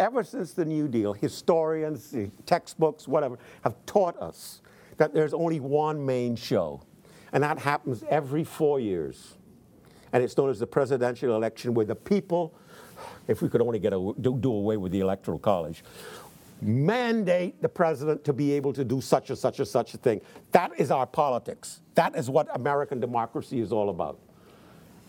Ever 0.02 0.24
since 0.24 0.52
the 0.52 0.64
New 0.64 0.88
Deal, 0.88 1.12
historians, 1.12 2.12
textbooks, 2.44 3.06
whatever, 3.06 3.38
have 3.62 3.76
taught 3.86 4.20
us 4.20 4.60
that 4.96 5.14
there's 5.14 5.32
only 5.32 5.60
one 5.60 6.04
main 6.04 6.34
show, 6.34 6.82
and 7.32 7.40
that 7.44 7.56
happens 7.56 8.02
every 8.10 8.42
four 8.42 8.80
years. 8.80 9.36
And 10.12 10.24
it's 10.24 10.36
known 10.36 10.50
as 10.50 10.58
the 10.58 10.66
presidential 10.66 11.36
election, 11.36 11.72
where 11.72 11.86
the 11.86 11.94
people, 11.94 12.52
if 13.28 13.42
we 13.42 13.48
could 13.48 13.60
only 13.60 13.78
get 13.78 13.92
a, 13.92 14.12
do, 14.20 14.36
do 14.36 14.52
away 14.52 14.76
with 14.76 14.90
the 14.90 14.98
electoral 14.98 15.38
college, 15.38 15.84
mandate 16.60 17.62
the 17.62 17.68
president 17.68 18.24
to 18.24 18.32
be 18.32 18.50
able 18.54 18.72
to 18.72 18.82
do 18.84 19.00
such 19.00 19.30
and 19.30 19.38
such 19.38 19.60
and 19.60 19.68
such 19.68 19.94
a 19.94 19.98
thing. 19.98 20.20
That 20.50 20.72
is 20.78 20.90
our 20.90 21.06
politics. 21.06 21.80
That 21.94 22.16
is 22.16 22.28
what 22.28 22.48
American 22.56 22.98
democracy 22.98 23.60
is 23.60 23.70
all 23.70 23.88
about. 23.88 24.18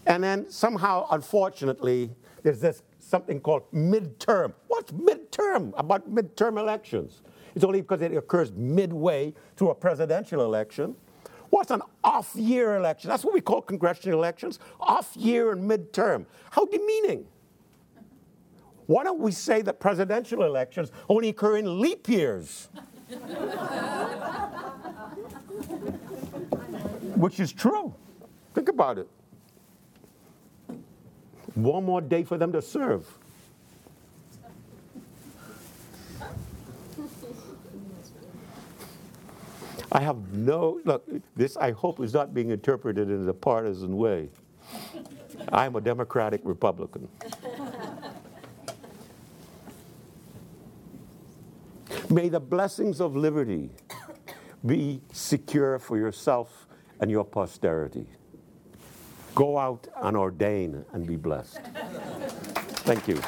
And 0.05 0.23
then 0.23 0.51
somehow, 0.51 1.07
unfortunately, 1.09 2.11
there's 2.43 2.59
this 2.59 2.83
something 3.14 3.39
called 3.39 3.72
midterm. 3.72 4.53
What's 4.70 4.91
midterm 4.91 5.72
about 5.78 6.11
midterm 6.11 6.57
elections? 6.57 7.22
It's 7.53 7.64
only 7.64 7.82
because 7.82 8.01
it 8.01 8.11
occurs 8.18 8.51
midway 8.53 9.36
through 9.55 9.70
a 9.70 9.76
presidential 9.76 10.43
election. 10.43 10.95
What's 11.51 11.70
an 11.70 11.84
off 12.03 12.36
year 12.36 12.76
election? 12.76 13.11
That's 13.11 13.24
what 13.24 13.36
we 13.36 13.41
call 13.41 13.61
congressional 13.61 14.18
elections 14.18 14.57
off 14.80 15.16
year 15.16 15.51
and 15.51 15.70
midterm. 15.70 16.26
How 16.49 16.66
demeaning. 16.66 17.28
Why 18.88 19.03
don't 19.03 19.20
we 19.20 19.32
say 19.32 19.61
that 19.61 19.80
presidential 19.80 20.41
elections 20.41 20.91
only 21.07 21.30
occur 21.30 21.57
in 21.57 21.80
leap 21.80 22.09
years? 22.09 22.70
Which 27.16 27.39
is 27.39 27.53
true. 27.53 27.93
Think 28.55 28.70
about 28.70 28.97
it. 28.97 29.07
One 31.55 31.85
more 31.85 32.01
day 32.01 32.23
for 32.23 32.37
them 32.37 32.51
to 32.53 32.61
serve. 32.61 33.07
I 39.91 40.01
have 40.01 40.33
no, 40.33 40.79
look, 40.85 41.07
this 41.35 41.55
I 41.55 41.71
hope 41.71 41.99
is 41.99 42.13
not 42.13 42.33
being 42.33 42.49
interpreted 42.49 43.11
in 43.11 43.29
a 43.29 43.33
partisan 43.33 43.95
way. 43.95 44.29
I'm 45.49 45.75
a 45.75 45.81
Democratic 45.81 46.41
Republican. 46.43 47.07
May 52.09 52.29
the 52.29 52.39
blessings 52.39 52.99
of 52.99 53.15
liberty 53.15 53.69
be 54.65 55.01
secure 55.11 55.77
for 55.77 55.97
yourself 55.97 56.67
and 56.99 57.11
your 57.11 57.23
posterity. 57.23 58.07
Go 59.36 59.57
out 59.57 59.88
and 60.01 60.15
ordain 60.15 60.86
and 60.93 61.07
be 61.07 61.15
blessed. 61.15 61.59
Thank 62.86 63.07
you. 63.07 63.19